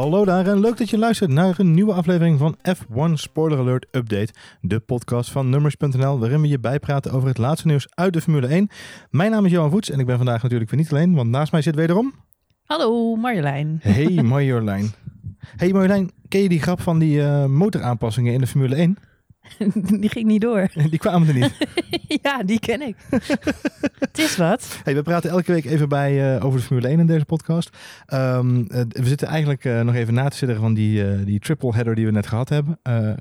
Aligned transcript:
Hallo 0.00 0.24
daar 0.24 0.46
en 0.46 0.60
leuk 0.60 0.76
dat 0.76 0.90
je 0.90 0.98
luistert 0.98 1.30
naar 1.30 1.58
een 1.58 1.74
nieuwe 1.74 1.92
aflevering 1.92 2.38
van 2.38 2.56
F1 2.68 3.12
Spoiler 3.12 3.58
Alert 3.58 3.86
Update, 3.90 4.32
de 4.60 4.80
podcast 4.80 5.30
van 5.30 5.48
Numbers.nl, 5.48 6.18
waarin 6.18 6.40
we 6.40 6.48
je 6.48 6.58
bijpraten 6.58 7.12
over 7.12 7.28
het 7.28 7.38
laatste 7.38 7.66
nieuws 7.66 7.86
uit 7.94 8.12
de 8.12 8.20
Formule 8.20 8.46
1. 8.46 8.68
Mijn 9.10 9.30
naam 9.30 9.44
is 9.44 9.50
Johan 9.50 9.70
Voets 9.70 9.90
en 9.90 9.98
ik 9.98 10.06
ben 10.06 10.16
vandaag 10.16 10.42
natuurlijk 10.42 10.70
weer 10.70 10.80
niet 10.80 10.92
alleen, 10.92 11.14
want 11.14 11.30
naast 11.30 11.52
mij 11.52 11.62
zit 11.62 11.74
wederom... 11.74 12.14
Hallo 12.64 13.16
Marjolein. 13.16 13.78
Hey 13.82 14.22
Marjolein. 14.22 14.90
Hey 15.56 15.72
Marjolein, 15.72 16.10
ken 16.28 16.42
je 16.42 16.48
die 16.48 16.62
grap 16.62 16.80
van 16.80 16.98
die 16.98 17.18
uh, 17.18 17.46
motoraanpassingen 17.46 18.32
in 18.32 18.40
de 18.40 18.46
Formule 18.46 18.74
1? 18.74 18.96
Die 20.00 20.08
ging 20.08 20.26
niet 20.26 20.40
door. 20.40 20.68
Die 20.90 20.98
kwamen 20.98 21.28
er 21.28 21.34
niet. 21.34 21.56
ja, 22.22 22.42
die 22.42 22.60
ken 22.60 22.82
ik. 22.82 22.96
het 23.98 24.18
is 24.18 24.36
wat. 24.36 24.80
Hey, 24.84 24.94
we 24.94 25.02
praten 25.02 25.30
elke 25.30 25.52
week 25.52 25.64
even 25.64 25.88
bij 25.88 26.34
uh, 26.36 26.44
over 26.44 26.58
de 26.58 26.64
Formule 26.64 26.88
1 26.88 27.00
in 27.00 27.06
deze 27.06 27.24
podcast. 27.24 27.76
Um, 28.12 28.58
uh, 28.58 28.80
we 28.88 29.06
zitten 29.06 29.28
eigenlijk 29.28 29.64
uh, 29.64 29.80
nog 29.80 29.94
even 29.94 30.14
na 30.14 30.28
te 30.28 30.36
zitten 30.36 30.56
van 30.56 30.74
die, 30.74 31.24
die 31.24 31.38
triple 31.38 31.74
header 31.74 31.94
die 31.94 32.06
we 32.06 32.12
net 32.12 32.26
gehad 32.26 32.48
hebben. 32.48 32.78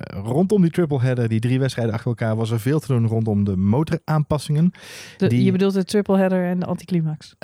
rondom 0.08 0.62
die 0.62 0.72
triple 0.72 1.02
header, 1.02 1.28
die 1.30 1.40
drie 1.40 1.59
wedstrijden 1.59 1.94
achter 1.94 2.09
elkaar, 2.09 2.36
was 2.36 2.52
er 2.52 2.59
veel 2.59 2.80
te 2.80 2.88
doen 2.88 3.08
rondom 3.08 3.44
de 3.44 3.56
motoraanpassingen. 3.56 4.72
De, 5.17 5.28
die... 5.28 5.44
Je 5.44 5.52
bedoelt 5.52 5.73
de 5.73 5.84
triple 5.84 6.17
header 6.17 6.45
en 6.45 6.59
de 6.59 6.66
anticlimax? 6.66 7.36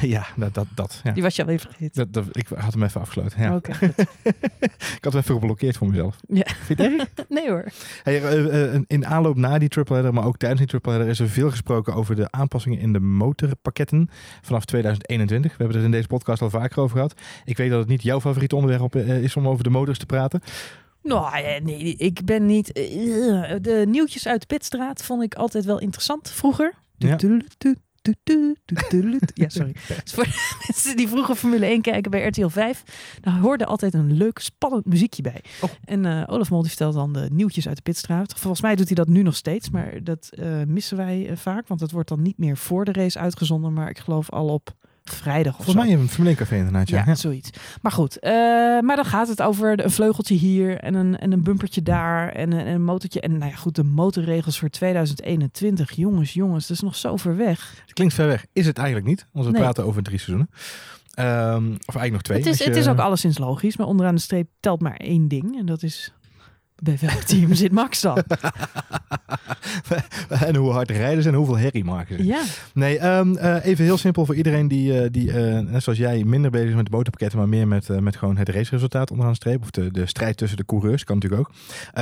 ja, 0.00 0.26
dat, 0.36 0.54
dat, 0.54 0.66
dat 0.74 1.00
ja. 1.04 1.12
Die 1.12 1.22
was 1.22 1.36
je 1.36 1.42
al 1.44 1.48
even 1.48 1.70
vergeten. 1.70 2.10
Dat, 2.10 2.24
dat, 2.24 2.36
ik 2.36 2.48
had 2.48 2.72
hem 2.72 2.82
even 2.82 3.00
afgesloten. 3.00 3.42
Ja. 3.42 3.54
Oké. 3.54 3.72
ik 4.98 5.04
had 5.04 5.12
hem 5.12 5.22
even 5.22 5.34
geblokkeerd 5.34 5.76
voor 5.76 5.88
mezelf. 5.88 6.16
Ja. 6.28 6.46
Vind 6.64 6.78
je 6.78 6.84
het 6.84 7.10
erg? 7.16 7.28
nee 7.28 7.48
hoor. 7.48 7.64
Hey, 8.02 8.22
uh, 8.74 8.80
in 8.86 9.06
aanloop 9.06 9.36
na 9.36 9.58
die 9.58 9.68
triple 9.68 9.94
header, 9.94 10.14
maar 10.14 10.24
ook 10.24 10.36
tijdens 10.36 10.60
die 10.60 10.70
triple 10.70 10.92
header, 10.92 11.08
is 11.08 11.20
er 11.20 11.28
veel 11.28 11.50
gesproken 11.50 11.94
over 11.94 12.16
de 12.16 12.30
aanpassingen 12.30 12.78
in 12.78 12.92
de 12.92 13.00
motorpakketten 13.00 14.08
vanaf 14.42 14.64
2021. 14.64 15.50
We 15.50 15.56
hebben 15.58 15.76
het 15.76 15.86
in 15.86 15.92
deze 15.92 16.06
podcast 16.06 16.42
al 16.42 16.50
vaker 16.50 16.80
over 16.80 16.96
gehad. 16.96 17.14
Ik 17.44 17.56
weet 17.56 17.70
dat 17.70 17.78
het 17.78 17.88
niet 17.88 18.02
jouw 18.02 18.20
favoriete 18.20 18.56
onderwerp 18.56 18.96
uh, 18.96 19.22
is 19.22 19.36
om 19.36 19.48
over 19.48 19.64
de 19.64 19.70
motors 19.70 19.98
te 19.98 20.06
praten. 20.06 20.40
Nou, 21.02 21.60
nee, 21.62 21.96
ik 21.96 22.24
ben 22.24 22.46
niet. 22.46 22.74
de 22.74 23.84
nieuwtjes 23.88 24.28
uit 24.28 24.40
de 24.40 24.46
Pitstraat 24.46 25.02
vond 25.02 25.22
ik 25.22 25.34
altijd 25.34 25.64
wel 25.64 25.80
interessant 25.80 26.30
vroeger. 26.30 26.74
Ja. 26.98 27.16
Ja, 29.34 29.48
sorry. 29.48 29.72
Dus 29.72 30.12
voor 30.14 30.24
de 30.24 30.56
mensen 30.66 30.96
die 30.96 31.08
vroeger 31.08 31.34
Formule 31.34 31.66
1 31.66 31.80
kijken 31.80 32.10
bij 32.10 32.26
RTL 32.26 32.48
5, 32.48 32.82
daar 33.20 33.38
hoorde 33.38 33.66
altijd 33.66 33.94
een 33.94 34.12
leuk, 34.12 34.38
spannend 34.38 34.84
muziekje 34.84 35.22
bij. 35.22 35.40
Oh. 35.60 35.70
En 35.84 36.04
uh, 36.04 36.22
Olaf 36.26 36.50
Mol 36.50 36.60
die 36.60 36.68
vertelt 36.68 36.94
dan 36.94 37.12
de 37.12 37.28
nieuwtjes 37.32 37.68
uit 37.68 37.76
de 37.76 37.82
pitstraat. 37.82 38.32
Volgens 38.36 38.62
mij 38.62 38.74
doet 38.74 38.86
hij 38.86 38.96
dat 38.96 39.08
nu 39.08 39.22
nog 39.22 39.36
steeds, 39.36 39.70
maar 39.70 40.04
dat 40.04 40.30
uh, 40.38 40.62
missen 40.66 40.96
wij 40.96 41.30
uh, 41.30 41.36
vaak, 41.36 41.68
want 41.68 41.80
het 41.80 41.90
wordt 41.90 42.08
dan 42.08 42.22
niet 42.22 42.38
meer 42.38 42.56
voor 42.56 42.84
de 42.84 42.92
race 42.92 43.18
uitgezonden, 43.18 43.72
maar 43.72 43.90
ik 43.90 43.98
geloof 43.98 44.30
al 44.30 44.48
op 44.48 44.74
vrijdag 45.10 45.58
of 45.58 45.64
Volgens 45.64 45.86
mij 45.86 45.94
een 45.94 46.08
Formule 46.08 46.28
1 46.28 46.38
café 46.38 46.56
inderdaad, 46.56 46.88
ja. 46.88 47.02
Ja, 47.06 47.14
zoiets. 47.14 47.50
Maar 47.82 47.92
goed, 47.92 48.18
uh, 48.20 48.30
maar 48.80 48.96
dan 48.96 49.04
gaat 49.04 49.28
het 49.28 49.42
over 49.42 49.84
een 49.84 49.90
vleugeltje 49.90 50.34
hier 50.34 50.78
en 50.78 50.94
een, 50.94 51.18
en 51.18 51.32
een 51.32 51.42
bumpertje 51.42 51.82
daar 51.82 52.28
en 52.28 52.52
een, 52.52 52.66
en 52.66 52.74
een 52.74 52.84
motortje. 52.84 53.20
En 53.20 53.38
nou 53.38 53.50
ja, 53.50 53.56
goed, 53.56 53.74
de 53.74 53.84
motorregels 53.84 54.58
voor 54.58 54.68
2021. 54.68 55.90
Jongens, 55.92 56.32
jongens, 56.32 56.66
dat 56.66 56.76
is 56.76 56.82
nog 56.82 56.96
zo 56.96 57.16
ver 57.16 57.36
weg. 57.36 57.74
Het 57.84 57.92
klinkt 57.92 58.14
ver 58.14 58.26
weg. 58.26 58.46
Is 58.52 58.66
het 58.66 58.76
eigenlijk 58.78 59.06
niet, 59.06 59.26
want 59.32 59.46
we 59.46 59.52
Nee. 59.52 59.60
praten 59.60 59.84
over 59.84 60.02
drie 60.02 60.18
seizoenen. 60.18 60.50
Um, 61.18 61.24
of 61.86 61.94
eigenlijk 61.96 62.12
nog 62.12 62.22
twee. 62.22 62.38
Het 62.38 62.46
is, 62.46 62.58
je- 62.58 62.64
het 62.64 62.76
is 62.76 62.88
ook 62.88 62.98
alleszins 62.98 63.38
logisch, 63.38 63.76
maar 63.76 63.86
onderaan 63.86 64.14
de 64.14 64.20
streep 64.20 64.48
telt 64.60 64.80
maar 64.80 64.96
één 64.96 65.28
ding. 65.28 65.58
En 65.58 65.66
dat 65.66 65.82
is, 65.82 66.12
bij 66.82 66.98
welk 67.00 67.20
team 67.20 67.54
zit 67.54 67.72
Max 67.72 68.00
dan? 68.00 68.18
en 70.28 70.56
hoe 70.56 70.70
hard 70.70 70.90
rijden 70.90 71.22
ze 71.22 71.28
en 71.28 71.34
hoeveel 71.34 71.58
herrie 71.58 71.84
maken 71.84 72.16
ze. 72.16 72.24
Ja, 72.24 72.42
Nee, 72.74 73.06
um, 73.06 73.36
uh, 73.36 73.64
even 73.64 73.84
heel 73.84 73.98
simpel 73.98 74.26
voor 74.26 74.34
iedereen 74.34 74.68
die, 74.68 75.02
uh, 75.02 75.08
die 75.10 75.28
uh, 75.28 75.58
net 75.58 75.82
zoals 75.82 75.98
jij, 75.98 76.24
minder 76.24 76.50
bezig 76.50 76.68
is 76.68 76.74
met 76.74 76.84
de 76.84 76.90
motorpakketten, 76.90 77.38
maar 77.38 77.48
meer 77.48 77.68
met, 77.68 78.00
met 78.00 78.16
gewoon 78.16 78.36
het 78.36 78.48
raceresultaat 78.48 79.10
onderaan 79.10 79.32
de 79.32 79.38
streep. 79.38 79.62
Of 79.62 79.70
de, 79.70 79.90
de 79.90 80.06
strijd 80.06 80.36
tussen 80.36 80.58
de 80.58 80.64
coureurs, 80.64 81.04
kan 81.04 81.18
natuurlijk 81.18 81.48
ook. 81.48 81.54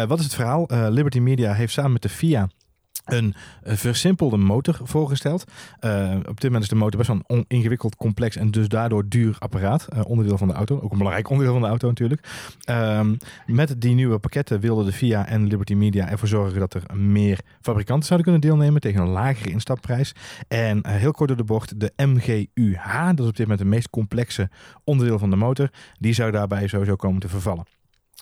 wat 0.08 0.18
is 0.18 0.24
het 0.24 0.34
verhaal? 0.34 0.66
Liberty 0.90 1.18
Media 1.18 1.52
heeft 1.52 1.72
samen 1.72 1.92
met 1.92 2.02
de 2.02 2.08
FIA 2.08 2.48
een 3.04 3.34
versimpelde 3.62 4.36
motor 4.36 4.80
voorgesteld. 4.82 5.44
Uh, 5.80 6.16
op 6.16 6.40
dit 6.40 6.42
moment 6.42 6.62
is 6.62 6.68
de 6.68 6.74
motor 6.74 6.98
best 6.98 7.08
wel 7.08 7.22
een 7.26 7.44
ingewikkeld, 7.48 7.96
complex 7.96 8.36
en 8.36 8.50
dus 8.50 8.68
daardoor 8.68 9.08
duur 9.08 9.36
apparaat. 9.38 9.88
Uh, 9.94 10.00
onderdeel 10.06 10.38
van 10.38 10.48
de 10.48 10.54
auto. 10.54 10.80
Ook 10.80 10.92
een 10.92 10.98
belangrijk 10.98 11.28
onderdeel 11.28 11.52
van 11.52 11.62
de 11.62 11.68
auto 11.68 11.88
natuurlijk. 11.88 12.28
Um, 12.70 13.16
met 13.46 13.80
die 13.80 13.94
nieuwe 13.94 14.18
pakketten 14.18 14.60
wilden 14.60 14.84
de 14.84 14.92
FIA 14.92 15.26
en 15.26 15.46
Liberty 15.46 15.74
Media 15.74 16.08
ervoor 16.08 16.28
zorgen 16.28 16.58
dat 16.58 16.74
er 16.74 16.96
meer 16.96 17.40
fabrikanten 17.60 18.06
zouden 18.06 18.32
kunnen 18.32 18.50
deelnemen 18.50 18.80
tegen 18.80 19.00
een 19.00 19.08
lagere 19.08 19.50
instapprijs. 19.50 20.14
En 20.48 20.86
heel 20.88 21.12
kort 21.12 21.28
door 21.28 21.36
de 21.36 21.44
bocht, 21.44 21.80
de 21.80 21.92
MGUH, 21.96 23.06
dat 23.06 23.20
is 23.20 23.26
op 23.26 23.36
dit 23.36 23.46
moment 23.46 23.58
het 23.58 23.68
meest 23.68 23.90
complexe 23.90 24.50
onderdeel 24.84 25.18
van 25.18 25.30
de 25.30 25.36
motor, 25.36 25.70
die 25.98 26.12
zou 26.12 26.30
daarbij 26.30 26.66
sowieso 26.66 26.96
komen 26.96 27.20
te 27.20 27.28
vervallen. 27.28 27.73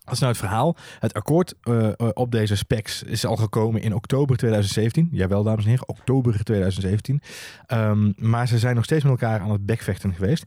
Dat 0.04 0.14
is 0.14 0.18
nou 0.18 0.32
het 0.32 0.40
verhaal. 0.40 0.76
Het 0.98 1.14
akkoord 1.14 1.54
uh, 1.64 1.88
op 2.12 2.32
deze 2.32 2.56
specs 2.56 3.02
is 3.02 3.26
al 3.26 3.36
gekomen 3.36 3.82
in 3.82 3.94
oktober 3.94 4.36
2017. 4.36 5.08
Jawel, 5.12 5.42
dames 5.42 5.64
en 5.64 5.70
heren, 5.70 5.88
oktober 5.88 6.44
2017. 6.44 7.22
Um, 7.68 8.14
maar 8.16 8.48
ze 8.48 8.58
zijn 8.58 8.74
nog 8.74 8.84
steeds 8.84 9.02
met 9.04 9.12
elkaar 9.12 9.40
aan 9.40 9.50
het 9.50 9.66
bekvechten 9.66 10.14
geweest. 10.14 10.44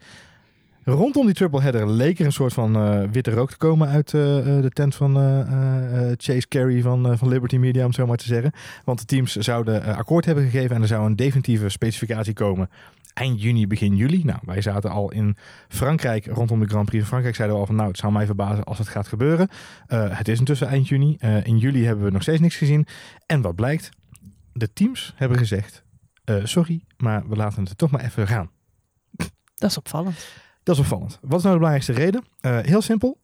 Rondom 0.88 1.25
die 1.25 1.35
triple 1.35 1.62
header 1.62 1.90
leek 1.90 2.19
er 2.19 2.25
een 2.25 2.31
soort 2.31 2.53
van 2.53 2.78
uh, 2.78 3.09
witte 3.12 3.31
rook 3.31 3.50
te 3.50 3.57
komen 3.57 3.88
uit 3.88 4.13
uh, 4.13 4.22
de 4.41 4.69
tent 4.73 4.96
van 4.96 5.16
Chase 6.18 6.47
Carey 6.47 6.81
van, 6.81 7.18
van 7.18 7.28
Liberty 7.28 7.57
Media, 7.57 7.81
om 7.81 7.88
het 7.88 7.96
zo 7.96 8.06
maar 8.06 8.18
te 8.18 8.25
zeggen. 8.25 8.51
Want 8.84 9.00
de 9.00 9.06
teams 9.06 9.35
zouden 9.35 9.84
akkoord 9.96 10.25
hebben 10.25 10.44
gegeven 10.44 10.75
en 10.75 10.81
er 10.81 10.88
zou 10.88 11.06
een 11.06 11.16
definitieve 11.16 11.69
specificatie 11.69 12.34
komen 12.34 12.69
eind 13.13 13.41
juni, 13.41 13.68
begin 13.68 13.96
juli. 13.96 14.23
Nou, 14.23 14.40
wij 14.44 14.62
zaten 14.62 14.90
al 14.90 15.12
in 15.12 15.38
Frankrijk 15.68 16.25
rondom 16.25 16.59
de 16.59 16.68
Grand 16.68 16.85
Prix 16.85 17.00
van 17.00 17.07
Frankrijk. 17.07 17.35
Zeiden 17.35 17.56
we 17.56 17.62
al 17.62 17.67
van 17.67 17.75
nou, 17.75 17.90
het 17.90 17.97
zou 17.97 18.13
mij 18.13 18.25
verbazen 18.25 18.63
als 18.63 18.78
het 18.78 18.88
gaat 18.88 19.07
gebeuren. 19.07 19.50
Het 19.88 20.28
is 20.28 20.40
intussen 20.40 20.67
eind 20.67 20.88
juni. 20.88 21.16
In 21.44 21.57
juli 21.57 21.85
hebben 21.85 22.06
we 22.06 22.12
nog 22.12 22.22
steeds 22.22 22.41
niks 22.41 22.56
gezien. 22.56 22.88
En 23.25 23.41
wat 23.41 23.56
blijkt? 23.56 23.90
De 24.53 24.73
teams 24.73 25.13
hebben 25.16 25.38
gezegd, 25.38 25.84
sorry, 26.44 26.81
maar 26.97 27.28
we 27.28 27.35
laten 27.35 27.63
het 27.63 27.78
toch 27.78 27.91
maar 27.91 28.03
even 28.03 28.28
gaan. 28.28 28.50
dat 29.56 29.69
is 29.69 29.78
opvallend. 29.78 30.28
Dat 30.66 30.76
is 30.76 30.81
opvallend. 30.81 31.20
Wat 31.22 31.38
is 31.38 31.44
nou 31.44 31.56
de 31.56 31.62
belangrijkste 31.62 31.94
reden? 31.94 32.24
heel 32.66 32.81
simpel. 32.81 33.18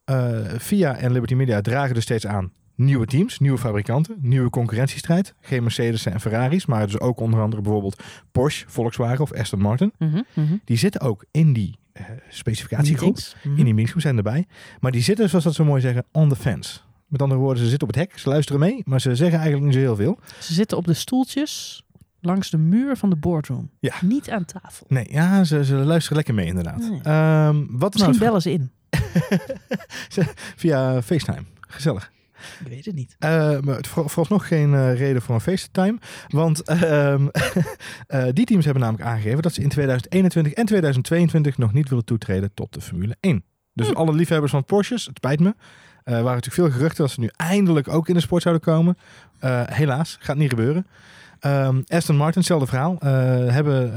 FIA 0.59 0.97
en 0.97 1.11
Liberty 1.11 1.33
Media 1.33 1.61
dragen 1.61 1.93
dus 1.93 2.03
steeds 2.03 2.27
aan 2.27 2.51
nieuwe 2.75 3.05
teams, 3.05 3.39
nieuwe 3.39 3.57
fabrikanten, 3.57 4.17
nieuwe 4.21 4.49
concurrentiestrijd. 4.49 5.33
Geen 5.41 5.63
Mercedes 5.63 6.05
en 6.05 6.19
Ferraris, 6.19 6.65
maar 6.65 6.85
dus 6.85 6.99
ook 6.99 7.19
onder 7.19 7.41
andere 7.41 7.61
bijvoorbeeld 7.61 8.03
Porsche, 8.31 8.65
Volkswagen 8.67 9.21
of 9.21 9.33
Aston 9.33 9.59
Martin. 9.59 9.91
Mm 9.97 10.09
-hmm, 10.09 10.25
mm 10.33 10.47
-hmm. 10.47 10.61
Die 10.65 10.77
zitten 10.77 11.01
ook 11.01 11.25
in 11.31 11.53
die 11.53 11.79
uh, 11.93 12.05
specificatiegroep, 12.29 13.15
Mm 13.15 13.21
-hmm. 13.41 13.57
in 13.57 13.63
die 13.63 13.73
meetinggroep 13.73 14.01
zijn 14.01 14.17
erbij. 14.17 14.45
Maar 14.79 14.91
die 14.91 15.01
zitten, 15.01 15.29
zoals 15.29 15.43
dat 15.43 15.53
zo 15.53 15.63
mooi 15.63 15.81
zeggen, 15.81 16.05
on 16.11 16.29
the 16.29 16.35
fence. 16.35 16.79
Met 17.07 17.21
andere 17.21 17.39
woorden, 17.39 17.63
ze 17.63 17.69
zitten 17.69 17.87
op 17.87 17.93
het 17.93 18.03
hek, 18.03 18.19
ze 18.19 18.29
luisteren 18.29 18.61
mee, 18.61 18.81
maar 18.85 19.01
ze 19.01 19.15
zeggen 19.15 19.39
eigenlijk 19.39 19.65
niet 19.65 19.73
zo 19.73 19.79
heel 19.79 19.95
veel. 19.95 20.19
Ze 20.39 20.53
zitten 20.53 20.77
op 20.77 20.85
de 20.85 20.93
stoeltjes 20.93 21.83
langs 22.21 22.49
de 22.49 22.57
muur 22.57 22.97
van 22.97 23.09
de 23.09 23.15
boardroom. 23.15 23.69
Ja. 23.79 23.93
Niet 24.01 24.29
aan 24.29 24.45
tafel. 24.45 24.85
Nee, 24.89 25.05
ja, 25.09 25.43
ze, 25.43 25.65
ze 25.65 25.75
luisteren 25.75 26.17
lekker 26.17 26.33
mee 26.33 26.45
inderdaad. 26.45 26.79
Nee. 26.79 27.47
Um, 27.47 27.67
wat 27.69 27.93
Misschien 27.93 28.13
nou 28.13 28.23
bellen 28.23 28.41
ze 28.41 28.51
in. 28.51 28.71
Via 30.55 31.01
FaceTime. 31.01 31.43
Gezellig. 31.59 32.11
Ik 32.59 32.67
weet 32.67 32.85
het 32.85 32.95
niet. 32.95 33.15
Uh, 33.19 33.29
maar 33.59 33.75
het 33.75 33.87
vooralsnog 33.87 34.47
geen 34.47 34.73
uh, 34.73 34.97
reden 34.97 35.21
voor 35.21 35.35
een 35.35 35.41
FaceTime. 35.41 35.97
Want 36.27 36.69
uh, 36.69 37.13
uh, 37.13 38.23
die 38.33 38.45
teams 38.45 38.65
hebben 38.65 38.83
namelijk 38.83 39.09
aangegeven 39.09 39.41
dat 39.41 39.53
ze 39.53 39.61
in 39.61 39.69
2021 39.69 40.53
en 40.53 40.65
2022 40.65 41.57
nog 41.57 41.73
niet 41.73 41.89
willen 41.89 42.05
toetreden 42.05 42.53
tot 42.53 42.73
de 42.73 42.81
Formule 42.81 43.15
1. 43.19 43.43
Dus 43.73 43.87
hm. 43.87 43.93
alle 43.93 44.13
liefhebbers 44.13 44.51
van 44.51 44.65
Porsches, 44.65 45.05
het 45.05 45.17
spijt 45.17 45.39
me. 45.39 45.55
Waren 46.03 46.23
natuurlijk 46.23 46.53
veel 46.53 46.71
geruchten 46.71 47.03
dat 47.03 47.11
ze 47.11 47.19
nu 47.19 47.29
eindelijk 47.35 47.87
ook 47.87 48.07
in 48.07 48.13
de 48.13 48.19
sport 48.19 48.41
zouden 48.41 48.63
komen. 48.63 48.97
helaas, 49.65 50.17
gaat 50.19 50.37
niet 50.37 50.49
gebeuren. 50.49 50.85
Um, 51.45 51.83
Aston 51.87 52.15
Martin, 52.15 52.37
hetzelfde 52.37 52.67
verhaal. 52.67 52.95
hebben 53.51 53.93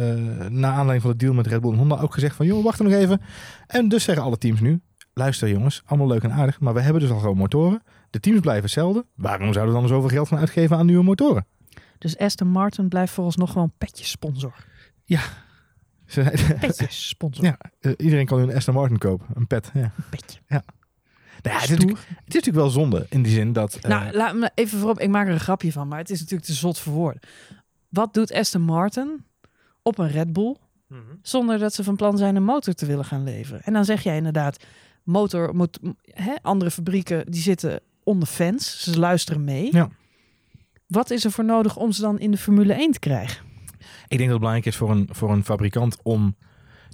na 0.60 0.68
aanleiding 0.68 1.02
van 1.02 1.10
de 1.10 1.16
deal 1.16 1.34
met 1.34 1.46
Red 1.46 1.60
Bull 1.60 1.72
en 1.72 1.78
Honda 1.78 1.96
ook 2.00 2.14
gezegd 2.14 2.36
van... 2.36 2.46
joh, 2.46 2.64
wacht 2.64 2.82
nog 2.82 2.92
even. 2.92 3.20
En 3.66 3.88
dus 3.88 4.04
zeggen 4.04 4.24
alle 4.24 4.38
teams 4.38 4.60
nu... 4.60 4.80
luister 5.12 5.48
jongens, 5.48 5.82
allemaal 5.86 6.08
leuk 6.08 6.22
en 6.22 6.32
aardig... 6.32 6.60
maar 6.60 6.74
we 6.74 6.80
hebben 6.80 7.02
dus 7.02 7.10
al 7.10 7.18
gewoon 7.18 7.36
motoren. 7.36 7.82
De 8.10 8.20
teams 8.20 8.40
blijven 8.40 8.62
hetzelfde. 8.62 9.06
Waarom 9.14 9.52
zouden 9.52 9.74
we 9.74 9.80
dan 9.80 9.88
zoveel 9.88 10.08
geld 10.08 10.28
gaan 10.28 10.38
uitgeven 10.38 10.76
aan 10.76 10.86
nieuwe 10.86 11.04
motoren? 11.04 11.46
Dus 11.98 12.18
Aston 12.18 12.48
Martin 12.48 12.88
blijft 12.88 13.12
vooralsnog 13.12 13.52
gewoon 13.52 13.72
petjes 13.78 14.10
sponsor. 14.10 14.54
Ja. 15.04 15.20
Petjes 16.60 17.08
sponsor. 17.08 17.44
Ja, 17.44 17.58
uh, 17.80 17.92
iedereen 17.96 18.26
kan 18.26 18.38
nu 18.38 18.44
een 18.44 18.56
Aston 18.56 18.74
Martin 18.74 18.98
kopen. 18.98 19.26
Een 19.34 19.46
pet. 19.46 19.70
Ja. 19.74 19.82
Een 19.82 20.04
petje. 20.10 20.40
Ja. 20.48 20.62
Nou 21.42 21.56
ja, 21.56 21.60
het, 21.60 21.70
is 21.70 21.76
het, 21.78 21.90
is 21.90 22.06
natuurlijk 22.24 22.56
wel 22.56 22.70
zonde 22.70 23.06
in 23.10 23.22
die 23.22 23.32
zin 23.32 23.52
dat... 23.52 23.76
Uh... 23.76 23.82
Nou, 23.82 24.12
laat 24.12 24.34
me 24.34 24.50
even 24.54 24.78
voorop. 24.78 25.00
Ik 25.00 25.08
maak 25.08 25.26
er 25.26 25.32
een 25.32 25.40
grapje 25.40 25.72
van, 25.72 25.88
maar 25.88 25.98
het 25.98 26.10
is 26.10 26.20
natuurlijk 26.20 26.48
te 26.48 26.54
zot 26.54 26.78
voor 26.78 26.92
woorden. 26.92 27.20
Wat 27.88 28.14
doet 28.14 28.32
Aston 28.32 28.62
Martin 28.62 29.24
op 29.82 29.98
een 29.98 30.08
Red 30.10 30.32
Bull... 30.32 30.56
Mm 30.88 30.96
-hmm. 31.08 31.18
zonder 31.22 31.58
dat 31.58 31.74
ze 31.74 31.84
van 31.84 31.96
plan 31.96 32.18
zijn 32.18 32.36
een 32.36 32.44
motor 32.44 32.74
te 32.74 32.86
willen 32.86 33.04
gaan 33.04 33.24
leveren? 33.24 33.62
En 33.62 33.72
dan 33.72 33.84
zeg 33.84 34.02
jij 34.02 34.16
inderdaad... 34.16 34.64
motor 35.02 35.54
moet... 35.54 35.78
Hè, 36.02 36.34
andere 36.42 36.70
fabrieken 36.70 37.30
die 37.30 37.42
zitten 37.42 37.80
on 38.02 38.20
the 38.20 38.26
fence. 38.26 38.90
Ze 38.90 38.98
luisteren 38.98 39.44
mee. 39.44 39.68
Ja. 39.72 39.88
Wat 40.86 41.10
is 41.10 41.24
er 41.24 41.30
voor 41.30 41.44
nodig 41.44 41.76
om 41.76 41.92
ze 41.92 42.00
dan 42.00 42.18
in 42.18 42.30
de 42.30 42.36
Formule 42.36 42.72
1 42.72 42.92
te 42.92 42.98
krijgen? 42.98 43.44
Ik 44.08 44.18
denk 44.18 44.20
dat 44.20 44.28
het 44.28 44.38
belangrijk 44.38 44.66
is 44.66 44.76
voor 44.76 44.90
een, 44.90 45.08
voor 45.10 45.30
een 45.30 45.44
fabrikant 45.44 45.96
om 46.02 46.36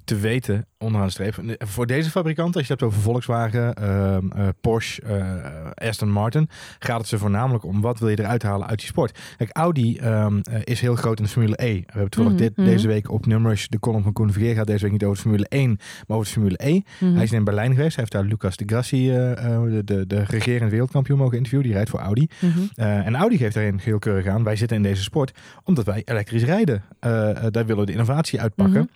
te 0.05 0.17
weten 0.17 0.67
onderaan 0.81 1.07
de 1.07 1.13
streep. 1.13 1.39
Eh, 1.39 1.55
Voor 1.69 1.87
deze 1.87 2.11
fabrikanten, 2.11 2.55
als 2.55 2.67
je 2.67 2.73
het 2.73 2.81
hebt 2.81 2.93
over 2.93 3.03
Volkswagen, 3.05 3.75
ehm, 3.75 4.31
eh, 4.31 4.49
Porsche, 4.61 5.03
eh, 5.03 5.89
Aston 5.89 6.11
Martin, 6.11 6.49
gaat 6.79 6.99
het 6.99 7.09
ze 7.09 7.19
voornamelijk 7.19 7.65
om 7.65 7.81
wat 7.81 7.99
wil 7.99 8.09
je 8.09 8.19
eruit 8.19 8.43
halen 8.43 8.67
uit 8.69 8.79
die 8.79 8.89
sport. 8.89 9.19
Kijk, 9.37 9.51
Audi 9.57 9.97
ehm, 9.97 10.39
eh, 10.43 10.61
is 10.65 10.81
heel 10.81 10.95
groot 10.95 11.19
in 11.19 11.25
de 11.25 11.31
Formule 11.31 11.63
E. 11.63 11.75
We 11.75 11.85
hebben 11.87 12.11
toevallig 12.11 12.39
Mhm, 12.39 12.49
dit, 12.49 12.57
mhm. 12.57 12.67
deze 12.67 12.87
week 12.87 13.11
op 13.11 13.27
Numbers, 13.27 13.69
de 13.69 13.79
column 13.79 14.03
van 14.03 14.13
Koen 14.13 14.33
Vergeer 14.33 14.55
gaat 14.55 14.67
deze 14.67 14.83
week 14.83 14.93
niet 14.93 15.05
over 15.05 15.15
de 15.17 15.23
Formule 15.23 15.47
1, 15.49 15.79
maar 16.07 16.17
over 16.17 16.27
de 16.27 16.33
Formule 16.33 16.59
E. 16.63 16.81
Mhm. 17.01 17.15
Hij 17.15 17.23
is 17.23 17.33
in 17.33 17.45
Berlijn 17.45 17.75
geweest. 17.75 17.97
Hij 17.97 18.05
heeft 18.05 18.13
daar 18.13 18.25
Lucas 18.25 18.57
de 18.57 18.65
Grassi, 18.67 19.07
de, 19.07 19.83
de, 19.85 20.07
de 20.07 20.25
regerend 20.25 20.71
wereldkampioen, 20.71 21.19
mogen 21.19 21.37
interviewen. 21.37 21.67
Die 21.67 21.77
rijdt 21.77 21.91
voor 21.91 22.01
Audi. 22.01 22.29
En 22.77 23.15
Audi 23.15 23.37
geeft 23.37 23.55
daarin 23.55 23.79
heel 23.83 23.99
keurig 23.99 24.27
aan. 24.27 24.45
Wij 24.45 24.57
zitten 24.57 24.77
in 24.77 24.83
deze 24.83 25.03
sport 25.03 25.33
omdat 25.65 25.85
wij 25.85 26.03
elektrisch 26.05 26.45
rijden. 26.45 26.83
Daar 27.01 27.67
willen 27.67 27.77
we 27.79 27.87
de 27.87 27.93
innovatie 27.93 28.41
uitpakken 28.41 28.91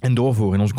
en 0.00 0.14
doorvoeren 0.14 0.54
in 0.54 0.60
onze 0.60 0.74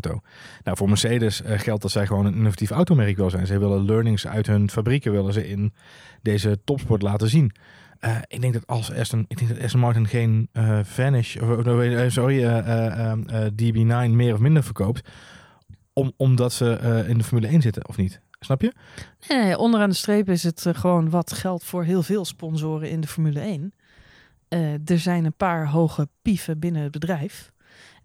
consumentenauto. 0.00 0.20
Nou, 0.64 0.76
voor 0.76 0.88
Mercedes 0.88 1.42
eh, 1.42 1.58
geldt 1.58 1.82
dat 1.82 1.90
zij 1.90 2.06
gewoon 2.06 2.26
een 2.26 2.34
innovatief 2.34 2.70
automerk 2.70 3.16
wil 3.16 3.30
zijn. 3.30 3.46
Zij 3.46 3.58
willen 3.58 3.84
learnings 3.84 4.26
uit 4.26 4.46
hun 4.46 4.70
fabrieken 4.70 5.12
willen 5.12 5.32
ze 5.32 5.48
in 5.48 5.72
deze 6.22 6.58
topsport 6.64 7.02
laten 7.02 7.28
zien. 7.28 7.52
Eh, 7.98 8.16
ik 8.26 8.40
denk 8.40 8.52
dat 8.52 8.66
als 8.66 8.92
Aston, 8.92 9.24
ik 9.28 9.38
denk 9.38 9.50
dat 9.50 9.62
Aston 9.62 9.80
Martin 9.80 10.06
geen 10.06 10.48
eh, 10.52 10.78
Vanish, 10.82 11.36
of, 11.36 11.66
eh, 11.66 12.04
sorry, 12.08 12.44
eh, 12.44 12.58
eh, 12.58 13.12
eh, 13.12 13.46
eh, 13.46 13.52
DB9 13.52 14.10
meer 14.14 14.34
of 14.34 14.40
minder 14.40 14.64
verkoopt, 14.64 15.08
om, 15.92 16.12
omdat 16.16 16.52
ze 16.52 17.04
in 17.08 17.18
de 17.18 17.24
Formule 17.24 17.48
1 17.48 17.62
zitten, 17.62 17.88
of 17.88 17.96
niet? 17.96 18.20
Snap 18.40 18.60
je? 18.60 18.72
Nee, 19.28 19.58
onderaan 19.58 19.88
de 19.88 19.94
streep 19.94 20.28
is 20.28 20.42
het 20.42 20.66
gewoon 20.72 21.10
wat 21.10 21.32
geldt 21.32 21.64
voor 21.64 21.84
heel 21.84 22.02
veel 22.02 22.24
sponsoren 22.24 22.90
in 22.90 23.00
de 23.00 23.06
Formule 23.06 23.40
1. 23.40 23.72
Eh, 24.48 24.72
er 24.72 24.98
zijn 24.98 25.24
een 25.24 25.36
paar 25.36 25.68
hoge 25.68 26.08
pieven 26.22 26.58
binnen 26.58 26.82
het 26.82 26.92
bedrijf 26.92 27.52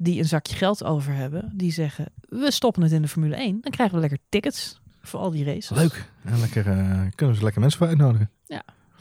die 0.01 0.19
een 0.19 0.25
zakje 0.25 0.55
geld 0.55 0.83
over 0.83 1.13
hebben. 1.13 1.51
Die 1.53 1.71
zeggen, 1.71 2.05
we 2.21 2.51
stoppen 2.51 2.83
het 2.83 2.91
in 2.91 3.01
de 3.01 3.07
Formule 3.07 3.35
1. 3.35 3.57
Dan 3.61 3.71
krijgen 3.71 3.95
we 3.95 4.01
lekker 4.01 4.19
tickets 4.29 4.81
voor 5.01 5.19
al 5.19 5.31
die 5.31 5.45
races. 5.45 5.77
Leuk. 5.77 6.11
En 6.23 6.39
lekker, 6.39 6.67
eh, 6.67 6.75
kunnen 7.15 7.33
we 7.33 7.35
ze 7.35 7.43
lekker 7.43 7.61
mensen 7.61 7.79
voor 7.79 7.87
uitnodigen. 7.87 8.29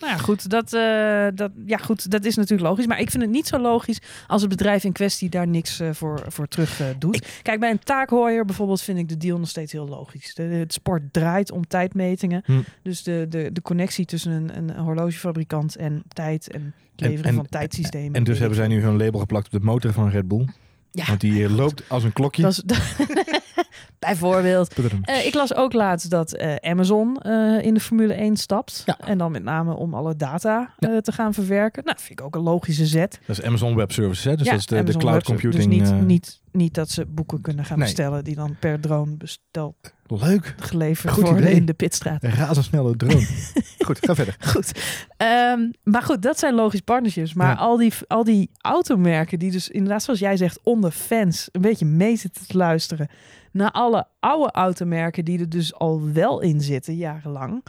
Nou 0.00 0.12
ja, 0.12 0.18
goed 0.18 0.50
dat, 0.50 0.72
eh, 0.72 1.26
dat, 1.34 1.50
ja, 1.66 1.76
goed, 1.76 2.10
dat 2.10 2.24
is 2.24 2.36
natuurlijk 2.36 2.68
logisch. 2.68 2.86
Maar 2.86 3.00
ik 3.00 3.10
vind 3.10 3.22
het 3.22 3.32
niet 3.32 3.46
zo 3.46 3.58
logisch 3.58 4.00
als 4.26 4.40
het 4.40 4.50
bedrijf 4.50 4.84
in 4.84 4.92
kwestie 4.92 5.28
daar 5.28 5.48
niks 5.48 5.80
eh, 5.80 5.90
voor, 5.92 6.24
voor 6.28 6.48
terug 6.48 6.82
doet. 6.98 7.40
Kijk, 7.42 7.60
bij 7.60 7.70
een 7.70 7.78
taakhooier 7.78 8.44
bijvoorbeeld 8.44 8.80
vind 8.80 8.98
ik 8.98 9.08
de 9.08 9.16
deal 9.16 9.38
nog 9.38 9.48
steeds 9.48 9.72
heel 9.72 9.88
logisch. 9.88 10.34
De, 10.34 10.42
het 10.42 10.72
sport 10.72 11.12
draait 11.12 11.50
om 11.50 11.66
tijdmetingen. 11.66 12.42
Hm. 12.44 12.60
Dus 12.82 13.02
de, 13.02 13.26
de, 13.28 13.50
de 13.52 13.62
connectie 13.62 14.04
tussen 14.04 14.32
een, 14.32 14.56
een 14.56 14.76
horlogefabrikant 14.76 15.76
en 15.76 16.02
tijd 16.08 16.50
en 16.50 16.74
leveren 16.96 17.30
en- 17.30 17.34
van 17.34 17.46
tijdsystemen. 17.46 18.14
En 18.14 18.24
dus 18.24 18.38
hebben 18.38 18.56
zij 18.56 18.68
nu 18.68 18.82
hun 18.82 18.96
label 18.96 19.20
geplakt 19.20 19.46
op 19.46 19.52
de 19.60 19.66
motor 19.66 19.92
van 19.92 20.08
Red 20.08 20.28
Bull. 20.28 20.46
Ja. 20.92 21.04
Want 21.06 21.20
die 21.20 21.44
eh, 21.44 21.56
loopt 21.56 21.82
als 21.88 22.04
een 22.04 22.12
klokje. 22.12 22.42
Dat 22.42 22.50
is, 22.52 22.62
bijvoorbeeld. 23.98 24.74
Eh, 25.02 25.26
ik 25.26 25.34
las 25.34 25.54
ook 25.54 25.72
laatst 25.72 26.10
dat 26.10 26.32
eh, 26.32 26.54
Amazon 26.70 27.16
in 27.62 27.74
de 27.74 27.80
Formule 27.80 28.14
1 28.14 28.36
stapt. 28.36 28.82
Ja. 28.86 28.98
En 28.98 29.18
dan 29.18 29.32
met 29.32 29.42
name 29.42 29.74
om 29.74 29.94
alle 29.94 30.16
data 30.16 30.74
Ja. 30.78 31.00
te 31.00 31.12
gaan 31.12 31.34
verwerken. 31.34 31.84
Nou, 31.84 31.96
vind 32.00 32.20
ik 32.20 32.26
ook 32.26 32.34
een 32.34 32.42
logische 32.42 32.86
zet. 32.86 33.20
Dat 33.26 33.38
is 33.38 33.44
Amazon 33.44 33.74
Web 33.74 33.92
Services, 33.92 34.24
hè? 34.24 34.36
Dus 34.36 34.46
Ja, 34.46 34.50
dat 34.50 34.60
is 34.60 34.66
de, 34.66 34.74
cloud 34.98 35.26
Services. 35.26 35.26
computing. 35.26 35.80
Dus 35.82 35.90
niet, 35.90 36.06
niet, 36.06 36.40
niet 36.52 36.74
dat 36.74 36.90
ze 36.90 37.06
boeken 37.06 37.40
kunnen 37.40 37.64
gaan 37.64 37.78
Nee. 37.78 37.86
bestellen 37.86 38.24
die 38.24 38.34
dan 38.34 38.56
per 38.60 38.80
drone 38.80 39.16
besteld, 39.16 39.76
Leuk. 40.10 40.54
geleverd 40.58 41.12
Goed 41.12 41.24
worden 41.24 41.42
idee. 41.42 41.54
in 41.54 41.66
de 41.66 41.72
pitstraat. 41.72 42.22
Een 42.22 42.30
razendsnelle 42.34 42.96
drone. 42.96 43.26
Goed, 43.86 43.98
ga 44.00 44.14
verder. 44.14 44.36
Goed. 44.40 44.72
Ehm, 45.16 45.60
maar 45.82 46.02
goed, 46.02 46.22
dat 46.22 46.38
zijn 46.38 46.54
logisch 46.54 46.80
partnerships. 46.80 47.34
Maar 47.34 47.48
Ja. 47.54 47.54
al, 47.60 47.76
die, 47.76 47.92
al 48.06 48.24
die 48.24 48.50
automerken 48.60 49.38
die 49.38 49.50
dus 49.50 49.68
inderdaad, 49.68 50.02
zoals 50.02 50.18
jij 50.20 50.36
zegt, 50.36 50.60
onder 50.62 50.90
fans 50.90 51.48
een 51.52 51.60
beetje 51.60 51.84
mee 51.86 52.16
zitten 52.16 52.46
te 52.46 52.56
luisteren 52.56 53.08
naar 53.52 53.70
alle 53.70 54.06
oude 54.20 54.50
automerken 54.52 55.24
die 55.24 55.38
er 55.40 55.48
dus 55.48 55.74
al 55.74 56.12
wel 56.12 56.40
in 56.40 56.60
zitten, 56.60 56.96
jarenlang. 56.96 57.64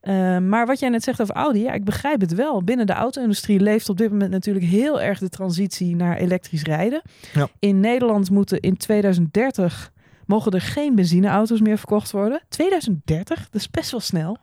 Ehm, 0.00 0.48
maar 0.48 0.66
wat 0.66 0.78
jij 0.78 0.88
net 0.88 1.02
zegt 1.02 1.20
over 1.22 1.34
Audi, 1.34 1.60
ja, 1.62 1.72
ik 1.72 1.84
begrijp 1.84 2.20
het 2.20 2.34
wel. 2.34 2.62
Binnen 2.64 2.86
de 2.86 2.92
auto-industrie 2.92 3.60
leeft 3.60 3.88
op 3.88 3.96
dit 3.96 4.10
moment 4.10 4.30
natuurlijk 4.30 4.64
heel 4.64 5.00
erg 5.00 5.18
de 5.18 5.28
transitie 5.28 5.96
naar 5.96 6.16
elektrisch 6.16 6.62
rijden. 6.62 7.02
Ja. 7.32 7.48
In 7.58 7.80
Nederland 7.80 8.30
moeten 8.30 8.60
in 8.60 8.76
2030 8.76 9.91
mogen 10.32 10.52
er 10.52 10.60
geen 10.60 10.94
benzineauto's 10.94 11.60
meer 11.60 11.78
verkocht 11.78 12.10
worden. 12.10 12.42
2030, 12.48 13.48
dat 13.50 13.60
is 13.60 13.70
best 13.70 13.90
wel 13.90 14.00
snel. 14.00 14.38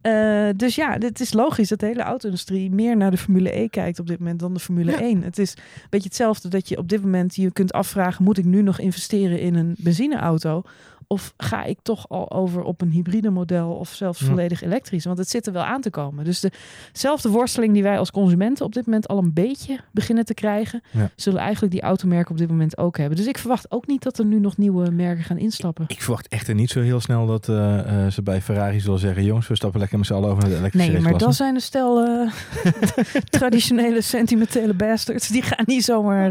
Eh, 0.00 0.48
dus 0.56 0.74
ja, 0.74 0.96
het 0.98 1.20
is 1.20 1.32
logisch 1.32 1.68
dat 1.68 1.80
de 1.80 1.86
hele 1.86 2.02
auto-industrie 2.02 2.70
meer 2.70 2.96
naar 2.96 3.10
de 3.10 3.16
Formule 3.16 3.58
E 3.58 3.68
kijkt 3.68 3.98
op 3.98 4.06
dit 4.06 4.18
moment 4.18 4.40
dan 4.40 4.54
de 4.54 4.60
Formule 4.60 4.90
Ja. 4.90 5.00
1. 5.00 5.22
Het 5.22 5.38
is 5.38 5.50
een 5.56 5.86
beetje 5.90 6.08
hetzelfde 6.08 6.48
dat 6.48 6.68
je 6.68 6.78
op 6.78 6.88
dit 6.88 7.02
moment 7.02 7.36
je 7.36 7.52
kunt 7.52 7.72
afvragen: 7.72 8.24
moet 8.24 8.38
ik 8.38 8.44
nu 8.44 8.62
nog 8.62 8.78
investeren 8.78 9.40
in 9.40 9.54
een 9.54 9.74
benzineauto? 9.78 10.62
Of 11.10 11.34
ga 11.36 11.64
ik 11.64 11.78
toch 11.82 12.08
al 12.08 12.30
over 12.32 12.62
op 12.62 12.80
een 12.80 12.90
hybride 12.90 13.30
model 13.30 13.70
of 13.70 13.88
zelfs 13.88 14.20
volledig 14.20 14.62
elektrisch? 14.62 15.04
Want 15.04 15.18
het 15.18 15.28
zit 15.30 15.46
er 15.46 15.52
wel 15.52 15.64
aan 15.64 15.80
te 15.80 15.90
komen. 15.90 16.24
Dus 16.24 16.44
dezelfde 16.92 17.28
worsteling 17.28 17.72
die 17.72 17.82
wij 17.82 17.98
als 17.98 18.10
consumenten 18.10 18.64
op 18.64 18.72
dit 18.74 18.86
moment 18.86 19.08
al 19.08 19.18
een 19.18 19.32
beetje 19.32 19.78
beginnen 19.92 20.24
te 20.24 20.34
krijgen, 20.34 20.82
Ja. 20.90 21.10
zullen 21.16 21.40
eigenlijk 21.40 21.72
die 21.72 21.82
automerken 21.82 22.30
op 22.30 22.38
dit 22.38 22.48
moment 22.48 22.78
ook 22.78 22.96
hebben. 22.98 23.16
Dus 23.16 23.26
ik 23.26 23.38
verwacht 23.38 23.70
ook 23.70 23.86
niet 23.86 24.02
dat 24.02 24.18
er 24.18 24.24
nu 24.24 24.40
nog 24.40 24.56
nieuwe 24.56 24.90
merken 24.90 25.24
gaan 25.24 25.38
instappen. 25.38 25.84
Ik 25.88 26.02
verwacht 26.02 26.28
echter 26.28 26.54
niet 26.54 26.70
zo 26.70 26.80
heel 26.80 27.00
snel 27.00 27.26
dat 27.26 27.48
eh, 27.48 28.04
eh, 28.04 28.12
ze 28.12 28.22
bij 28.22 28.40
Ferrari 28.42 28.80
zullen 28.80 28.98
zeggen... 28.98 29.24
jongens, 29.24 29.48
we 29.48 29.56
stappen 29.56 29.80
lekker 29.80 29.98
met 29.98 30.06
z'n 30.06 30.14
allen 30.14 30.30
over 30.30 30.42
naar 30.42 30.52
de 30.52 30.58
elektrische 30.58 30.90
Nee, 30.92 31.00
maar 31.00 31.12
dat 31.18 31.20
raceklasse. 31.20 31.42
zijn 31.42 31.54
een 31.54 31.60
stel 31.60 32.04
eh, 32.04 33.22
traditionele 33.38 34.00
sentimentele 34.00 34.74
bastards. 34.74 35.28
Die 35.28 35.42
gaan 35.42 35.64
niet 35.66 35.84
zomaar 35.84 36.30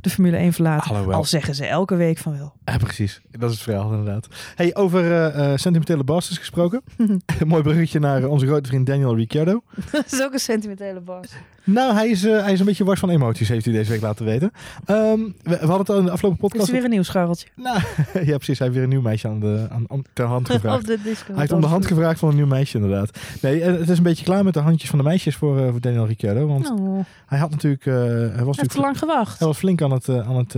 de 0.00 0.10
Formule 0.10 0.36
1 0.36 0.52
verlaten. 0.52 0.90
Alhoewel. 0.90 1.16
Al 1.16 1.24
zeggen 1.24 1.54
ze 1.54 1.66
elke 1.66 1.94
week 1.96 2.18
van 2.18 2.38
wel. 2.38 2.52
Ja, 2.64 2.76
precies. 2.76 3.20
Dat 3.30 3.50
is 3.50 3.54
het 3.54 3.64
verhaal 3.64 3.88
inderdaad. 4.08 4.36
Hey, 4.54 4.74
over 4.74 5.12
eh, 5.12 5.52
sentimentele 5.56 6.04
bastards 6.04 6.38
gesproken. 6.38 6.82
een 6.96 7.22
mooi 7.46 7.62
bruggetje 7.62 7.98
naar 7.98 8.24
onze 8.24 8.46
grote 8.46 8.68
vriend 8.68 8.86
Daniel 8.86 9.16
Ricciardo. 9.16 9.62
dat 9.92 10.12
is 10.12 10.22
ook 10.22 10.32
een 10.32 10.38
sentimentele 10.38 11.00
bas. 11.00 11.26
Nou, 11.70 11.94
hij 11.94 12.08
is, 12.08 12.24
eh, 12.24 12.42
hij 12.42 12.52
is 12.52 12.60
een 12.60 12.66
beetje 12.66 12.84
wars 12.84 13.00
van 13.00 13.10
emoties, 13.10 13.48
heeft 13.48 13.64
hij 13.64 13.74
deze 13.74 13.90
week 13.90 14.00
laten 14.00 14.24
weten. 14.24 14.50
Ehm, 14.84 15.18
we, 15.18 15.32
we 15.42 15.56
hadden 15.56 15.78
het 15.78 15.90
al 15.90 15.98
in 15.98 16.04
de 16.04 16.10
afgelopen 16.10 16.38
Is 16.44 16.48
podcast... 16.48 16.68
er 16.68 16.74
weer 16.74 16.84
een 16.84 16.90
nieuw 16.90 17.02
scharreltje? 17.02 17.48
Nou, 17.56 17.78
ja, 18.30 18.36
precies. 18.36 18.58
Hij 18.58 18.66
heeft 18.66 18.72
weer 18.72 18.82
een 18.82 18.88
nieuw 18.88 19.00
meisje 19.00 19.28
aan 19.28 19.40
de, 19.40 19.66
aan, 19.70 19.84
aan- 19.88 20.02
ter 20.12 20.24
hand 20.26 20.50
gevraagd. 20.50 20.86
Hij 20.86 20.96
heeft 21.34 21.52
om 21.52 21.60
de 21.60 21.66
hand 21.66 21.86
gevraagd 21.86 22.18
van 22.18 22.28
een 22.28 22.36
nieuw 22.36 22.46
meisje, 22.46 22.76
inderdaad. 22.78 23.18
Nee, 23.40 23.60
eh, 23.62 23.78
het 23.78 23.88
is 23.88 23.96
een 23.96 24.02
beetje 24.02 24.24
klaar 24.24 24.44
met 24.44 24.54
de 24.54 24.60
handjes 24.60 24.90
van 24.90 24.98
de 24.98 25.04
meisjes 25.04 25.36
voor, 25.36 25.58
eh, 25.58 25.70
voor 25.70 25.80
Daniel 25.80 26.06
Ricciardo. 26.06 26.46
Want 26.46 26.70
Oh, 26.70 27.04
hij 27.26 27.38
had 27.38 27.50
natuurlijk... 27.50 27.84
hij, 27.84 27.94
was 27.94 28.26
heeft 28.26 28.36
natuurlijk 28.46 28.70
te 28.72 28.80
lang 28.80 28.98
gewacht. 28.98 29.38
hij 29.38 29.46
was 29.48 29.58
flink 29.58 29.82
aan 29.82 29.92
het, 29.92 30.08
aan 30.08 30.36
het 30.36 30.56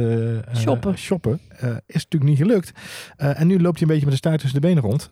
Shoppen. 0.56 0.99
shoppen. 0.99 1.40
Is 1.87 2.04
natuurlijk 2.04 2.25
niet 2.30 2.38
gelukt. 2.38 2.73
En 3.16 3.46
nu 3.46 3.61
loopt 3.61 3.78
hij 3.78 3.82
een 3.82 3.88
beetje 3.94 4.04
met 4.04 4.11
de 4.12 4.16
staart 4.28 4.40
tussen 4.40 4.61
de 4.61 4.66
benen 4.66 4.82
rond. 4.82 5.11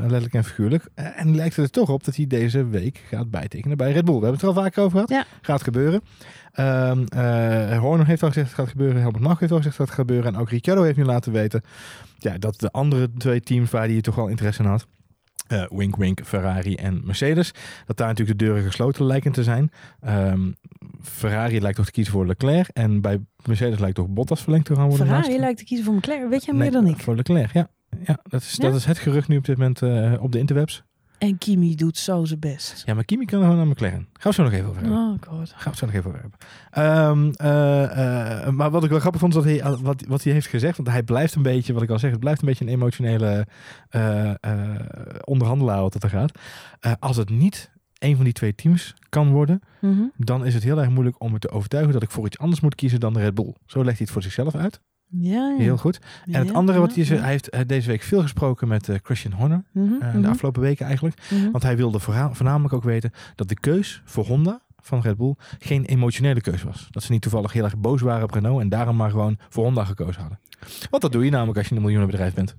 letterlijk 0.00 0.34
en 0.34 0.44
figuurlijk. 0.44 0.84
En 0.94 1.36
lijkt 1.36 1.56
het 1.56 1.64
er 1.64 1.70
toch 1.70 1.88
op 1.90 2.04
dat 2.04 2.16
hij 2.16 2.26
deze 2.26 2.66
week 2.66 3.00
gaat 3.08 3.30
bijtekenen 3.30 3.76
bij 3.76 3.92
Red 3.92 4.04
Bull. 4.04 4.18
We 4.18 4.26
hebben 4.26 4.40
het 4.40 4.42
er 4.42 4.48
al 4.56 4.62
vaker 4.62 4.82
over 4.82 4.92
gehad. 4.92 5.10
Ja. 5.10 5.24
Gaat 5.42 5.62
gebeuren. 5.62 6.00
Ehm 6.52 7.04
eh, 7.08 7.78
Horner 7.78 8.06
heeft 8.06 8.22
al 8.22 8.28
gezegd 8.28 8.46
dat 8.48 8.56
het 8.56 8.64
gaat 8.66 8.68
gebeuren. 8.68 9.00
Helmut 9.00 9.20
Marko 9.20 9.38
heeft 9.40 9.52
al 9.52 9.56
gezegd 9.58 9.76
dat 9.76 9.86
het 9.86 9.96
gaat 9.96 10.06
gebeuren. 10.06 10.34
En 10.34 10.40
ook 10.40 10.50
Ricciardo 10.50 10.82
heeft 10.82 10.96
nu 10.96 11.04
laten 11.04 11.32
weten 11.32 11.62
ja, 12.18 12.38
dat 12.38 12.60
de 12.60 12.70
andere 12.70 13.10
twee 13.18 13.40
teams 13.40 13.70
waar 13.70 13.86
hij 13.88 14.00
toch 14.00 14.14
wel 14.14 14.28
interesse 14.28 14.62
in 14.62 14.68
had. 14.68 14.86
eh, 15.46 15.64
wink 15.68 15.96
wink, 15.96 16.20
Ferrari 16.24 16.74
en 16.74 17.00
Mercedes. 17.04 17.52
Dat 17.86 17.96
daar 17.96 18.08
natuurlijk 18.08 18.38
de 18.38 18.44
deuren 18.44 18.62
gesloten 18.64 19.04
lijken 19.04 19.32
te 19.32 19.42
zijn. 19.42 19.70
Ehm, 20.00 20.50
Ferrari 21.02 21.60
lijkt 21.60 21.76
toch 21.76 21.86
te 21.86 21.92
kiezen 21.92 22.12
voor 22.12 22.26
Leclerc. 22.26 22.68
En 22.72 23.00
bij 23.00 23.18
Mercedes 23.46 23.78
lijkt 23.78 23.94
toch 23.96 24.08
Bottas 24.08 24.42
verlengd 24.42 24.66
te 24.66 24.74
gaan 24.74 24.88
worden. 24.88 25.06
Ferrari 25.06 25.28
naast- 25.28 25.40
lijkt 25.40 25.58
te 25.58 25.64
kiezen 25.64 25.86
voor 25.86 25.94
McLaren. 25.94 26.28
Weet 26.30 26.44
jij 26.44 26.54
Nee, 26.54 26.62
meer 26.62 26.80
dan 26.82 26.86
ik? 26.86 27.00
Voor 27.00 27.16
Leclerc, 27.16 27.52
ja. 27.52 27.68
Ja, 28.04 28.18
dat 28.22 28.40
is, 28.42 28.56
dat 28.56 28.74
is 28.74 28.84
het 28.84 28.98
gerucht 28.98 29.28
nu 29.28 29.36
op 29.36 29.44
dit 29.44 29.56
moment 29.56 29.82
eh, 29.82 30.12
op 30.22 30.32
de 30.32 30.38
interwebs. 30.38 30.82
En 31.18 31.38
Kimi 31.38 31.74
doet 31.74 31.96
zo 31.96 32.24
zijn 32.24 32.40
best. 32.40 32.82
Ja, 32.86 32.94
maar 32.94 33.04
Kimi 33.04 33.24
kan 33.24 33.40
gewoon 33.40 33.56
naar 33.56 33.66
McLaren. 33.66 34.08
Gaan 34.12 34.30
we 34.30 34.32
zo 34.32 34.42
nog 34.42 34.52
even 34.52 34.68
over 34.68 34.82
hebben. 34.82 34.98
Oh 34.98 35.14
god. 35.28 35.52
Gaan 35.56 35.72
we 35.72 35.78
zo 35.78 35.86
nog 35.86 35.94
even 35.94 36.10
over 36.10 36.20
hebben. 36.20 36.38
Ehm, 36.70 37.30
eh, 37.48 38.42
eh, 38.46 38.52
maar 38.52 38.70
wat 38.70 38.84
ik 38.84 38.90
wel 38.90 38.98
grappig 38.98 39.20
vond, 39.20 39.36
is 39.36 39.42
dat 39.42 39.48
hij, 39.52 39.60
eh, 39.60 39.78
wat, 39.80 40.04
wat 40.08 40.22
hij 40.24 40.32
heeft 40.32 40.46
gezegd. 40.46 40.76
Want 40.76 40.88
hij 40.88 41.02
blijft 41.02 41.34
een 41.34 41.42
beetje, 41.42 41.72
wat 41.72 41.82
ik 41.82 41.90
al 41.90 41.98
zeg, 41.98 42.10
het 42.10 42.20
blijft 42.20 42.40
een 42.40 42.48
beetje 42.48 42.64
een 42.64 42.70
emotionele 42.70 43.46
onderhandelaar 45.24 45.80
wat 45.80 45.94
het 45.94 46.02
er 46.02 46.10
gaat. 46.10 46.38
Als 47.00 47.16
het 47.16 47.30
niet 47.30 47.70
een 47.98 48.14
van 48.16 48.24
die 48.24 48.32
twee 48.32 48.54
teams 48.54 48.94
kan 49.08 49.30
worden, 49.30 49.60
Mhm. 49.80 50.02
dan 50.16 50.46
is 50.46 50.54
het 50.54 50.62
heel 50.62 50.78
erg 50.78 50.88
moeilijk 50.90 51.22
om 51.22 51.32
me 51.32 51.38
te 51.38 51.50
overtuigen 51.50 51.92
dat 51.92 52.02
ik 52.02 52.10
voor 52.10 52.26
iets 52.26 52.38
anders 52.38 52.60
moet 52.60 52.74
kiezen 52.74 53.00
dan 53.00 53.12
de 53.12 53.20
Red 53.20 53.34
Bull. 53.34 53.54
Zo 53.66 53.78
legt 53.78 53.88
hij 53.96 53.96
het 54.00 54.10
voor 54.10 54.22
zichzelf 54.22 54.54
uit. 54.54 54.80
Ja, 55.10 55.48
ja. 55.48 55.56
Heel 55.56 55.76
goed. 55.76 56.00
En 56.24 56.32
het 56.32 56.52
andere 56.52 56.78
wat 56.78 56.94
hij 56.94 57.04
ja. 57.04 57.14
hij 57.16 57.30
heeft 57.30 57.48
eh, 57.48 57.60
deze 57.66 57.88
week 57.88 58.02
veel 58.02 58.22
gesproken 58.22 58.68
met 58.68 58.88
eh, 58.88 58.96
Christian 59.02 59.32
Horner. 59.32 59.64
Mhm, 59.72 59.92
eh, 60.02 60.08
mhm, 60.08 60.20
De 60.20 60.28
afgelopen 60.28 60.62
weken 60.62 60.86
eigenlijk. 60.86 61.16
mhm. 61.30 61.50
Want 61.50 61.62
hij 61.62 61.76
wilde 61.76 61.98
vooral- 61.98 62.34
voornamelijk 62.34 62.74
ook 62.74 62.82
weten 62.82 63.10
dat 63.34 63.48
de 63.48 63.54
keus 63.60 64.02
voor 64.04 64.24
Honda 64.26 64.60
van 64.80 65.00
Red 65.00 65.16
Bull 65.16 65.34
geen 65.58 65.84
emotionele 65.84 66.40
keus 66.40 66.62
was. 66.62 66.88
Dat 66.90 67.02
ze 67.02 67.12
niet 67.12 67.22
toevallig 67.22 67.52
heel 67.52 67.64
erg 67.64 67.76
boos 67.78 68.00
waren 68.00 68.22
op 68.22 68.30
Renault 68.30 68.60
en 68.60 68.68
daarom 68.68 68.96
maar 68.96 69.10
gewoon 69.10 69.38
voor 69.48 69.64
Honda 69.64 69.84
gekozen 69.84 70.20
hadden. 70.20 70.38
Want 70.90 71.02
dat 71.02 71.12
doe 71.12 71.24
je 71.24 71.30
namelijk 71.30 71.58
als 71.58 71.68
je 71.68 71.74
een 71.74 71.80
miljoenenbedrijf 71.80 72.34
bent. 72.34 72.54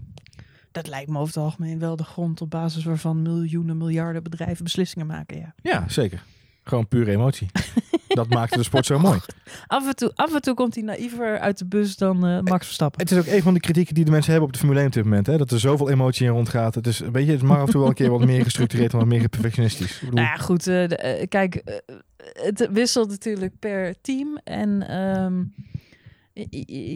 Dat 0.72 0.88
lijkt 0.88 1.10
me 1.10 1.16
over 1.18 1.34
het 1.34 1.44
algemeen 1.44 1.80
wel 1.80 1.96
de 1.96 2.04
grond 2.04 2.42
op 2.42 2.50
basis 2.50 2.84
waarvan 2.84 3.22
miljoenen, 3.22 3.78
miljarden 3.78 4.24
bedrijven 4.24 4.64
beslissingen 4.64 5.08
maken. 5.08 5.38
Ja. 5.38 5.54
Ja, 5.62 5.84
zeker. 5.88 6.24
Gewoon 6.64 6.88
pure 6.88 7.12
emotie. 7.12 7.48
dat 8.08 8.30
maakte 8.30 8.58
de 8.58 8.64
sport 8.64 8.86
zo 8.86 9.00
mooi. 9.00 9.20
Af 9.68 9.88
en 9.88 9.96
toe, 9.96 10.12
af 10.16 10.34
en 10.34 10.42
toe 10.42 10.54
komt 10.54 10.76
hij 10.76 10.84
naïver 10.84 11.40
uit 11.40 11.58
de 11.58 11.66
bus 11.66 11.96
dan 11.96 12.26
eh, 12.28 12.40
Max 12.40 12.66
Verstappen. 12.66 13.02
Het 13.02 13.12
is 13.12 13.18
ook 13.18 13.26
een 13.26 13.42
van 13.42 13.54
de 13.54 13.60
kritieken 13.60 13.94
die 13.96 14.06
de 14.06 14.12
mensen 14.12 14.32
hebben 14.32 14.48
op 14.50 14.54
de 14.54 14.60
Formule 14.60 14.80
1 14.80 14.88
op 14.90 14.94
dit 14.94 15.04
moment. 15.04 15.28
Hè? 15.28 15.38
Dat 15.38 15.52
er 15.52 15.60
zoveel 15.60 15.90
emotie 15.90 16.26
in 16.26 16.32
rondgaat. 16.32 16.76
Het 16.76 16.88
is, 16.88 17.00
weet 17.00 17.26
je, 17.26 17.32
het 17.32 17.42
mag 17.42 17.58
af 17.58 17.66
en 17.66 17.72
toe 17.72 17.80
wel 17.80 17.90
een 17.90 17.96
keer 17.96 18.10
wat 18.10 18.26
meer 18.26 18.44
gestructureerd 18.44 18.92
en 18.94 18.98
wat 18.98 19.08
meer 19.08 19.30
perfectionistisch. 19.30 20.00
Bedoel, 20.00 20.16
Nou 20.16 20.28
ja, 20.28 20.36
goed. 20.36 20.68
eh, 20.68 20.88
de- 20.88 20.96
eh, 20.98 21.28
kijk, 21.28 21.56
eh, 21.56 21.76
het 22.18 22.68
wisselt 22.72 23.10
natuurlijk 23.10 23.54
per 23.60 23.96
team. 24.02 24.38
En 24.44 24.88
ehm, 24.88 25.44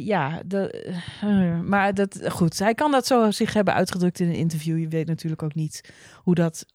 ja, 0.05 0.41
de, 0.45 0.91
eh, 1.21 1.59
maar 1.59 1.93
dat, 1.93 2.19
goed. 2.27 2.59
Hij 2.59 2.73
kan 2.73 2.91
dat 2.91 3.07
zo 3.07 3.31
zich 3.31 3.53
hebben 3.53 3.73
uitgedrukt 3.73 4.19
in 4.19 4.27
een 4.27 4.33
interview. 4.35 4.79
Je 4.79 4.87
weet 4.87 5.07
natuurlijk 5.07 5.43
ook 5.43 5.55
niet 5.55 5.91
hoe 6.15 6.35
dat 6.35 6.65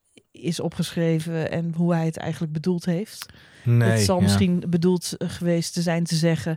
is 0.40 0.60
opgeschreven 0.60 1.50
en 1.50 1.72
hoe 1.76 1.94
hij 1.94 2.04
het 2.04 2.16
eigenlijk 2.16 2.52
bedoeld 2.52 2.84
heeft. 2.84 3.26
nee, 3.64 3.90
het 3.90 4.00
zal 4.00 4.16
ja. 4.16 4.22
misschien 4.22 4.64
bedoeld 4.68 5.14
eh, 5.16 5.28
geweest 5.28 5.72
te 5.72 5.82
zijn 5.82 6.04
te 6.04 6.14
zeggen. 6.14 6.56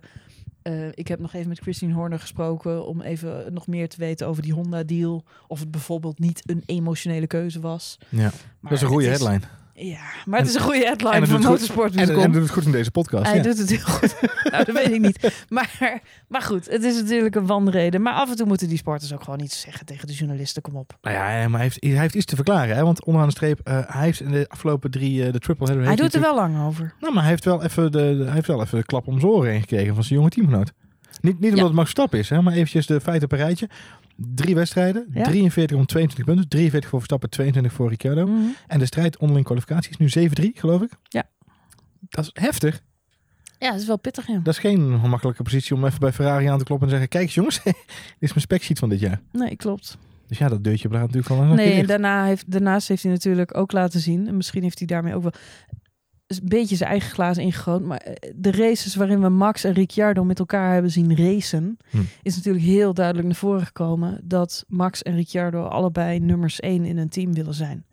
eh, 0.61 0.87
ik 0.93 1.07
heb 1.07 1.19
nog 1.19 1.33
even 1.33 1.47
met 1.49 1.59
Christine 1.59 1.93
Horner 1.93 2.19
gesproken 2.19 2.85
om 2.87 3.01
even 3.01 3.53
nog 3.53 3.67
meer 3.67 3.89
te 3.89 3.97
weten 3.97 4.27
over 4.27 4.41
die 4.43 4.53
Honda-deal. 4.53 5.23
Of 5.47 5.59
het 5.59 5.71
bijvoorbeeld 5.71 6.19
niet 6.19 6.41
een 6.49 6.63
emotionele 6.65 7.27
keuze 7.27 7.59
was. 7.59 7.97
Ja, 8.09 8.21
Maar 8.21 8.31
dat 8.61 8.71
is 8.71 8.81
een 8.81 8.87
goede 8.87 9.07
headline. 9.07 9.41
Ja, 9.73 9.99
maar 10.25 10.39
het 10.39 10.47
is 10.47 10.55
een 10.55 10.61
goede 10.61 10.85
headline 10.85 11.11
van 11.11 11.19
doet 11.19 11.29
goed. 11.35 11.43
motorsport.com. 11.49 11.99
En, 12.15 12.21
en 12.23 12.31
doet 12.31 12.41
het 12.41 12.51
goed 12.51 12.65
in 12.65 12.71
deze 12.71 12.91
podcast. 12.91 13.25
Hij 13.25 13.35
ja. 13.35 13.43
doet 13.43 13.57
het 13.57 13.69
heel 13.69 13.79
goed. 13.79 14.15
nou, 14.51 14.63
dat 14.65 14.75
weet 14.75 14.91
ik 14.91 15.01
niet. 15.01 15.19
Maar, 15.49 15.99
maar 16.27 16.41
goed, 16.41 16.69
het 16.69 16.83
is 16.83 16.95
natuurlijk 17.01 17.35
een 17.35 17.45
wanreden. 17.45 18.01
Maar 18.01 18.13
af 18.13 18.29
en 18.29 18.35
toe 18.35 18.45
moeten 18.47 18.67
die 18.67 18.77
sporters 18.77 19.13
ook 19.13 19.23
gewoon 19.23 19.39
iets 19.41 19.59
zeggen 19.61 19.85
tegen 19.85 20.07
de 20.07 20.13
journalisten. 20.13 20.61
Kom 20.61 20.75
op. 20.75 20.97
Nou 21.01 21.15
ja, 21.15 21.47
maar 21.47 21.59
hij 21.59 21.61
heeft, 21.61 21.77
hij 21.83 21.91
heeft 21.99 22.15
iets 22.15 22.25
te 22.25 22.35
verklaren. 22.35 22.75
Hè? 22.75 22.83
Want 22.83 23.05
onderaan 23.05 23.27
de 23.29 23.35
streep, 23.35 23.59
eh, 23.63 23.79
hij 23.87 24.03
heeft 24.03 24.19
in 24.21 24.31
de 24.31 24.45
afgelopen 24.49 24.91
drie, 24.91 25.25
eh, 25.25 25.31
de 25.33 25.39
triple 25.39 25.65
header... 25.65 25.85
Hij 25.85 25.95
doet 25.95 26.13
er 26.13 26.21
wel 26.21 26.35
lang 26.35 26.65
over. 26.65 26.93
Nou, 26.99 27.13
maar 27.13 27.21
hij 27.23 27.31
heeft 27.31 27.45
wel 27.45 27.63
even 27.63 27.91
de, 27.91 28.17
de- 28.17 28.23
hij 28.23 28.33
heeft 28.33 28.47
wel 28.47 28.61
even 28.61 28.77
de 28.77 28.85
klap 28.85 29.07
om 29.07 29.19
zijn 29.19 29.31
oren 29.31 29.51
heen 29.51 29.59
gekregen 29.61 29.93
van 29.93 30.03
zijn 30.03 30.19
jonge 30.19 30.29
teamgenoot. 30.31 30.71
Niet, 31.21 31.39
niet 31.39 31.43
omdat 31.43 31.57
Ja. 31.57 31.63
het 31.65 31.73
Max 31.73 31.83
Verstappen 31.89 32.19
is, 32.19 32.29
hè, 32.29 32.41
maar 32.41 32.53
eventjes 32.53 32.85
de 32.85 33.01
feiten 33.01 33.23
op 33.25 33.31
een 33.31 33.37
rijtje. 33.45 33.69
Drie 34.35 34.55
wedstrijden, 34.55 35.07
Ja. 35.13 35.23
43 35.23 35.77
om 35.77 35.85
22 35.85 36.25
punten. 36.25 36.49
43 36.49 36.89
voor 36.89 36.99
Verstappen, 36.99 37.29
22 37.29 37.73
voor 37.73 37.89
Ricciardo. 37.89 38.25
Mhm. 38.27 38.41
En 38.67 38.79
de 38.79 38.85
strijd 38.85 39.17
onderling 39.17 39.45
kwalificatie 39.45 39.91
is 39.91 39.97
nu 39.97 40.09
7-3, 40.09 40.51
geloof 40.59 40.81
ik. 40.81 40.91
Ja. 41.03 41.23
Dat 41.99 42.25
is 42.25 42.31
heftig. 42.33 42.81
Ja, 43.59 43.71
dat 43.71 43.79
is 43.79 43.87
wel 43.87 43.99
pittig, 43.99 44.27
ja. 44.27 44.39
Dat 44.43 44.53
is 44.53 44.59
geen 44.59 44.99
gemakkelijke 45.01 45.43
positie 45.43 45.75
om 45.75 45.85
even 45.85 45.99
bij 45.99 46.11
Ferrari 46.13 46.45
aan 46.45 46.57
te 46.57 46.63
kloppen 46.63 46.87
en 46.87 46.91
zeggen... 46.91 47.09
Kijk 47.09 47.23
eens, 47.23 47.33
jongens, 47.33 47.59
dit 47.63 47.75
is 48.19 48.29
mijn 48.29 48.41
specsheet 48.41 48.79
van 48.79 48.89
dit 48.89 48.99
jaar. 48.99 49.21
Nee, 49.31 49.55
klopt. 49.55 49.97
Dus 50.27 50.37
ja, 50.37 50.49
dat 50.49 50.63
deurtje 50.63 50.87
blijft 50.87 51.07
natuurlijk 51.07 51.33
van 51.35 51.49
een 51.49 51.55
Nee, 51.55 51.79
en 51.79 51.85
daarna 51.85 52.25
heeft, 52.25 52.51
daarnaast 52.51 52.87
heeft 52.87 53.03
hij 53.03 53.11
natuurlijk 53.11 53.57
ook 53.57 53.71
laten 53.71 53.99
zien, 53.99 54.27
en 54.27 54.37
misschien 54.37 54.63
heeft 54.63 54.77
hij 54.77 54.87
daarmee 54.87 55.15
ook 55.15 55.21
wel 55.21 55.33
een 56.39 56.47
beetje 56.49 56.75
zijn 56.75 56.89
eigen 56.89 57.11
glazen 57.11 57.43
ingegooid, 57.43 57.83
maar 57.83 57.97
eh, 57.97 58.31
de 58.35 58.51
races 58.51 58.95
waarin 58.95 59.21
we 59.21 59.29
Max 59.29 59.63
en 59.63 59.73
Ricciardo 59.73 60.23
met 60.23 60.39
elkaar 60.39 60.73
hebben 60.73 60.91
zien 60.91 61.15
racen, 61.17 61.77
Hm. 61.89 61.97
is 62.21 62.35
natuurlijk 62.35 62.63
heel 62.65 62.93
duidelijk 62.93 63.27
naar 63.27 63.35
voren 63.35 63.65
gekomen 63.65 64.21
dat 64.23 64.65
Max 64.67 65.01
en 65.03 65.15
Ricciardo 65.15 65.63
allebei 65.63 66.19
nummers 66.19 66.59
één 66.59 66.85
in 66.85 66.97
een 66.97 67.09
team 67.09 67.33
willen 67.33 67.53
zijn. 67.53 67.85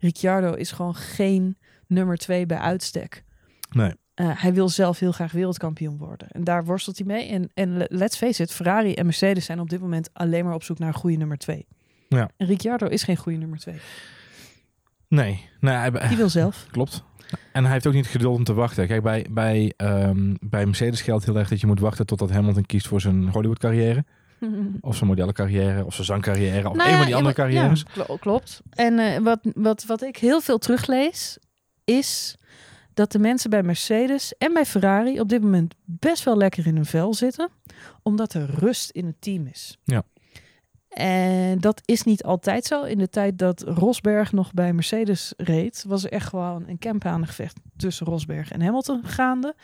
Ricciardo 0.00 0.52
is 0.52 0.72
gewoon 0.72 0.94
geen 0.94 1.56
nummer 1.86 2.16
twee 2.16 2.46
bij 2.46 2.58
uitstek. 2.58 3.24
Nee. 3.70 3.92
Eh, 4.14 4.30
hij 4.34 4.54
wil 4.54 4.68
zelf 4.68 4.98
heel 4.98 5.12
graag 5.12 5.32
wereldkampioen 5.32 5.96
worden. 5.98 6.28
En 6.30 6.44
daar 6.44 6.64
worstelt 6.64 6.98
hij 6.98 7.06
mee. 7.06 7.28
En, 7.28 7.50
en 7.54 7.76
le- 7.76 7.86
let's 7.88 8.16
face 8.16 8.42
it, 8.42 8.52
Ferrari 8.52 8.94
en 8.94 9.04
Mercedes 9.04 9.44
zijn 9.44 9.60
op 9.60 9.70
dit 9.70 9.80
moment 9.80 10.10
alleen 10.12 10.44
maar 10.44 10.54
op 10.54 10.62
zoek 10.62 10.78
naar 10.78 10.88
een 10.88 10.94
goede 10.94 11.16
nummer 11.16 11.38
twee. 11.38 11.66
Ja. 12.08 12.30
En 12.36 12.46
Ricciardo 12.46 12.86
is 12.86 13.02
geen 13.02 13.16
goede 13.16 13.38
nummer 13.38 13.58
twee. 13.58 13.76
Nee, 15.08 15.48
nee 15.60 15.74
hij, 15.74 15.90
Die 16.08 16.16
wil 16.16 16.28
zelf. 16.28 16.66
Klopt. 16.70 17.04
En 17.52 17.62
hij 17.64 17.72
heeft 17.72 17.86
ook 17.86 17.92
niet 17.92 18.02
het 18.04 18.12
geduld 18.12 18.36
om 18.36 18.44
te 18.44 18.54
wachten. 18.54 18.86
Kijk, 18.86 19.02
bij, 19.02 19.26
bij, 19.30 19.72
ehm, 19.76 20.34
bij 20.40 20.66
Mercedes 20.66 21.00
geldt 21.00 21.24
heel 21.24 21.36
erg 21.36 21.48
dat 21.48 21.60
je 21.60 21.66
moet 21.66 21.80
wachten 21.80 22.06
totdat 22.06 22.30
Hamilton 22.30 22.66
kiest 22.66 22.86
voor 22.88 23.00
zijn 23.00 23.28
Hollywood 23.28 23.58
carrière. 23.58 24.04
Of 24.80 24.96
zijn 24.96 25.08
modellencarrière, 25.08 25.84
of 25.84 25.94
zijn 25.94 26.06
zangcarrière, 26.06 26.68
of 26.68 26.76
Nou 26.76 26.90
een 26.90 26.96
van 26.96 27.06
die 27.06 27.14
andere 27.16 27.34
carrières. 27.34 27.84
ja, 27.94 28.02
klo- 28.04 28.16
klopt. 28.16 28.60
En 28.70 28.98
eh, 28.98 29.18
wat, 29.22 29.38
wat, 29.54 29.84
wat 29.84 30.02
ik 30.02 30.16
heel 30.16 30.40
veel 30.40 30.58
teruglees, 30.58 31.38
is 31.84 32.36
dat 32.94 33.12
de 33.12 33.18
mensen 33.18 33.50
bij 33.50 33.62
Mercedes 33.62 34.34
en 34.38 34.52
bij 34.52 34.64
Ferrari 34.66 35.20
op 35.20 35.28
dit 35.28 35.42
moment 35.42 35.74
best 35.84 36.24
wel 36.24 36.36
lekker 36.36 36.66
in 36.66 36.74
hun 36.74 36.84
vel 36.84 37.14
zitten, 37.14 37.48
omdat 38.02 38.34
er 38.34 38.50
rust 38.58 38.90
in 38.90 39.06
het 39.06 39.20
team 39.20 39.46
is. 39.46 39.78
Ja. 39.84 40.02
En 40.96 41.58
dat 41.58 41.82
is 41.84 42.02
niet 42.02 42.22
altijd 42.22 42.64
zo. 42.64 42.82
In 42.82 42.98
de 42.98 43.08
tijd 43.08 43.38
dat 43.38 43.62
Rosberg 43.62 44.32
nog 44.32 44.52
bij 44.52 44.72
Mercedes 44.72 45.32
reed, 45.36 45.84
was 45.88 46.04
er 46.04 46.12
echt 46.12 46.28
gewoon 46.28 46.64
een 46.68 46.78
campaangevecht 46.78 47.56
tussen 47.76 48.06
Rosberg 48.06 48.50
en 48.50 48.62
Hamilton 48.62 49.04
gaande. 49.04 49.54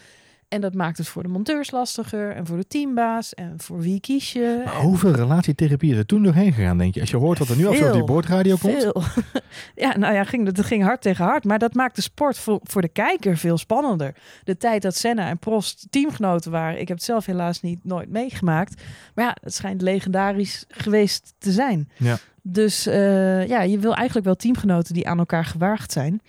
En 0.53 0.61
dat 0.61 0.75
maakt 0.75 0.99
het 0.99 1.09
voor 1.09 1.23
de 1.23 1.29
monteurs 1.29 1.71
lastiger 1.71 2.31
en 2.31 2.47
voor 2.47 2.57
de 2.57 2.67
teambaas 2.67 3.35
en 3.35 3.55
voor 3.57 3.81
wie 3.81 4.01
kies 4.01 4.33
je. 4.33 4.63
Maar 4.65 4.81
hoeveel 4.81 5.13
relatietherapie 5.13 5.93
is 5.93 5.97
er 5.97 6.07
toen 6.07 6.23
doorheen 6.23 6.53
gegaan, 6.53 6.79
denk 6.79 6.95
je? 6.95 7.01
Als 7.01 7.11
je 7.11 7.17
hoort 7.17 7.39
wat 7.39 7.49
er 7.49 7.57
nu 7.57 7.67
af 7.67 7.83
op 7.83 7.93
die 7.93 8.05
boordradio 8.05 8.57
komt. 8.57 8.83
Veel. 8.83 9.03
ja, 9.85 9.97
nou 9.97 10.15
ja, 10.15 10.25
ging, 10.25 10.51
dat 10.51 10.65
ging 10.65 10.83
hard 10.83 11.01
tegen 11.01 11.25
hard. 11.25 11.45
Maar 11.45 11.59
dat 11.59 11.75
maakt 11.75 11.97
de 11.97 12.03
sport 12.03 12.39
voor, 12.39 12.61
voor 12.63 12.83
de 12.83 12.89
kijker 12.89 13.37
veel 13.37 13.59
spannender. 13.59 14.15
De 14.45 14.57
tijd 14.57 14.83
dat 14.83 14.97
Senna 14.97 15.29
en 15.29 15.39
Prost 15.39 15.87
teamgenoten 15.91 16.51
waren. 16.51 16.81
Ik 16.81 16.89
heb 16.89 16.97
het 16.97 17.07
zelf 17.07 17.27
helaas 17.27 17.61
niet 17.61 17.85
nooit 17.85 18.09
meegemaakt. 18.09 18.83
Maar 19.15 19.25
ja, 19.25 19.37
het 19.43 19.55
schijnt 19.55 19.83
legendarisch 19.83 20.65
geweest 20.69 21.35
te 21.39 21.53
zijn. 21.53 21.89
Ja. 21.97 22.19
Dus 22.43 22.87
eh, 22.87 23.49
ja, 23.49 23.63
je 23.63 23.79
wil 23.79 23.95
eigenlijk 23.95 24.27
wel 24.27 24.37
teamgenoten 24.37 24.95
die 24.95 25.09
aan 25.09 25.19
elkaar 25.19 25.45
gewaagd 25.45 25.93
zijn. 25.93 26.21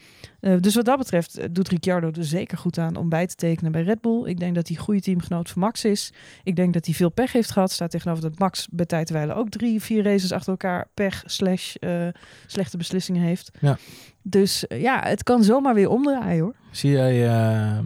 Eh, 0.44 0.56
dus 0.60 0.76
wat 0.76 0.86
dat 0.86 0.98
betreft 0.98 1.38
eh, 1.38 1.48
doet 1.52 1.68
Ricciardo 1.70 2.12
er 2.12 2.24
zeker 2.26 2.58
goed 2.58 2.78
aan 2.78 2.96
om 2.96 3.10
bij 3.10 3.28
te 3.28 3.36
tekenen 3.36 3.72
bij 3.72 3.84
Red 3.84 4.02
Bull. 4.02 4.26
Ik 4.26 4.40
denk 4.40 4.56
dat 4.56 4.68
hij 4.68 4.78
goede 4.78 5.02
teamgenoot 5.02 5.50
van 5.50 5.62
Max 5.62 5.86
is. 5.86 6.14
Ik 6.44 6.56
denk 6.56 6.74
dat 6.74 6.86
hij 6.86 6.94
veel 6.96 7.10
pech 7.10 7.32
heeft 7.32 7.52
gehad. 7.52 7.72
Staat 7.72 7.92
tegenover 7.92 8.22
dat 8.24 8.40
Max 8.40 8.68
bij 8.72 8.86
tijdwijlen 8.86 9.36
ook 9.36 9.50
drie, 9.50 9.82
vier 9.82 10.04
races 10.04 10.32
achter 10.32 10.52
elkaar 10.52 10.88
pech 10.94 11.24
slash 11.26 11.76
eh, 11.76 12.08
slechte 12.48 12.78
beslissingen 12.78 13.22
heeft. 13.22 13.52
Ja. 13.60 13.78
Dus 14.22 14.66
ja, 14.68 15.02
het 15.04 15.24
kan 15.24 15.44
zomaar 15.44 15.74
weer 15.74 15.90
omdraaien 15.90 16.44
hoor. 16.44 16.56
Zie 16.72 16.92
jij, 16.92 17.28
ehm, 17.28 17.86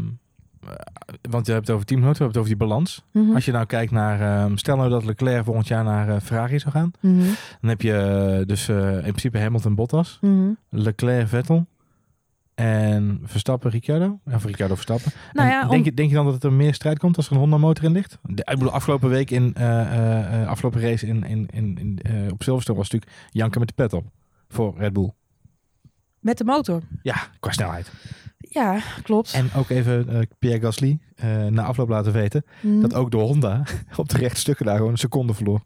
eh, 0.63 0.69
want 1.29 1.45
je 1.45 1.51
hebt 1.51 1.67
het 1.67 1.75
over 1.75 1.85
teamgenoten, 1.85 2.17
we 2.17 2.23
hebben 2.23 2.27
het 2.27 2.37
over 2.37 2.49
die 2.49 2.57
balans. 2.57 3.03
Mhm. 3.11 3.35
Als 3.35 3.45
je 3.45 3.51
nou 3.51 3.65
kijkt 3.65 3.91
naar, 3.91 4.21
ehm, 4.21 4.55
stel 4.55 4.77
nou 4.77 4.89
dat 4.89 5.05
Leclerc 5.05 5.43
volgend 5.43 5.67
jaar 5.67 5.83
naar 5.83 6.21
Ferrari 6.21 6.59
zou 6.59 6.73
gaan. 6.73 6.91
Mhm. 6.99 7.17
Dan 7.61 7.69
heb 7.69 7.81
je 7.81 8.43
dus 8.45 8.69
in 8.69 8.99
principe 9.01 9.39
Hamilton 9.39 9.75
Bottas, 9.75 10.17
Mhm. 10.21 10.49
Leclerc 10.69 11.27
Vettel 11.27 11.65
en 12.57 13.19
Verstappen 13.23 13.71
Ricciardo. 13.71 14.19
Of 14.33 14.45
Ricciardo 14.45 14.73
Verstappen. 14.75 15.11
Nou 15.33 15.49
ja, 15.49 15.63
om- 15.63 15.69
denk, 15.69 15.85
je, 15.85 15.93
denk 15.93 16.09
je 16.09 16.15
dan 16.15 16.25
dat 16.25 16.43
er 16.43 16.53
meer 16.53 16.73
strijd 16.73 16.99
komt 16.99 17.17
als 17.17 17.25
er 17.25 17.31
een 17.31 17.37
Honda 17.37 17.57
motor 17.57 17.83
in 17.85 17.91
ligt? 17.91 18.17
De, 18.23 18.41
ik 18.41 18.45
bedoel, 18.57 18.71
afgelopen 18.71 19.09
week 19.09 19.31
in 19.31 19.53
eh, 19.53 20.47
afgelopen 20.47 20.81
race 20.81 21.07
in, 21.07 21.23
in, 21.23 21.47
in, 21.53 21.77
in, 21.77 22.31
op 22.31 22.43
Silverstone 22.43 22.77
was 22.77 22.89
natuurlijk 22.89 23.21
janken 23.31 23.59
met 23.59 23.67
de 23.69 23.73
pet 23.75 23.93
op 23.93 24.05
voor 24.49 24.75
Red 24.77 24.93
Bull. 24.93 25.11
met 26.19 26.37
de 26.37 26.43
motor. 26.43 26.81
Ja, 27.03 27.15
qua 27.39 27.51
snelheid. 27.51 27.91
Ja, 28.37 28.79
klopt. 29.03 29.33
En 29.33 29.49
ook 29.55 29.69
even 29.69 30.27
Pierre 30.39 30.59
Gasly 30.61 30.99
na 31.49 31.63
afloop 31.63 31.89
laten 31.89 32.11
weten 32.13 32.43
Mhm. 32.61 32.79
dat 32.81 32.93
ook 32.93 33.11
de 33.11 33.17
Honda 33.17 33.63
op 33.95 34.09
de 34.09 34.17
rechte 34.17 34.39
stukken 34.39 34.65
daar 34.65 34.77
gewoon 34.77 34.91
een 34.91 34.97
seconde 34.97 35.33
verloor. 35.33 35.61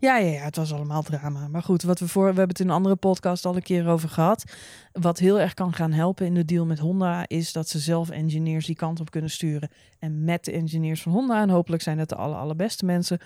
Ja, 0.00 0.16
ja, 0.16 0.32
ja, 0.32 0.42
het 0.42 0.56
was 0.56 0.72
allemaal 0.72 1.02
drama. 1.02 1.48
Maar 1.48 1.62
goed, 1.62 1.82
wat 1.82 1.98
we 1.98 2.08
voor, 2.08 2.22
we 2.22 2.28
hebben 2.28 2.48
het 2.48 2.60
in 2.60 2.68
een 2.68 2.74
andere 2.74 2.96
podcast 2.96 3.44
al 3.44 3.56
een 3.56 3.62
keer 3.62 3.88
over 3.88 4.08
gehad. 4.08 4.44
Wat 4.92 5.18
heel 5.18 5.40
erg 5.40 5.54
kan 5.54 5.72
gaan 5.72 5.92
helpen 5.92 6.26
in 6.26 6.34
de 6.34 6.44
deal 6.44 6.66
met 6.66 6.78
Honda 6.78 7.28
is 7.28 7.52
dat 7.52 7.68
ze 7.68 7.78
zelf 7.78 8.10
engineers 8.10 8.66
die 8.66 8.76
kant 8.76 9.00
op 9.00 9.10
kunnen 9.10 9.30
sturen. 9.30 9.70
En 9.98 10.24
met 10.24 10.44
de 10.44 10.52
engineers 10.52 11.02
van 11.02 11.12
Honda, 11.12 11.42
en 11.42 11.48
hopelijk 11.48 11.82
zijn 11.82 11.96
dat 11.96 12.08
de 12.08 12.14
alle, 12.14 12.34
allerbeste 12.34 12.84
mensen, 12.84 13.18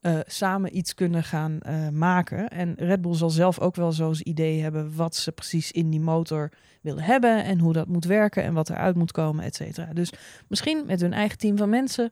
eh, 0.00 0.18
samen 0.26 0.76
iets 0.76 0.94
kunnen 0.94 1.24
gaan 1.24 1.60
eh, 1.60 1.88
maken. 1.88 2.48
En 2.48 2.74
Red 2.74 3.00
Bull 3.00 3.14
zal 3.14 3.30
zelf 3.30 3.58
ook 3.58 3.76
wel 3.76 3.92
zo'n 3.92 4.16
idee 4.22 4.62
hebben 4.62 4.96
wat 4.96 5.16
ze 5.16 5.32
precies 5.32 5.72
in 5.72 5.90
die 5.90 6.00
motor 6.00 6.52
willen 6.80 7.02
hebben 7.02 7.44
en 7.44 7.58
hoe 7.58 7.72
dat 7.72 7.88
moet 7.88 8.04
werken 8.04 8.42
en 8.42 8.54
wat 8.54 8.70
eruit 8.70 8.96
moet 8.96 9.12
komen, 9.12 9.44
et 9.44 9.54
cetera. 9.54 9.92
Dus 9.92 10.12
misschien 10.48 10.82
met 10.86 11.00
hun 11.00 11.12
eigen 11.12 11.38
team 11.38 11.56
van 11.56 11.68
mensen 11.68 12.10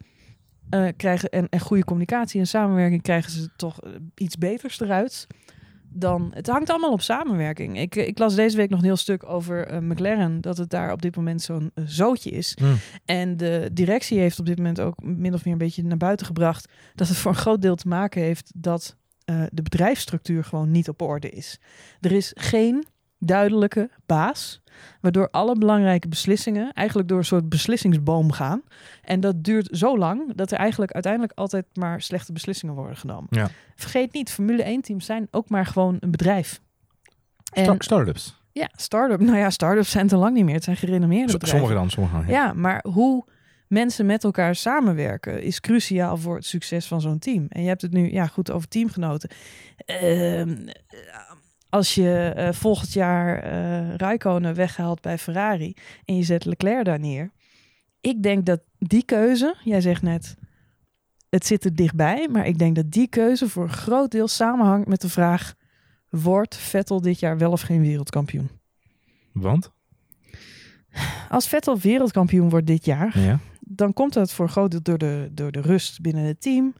eh, 0.70 0.87
krijgen 0.96 1.28
en, 1.28 1.49
en 1.49 1.61
goede 1.61 1.85
communicatie 1.85 2.40
en 2.40 2.46
samenwerking 2.46 3.02
krijgen 3.02 3.30
ze 3.30 3.49
toch 3.56 3.80
eh, 3.80 3.90
iets 4.14 4.38
beters 4.38 4.80
eruit. 4.80 5.26
Dan, 5.88 6.30
het 6.35 6.46
hangt 6.46 6.70
allemaal 6.70 6.92
op 6.92 7.00
samenwerking. 7.00 7.78
Ik, 7.78 7.96
eh, 7.96 8.06
ik 8.06 8.18
las 8.18 8.35
deze 8.35 8.56
week 8.56 8.70
nog 8.70 8.78
een 8.78 8.85
heel 8.85 8.96
stuk 8.96 9.28
over 9.28 9.82
McLaren, 9.82 10.40
dat 10.40 10.56
het 10.56 10.70
daar 10.70 10.92
op 10.92 11.02
dit 11.02 11.16
moment 11.16 11.42
zo'n 11.42 11.70
zootje 11.85 12.30
is. 12.30 12.58
En 13.04 13.37
de 13.37 13.70
directie 13.73 14.18
heeft 14.18 14.38
op 14.38 14.46
dit 14.46 14.56
moment 14.56 14.80
ook 14.80 15.02
min 15.02 15.35
of 15.35 15.44
meer 15.44 15.52
een 15.52 15.58
beetje 15.58 15.85
naar 15.85 15.96
buiten 15.96 16.26
gebracht 16.26 16.73
dat 16.94 17.08
het 17.08 17.16
voor 17.16 17.30
een 17.30 17.37
groot 17.37 17.62
deel 17.62 17.76
te 17.76 17.88
maken 17.88 18.23
heeft 18.23 18.52
dat 18.54 18.96
de 19.50 19.62
bedrijfsstructuur 19.62 20.44
gewoon 20.44 20.70
niet 20.70 20.88
op 20.88 21.02
orde 21.02 21.30
is. 21.30 21.58
Er 22.00 22.12
is 22.12 22.32
geen 22.35 22.85
duidelijke 23.18 23.90
baas, 24.06 24.62
waardoor 25.00 25.30
alle 25.30 25.58
belangrijke 25.58 26.08
beslissingen 26.08 26.73
eigenlijk 26.73 27.08
door 27.08 27.18
een 27.18 27.25
soort 27.25 27.49
beslissingsboom 27.49 28.32
gaan. 28.32 28.62
En 29.02 29.20
dat 29.20 29.44
duurt 29.44 29.68
zo 29.70 29.99
lang 29.99 30.35
dat 30.35 30.50
er 30.50 30.58
eigenlijk 30.58 30.92
uiteindelijk 30.92 31.32
altijd 31.35 31.66
maar 31.75 32.02
slechte 32.02 32.32
beslissingen 32.32 32.75
worden 32.75 32.96
genomen. 32.96 33.26
Ja. 33.30 33.49
Vergeet 33.75 34.12
niet, 34.12 34.30
Formule 34.30 34.62
1 34.62 34.80
teams 34.80 35.06
zijn 35.06 35.28
ook 35.30 35.49
maar 35.49 35.66
gewoon 35.66 35.96
een 36.00 36.11
bedrijf. 36.11 36.61
En 37.52 37.75
startups. 37.78 38.44
Ja, 38.52 38.70
start-up. 38.73 39.20
Nou 39.20 39.37
ja, 39.37 39.50
start-ups 39.50 39.90
zijn 39.90 40.06
te 40.06 40.16
lang 40.16 40.35
niet 40.35 40.44
meer. 40.44 40.54
Het 40.54 40.64
zijn 40.64 40.76
gerenommeerde 40.76 41.32
bedrijven. 41.32 41.58
Sommigen 41.58 41.76
dan, 41.76 41.90
sommigen 41.90 42.18
dan. 42.18 42.28
Ja, 42.28 42.52
maar 42.52 42.85
hoe 42.88 43.25
mensen 43.68 44.06
met 44.06 44.25
elkaar 44.25 44.54
samenwerken 44.54 45.42
is 45.42 45.61
cruciaal 45.61 46.16
voor 46.16 46.37
het 46.37 46.44
succes 46.44 46.87
van 46.87 47.00
zo'n 47.00 47.18
team. 47.18 47.46
En 47.49 47.62
je 47.62 47.68
hebt 47.68 47.82
het 47.82 47.92
nu, 47.92 48.12
ja, 48.12 48.26
goed 48.26 48.50
over 48.50 48.68
teamgenoten. 48.68 49.30
Ehm, 49.76 50.66
als 51.68 51.94
je 51.94 52.32
eh, 52.37 52.52
volgend 52.52 52.92
jaar 52.92 53.38
eh 53.38 53.94
Räikkönen 53.94 54.54
weghaalt 54.54 55.00
bij 55.00 55.18
Ferrari 55.18 55.75
en 56.04 56.16
je 56.16 56.23
zet 56.23 56.44
Leclerc 56.44 56.85
daar 56.85 57.00
neer. 57.00 57.30
Ik 58.00 58.23
denk 58.23 58.46
dat 58.46 58.61
die 58.78 59.04
keuze, 59.04 59.54
jij 59.64 59.80
zegt 59.80 60.02
net, 60.02 60.35
het 61.28 61.46
zit 61.46 61.64
er 61.64 61.75
dichtbij, 61.75 62.28
maar 62.32 62.46
ik 62.46 62.58
denk 62.58 62.76
dat 62.76 62.90
die 62.90 63.08
keuze 63.08 63.49
voor 63.49 63.62
een 63.62 63.73
groot 63.73 64.11
deel 64.11 64.28
samenhangt 64.28 64.88
met 64.88 65.00
de 65.00 65.08
vraag: 65.08 65.54
wordt 66.11 66.56
Vettel 66.56 67.00
dit 67.00 67.18
jaar 67.20 67.38
wel 67.38 67.50
of 67.52 67.61
geen 67.61 67.80
wereldkampioen? 67.80 68.49
Want? 69.32 69.70
Als 71.28 71.49
Vettel 71.49 71.78
wereldkampioen 71.78 72.49
wordt 72.49 72.66
dit 72.66 72.85
jaar, 72.85 73.18
Ja. 73.18 73.38
dan 73.61 73.92
komt 73.92 74.12
dat 74.12 74.32
voor 74.32 74.44
een 74.44 74.50
groot 74.50 74.70
deel 74.70 74.82
door 74.82 74.99
de, 74.99 75.28
door 75.32 75.52
de 75.52 75.61
rust 75.61 76.00
binnen 76.00 76.25
het 76.25 76.40
team. 76.40 76.75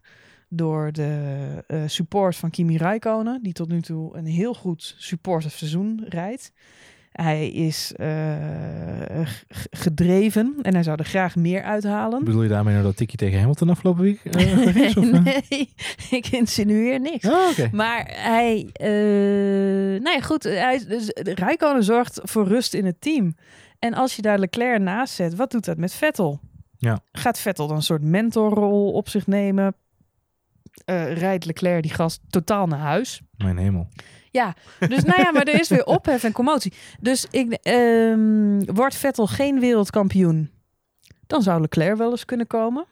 Door 0.49 0.93
de 0.93 1.65
eh, 1.67 1.83
support 1.87 2.37
van 2.37 2.51
Kimi 2.51 2.77
Räikkönen, 2.77 3.43
die 3.43 3.53
tot 3.53 3.69
nu 3.69 3.81
toe 3.81 4.17
een 4.17 4.27
heel 4.27 4.55
goed 4.55 4.95
supportive 4.99 5.57
seizoen 5.57 6.05
rijdt. 6.09 6.53
Hij 7.17 7.49
is 7.49 7.93
eh, 7.93 9.27
gedreven 9.71 10.55
en 10.63 10.75
hij 10.75 10.83
zou 10.83 10.97
er 10.99 11.05
graag 11.05 11.37
meer 11.37 11.63
uithalen. 11.63 12.25
Bedoel 12.25 12.43
je 12.43 12.49
daarmee 12.49 12.73
nou 12.73 12.87
dat 12.87 12.97
Tikkie 12.97 13.19
tegen 13.19 13.39
Hamilton 13.39 13.71
afgelopen 13.71 14.03
week 14.03 14.25
eh, 14.25 14.77
is? 14.87 14.97
Of, 14.97 15.11
nee, 15.11 15.75
ik 16.11 16.27
insinueer 16.27 17.01
niks. 17.01 17.29
Oh. 17.29 17.73
Maar 17.73 18.11
hij, 18.15 18.69
eh 18.73 20.03
nou 20.03 20.17
ja, 20.17 20.21
goed, 20.21 20.43
hij, 20.43 20.85
dus, 20.89 21.11
Räikkönen 21.15 21.85
zorgt 21.85 22.21
voor 22.23 22.49
rust 22.49 22.75
in 22.75 22.85
het 22.85 23.01
team. 23.01 23.35
En 23.79 23.95
als 23.95 24.17
je 24.17 24.23
daar 24.23 24.39
Leclerc 24.39 24.81
naast 24.81 25.15
zet, 25.15 25.35
wat 25.35 25.51
doet 25.51 25.65
dat 25.65 25.77
met 25.77 25.93
Vettel? 25.93 26.41
Ja. 26.79 27.01
Gaat 27.13 27.39
Vettel 27.39 27.67
dan 27.67 27.77
een 27.77 27.83
soort 27.83 28.03
mentorrol 28.03 28.93
op 28.93 29.09
zich 29.09 29.27
nemen? 29.27 29.75
Eh, 30.85 31.17
rijdt 31.19 31.45
Leclerc 31.45 31.83
die 31.83 31.95
gast 31.95 32.21
totaal 32.31 32.67
naar 32.67 32.79
huis? 32.79 33.21
Mijn 33.37 33.57
hemel. 33.57 33.89
Dus 34.89 35.05
nou 35.05 35.21
ja, 35.21 35.31
maar 35.31 35.43
er 35.43 35.61
is 35.61 35.69
weer 35.69 35.85
ophef 35.97 36.25
en 36.25 36.33
commotie. 36.33 36.73
Dus 37.01 37.27
ik, 37.31 37.53
ehm, 37.53 38.65
wordt 38.65 38.95
Vettel 38.97 39.27
geen 39.27 39.61
wereldkampioen, 39.61 40.51
dan 41.27 41.43
zou 41.43 41.61
Leclerc 41.61 41.97
wel 41.97 42.11
eens 42.11 42.25
kunnen 42.25 42.47
komen. 42.47 42.87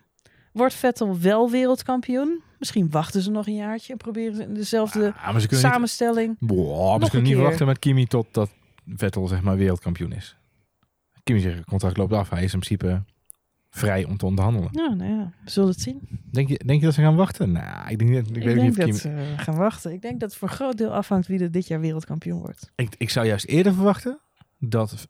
Wordt 0.53 0.75
Vettel 0.75 1.21
wel 1.21 1.51
wereldkampioen? 1.51 2.43
Misschien 2.59 2.91
wachten 2.91 3.23
ze 3.23 3.31
nog 3.31 3.47
een 3.47 3.55
jaartje 3.55 3.93
en 3.93 3.99
proberen 3.99 4.35
ze 4.35 4.43
in 4.43 4.55
dezelfde 4.55 5.15
Ah, 5.17 5.39
ze 5.39 5.47
samenstelling. 5.51 6.37
niet, 6.39 6.51
Boah, 6.51 7.03
ze 7.03 7.11
kunnen 7.11 7.31
niet 7.31 7.39
wachten 7.39 7.67
met 7.67 7.79
Kimi 7.79 8.07
totdat 8.07 8.51
Vettel 8.87 9.27
zeg 9.27 9.43
maar 9.43 9.57
wereldkampioen 9.57 10.13
is. 10.13 10.37
Kimi 11.23 11.41
zegt 11.41 11.65
contract 11.65 11.97
loopt 11.97 12.13
af. 12.13 12.31
Hij 12.31 12.45
is 12.45 12.53
in 12.53 12.59
principe 12.59 13.03
vrij 13.75 14.05
om 14.05 14.17
te 14.17 14.27
onderhandelen. 14.27 14.69
Ja, 14.73 14.95
nou 14.95 15.11
ja, 15.11 15.33
we 15.45 15.51
zullen 15.51 15.69
het 15.69 15.81
zien. 15.81 16.01
Denk 16.31 16.49
je, 16.49 16.61
denk 16.67 16.81
je 16.81 16.87
dat 16.87 16.95
ze 16.95 17.01
gaan 17.01 17.17
wachten? 17.17 17.53
Nou, 17.53 17.89
ik 17.91 17.99
denk, 17.99 18.11
niet- 18.11 18.29
ik, 18.31 18.37
Ik, 18.37 18.43
weet 18.43 18.45
denk 18.45 18.61
niet 18.61 18.71
of 18.71 18.77
dat 18.77 18.85
Kimi... 18.85 18.99
ze 18.99 19.35
gaan 19.37 19.57
wachten. 19.57 19.93
Ik 19.93 20.03
denk 20.03 20.21
dat 20.21 20.29
het 20.31 20.39
voor 20.39 20.49
een 20.49 20.55
groot 20.55 20.79
deel 20.79 20.91
afhangt 20.95 21.27
wie 21.27 21.41
er 21.41 21.51
dit 21.51 21.67
jaar 21.67 21.81
wereldkampioen 21.81 22.39
wordt. 22.41 22.71
Ik, 22.75 22.95
ik 22.99 23.11
zou 23.11 23.27
juist 23.27 23.47
eerder 23.47 23.75
verwachten 23.75 24.19
dat, 24.59 25.07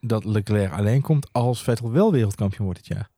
dat 0.00 0.24
Leclerc 0.24 0.72
alleen 0.72 1.00
komt 1.00 1.32
als 1.32 1.62
Vettel 1.62 1.90
wel 1.90 2.12
wereldkampioen 2.12 2.64
wordt 2.66 2.86
dit 2.86 2.96
jaar. 2.96 3.10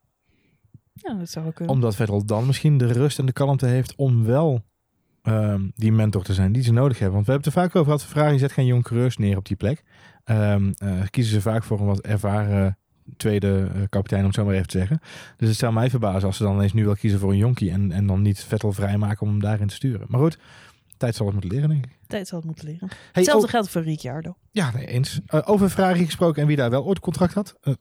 Ja, 0.94 1.14
dat 1.14 1.30
zou 1.30 1.44
wel 1.44 1.54
kunnen. 1.54 1.74
Omdat 1.74 1.96
Vettel 1.96 2.24
dan 2.24 2.46
misschien 2.46 2.78
de 2.78 2.92
rust 2.92 3.18
en 3.18 3.26
de 3.26 3.32
kalmte 3.32 3.66
heeft 3.66 3.94
om 3.96 4.24
wel 4.24 4.64
ehm, 5.22 5.68
die 5.74 5.92
mentor 5.92 6.22
te 6.22 6.34
zijn 6.34 6.52
die 6.52 6.62
ze 6.62 6.72
nodig 6.72 6.98
hebben. 6.98 7.14
Want 7.14 7.26
we 7.26 7.32
hebben 7.32 7.50
het 7.50 7.58
er 7.58 7.62
vaak 7.62 7.76
over 7.76 7.92
gehad. 7.92 8.10
Ferrari 8.10 8.38
zet 8.38 8.52
geen 8.52 8.66
jong 8.66 8.82
coureurs 8.82 9.16
neer 9.16 9.36
op 9.36 9.46
die 9.46 9.56
plek. 9.56 9.82
Ehm, 10.24 10.72
eh, 10.76 11.00
kiezen 11.10 11.32
ze 11.32 11.40
vaak 11.40 11.62
voor 11.64 11.80
een 11.80 11.86
wat 11.86 12.00
ervaren 12.00 12.78
tweede 13.16 13.70
eh, 13.74 13.80
kapitein, 13.88 14.20
om 14.20 14.26
het 14.26 14.34
zo 14.34 14.44
maar 14.44 14.54
even 14.54 14.66
te 14.66 14.78
zeggen. 14.78 15.00
Dus 15.36 15.48
het 15.48 15.58
zou 15.58 15.72
mij 15.72 15.90
verbazen 15.90 16.26
als 16.26 16.36
ze 16.36 16.42
dan 16.42 16.54
ineens 16.54 16.72
nu 16.72 16.84
wel 16.84 16.96
kiezen 16.96 17.18
voor 17.18 17.30
een 17.30 17.36
jonkie 17.36 17.70
en, 17.70 17.92
en 17.92 18.06
dan 18.06 18.22
niet 18.22 18.44
Vettel 18.44 18.72
vrijmaken 18.72 19.20
om 19.22 19.28
hem 19.28 19.40
daarin 19.40 19.66
te 19.66 19.74
sturen. 19.74 20.06
Maar 20.08 20.20
goed, 20.20 20.38
tijd 20.96 21.14
zal 21.14 21.26
het 21.26 21.34
moeten 21.34 21.52
leren, 21.52 21.68
denk 21.68 21.84
ik. 21.86 21.98
Tijd 22.06 22.28
zal 22.28 22.38
het 22.38 22.46
moeten 22.46 22.64
leren. 22.66 22.88
Hey, 22.88 22.98
Hetzelfde 23.12 23.48
geldt 23.48 23.68
voor 23.68 23.82
Ricciardo. 23.82 24.36
ja, 24.50 24.70
nee, 24.74 24.86
eens. 24.86 25.20
Eh, 25.26 25.40
over 25.44 25.68
Ferrari 25.68 26.04
gesproken 26.04 26.42
en 26.42 26.48
wie 26.48 26.56
daar 26.56 26.70
wel 26.70 26.84
ooit 26.84 27.00
contract 27.00 27.34
had. 27.34 27.56
Eh, 27.60 27.72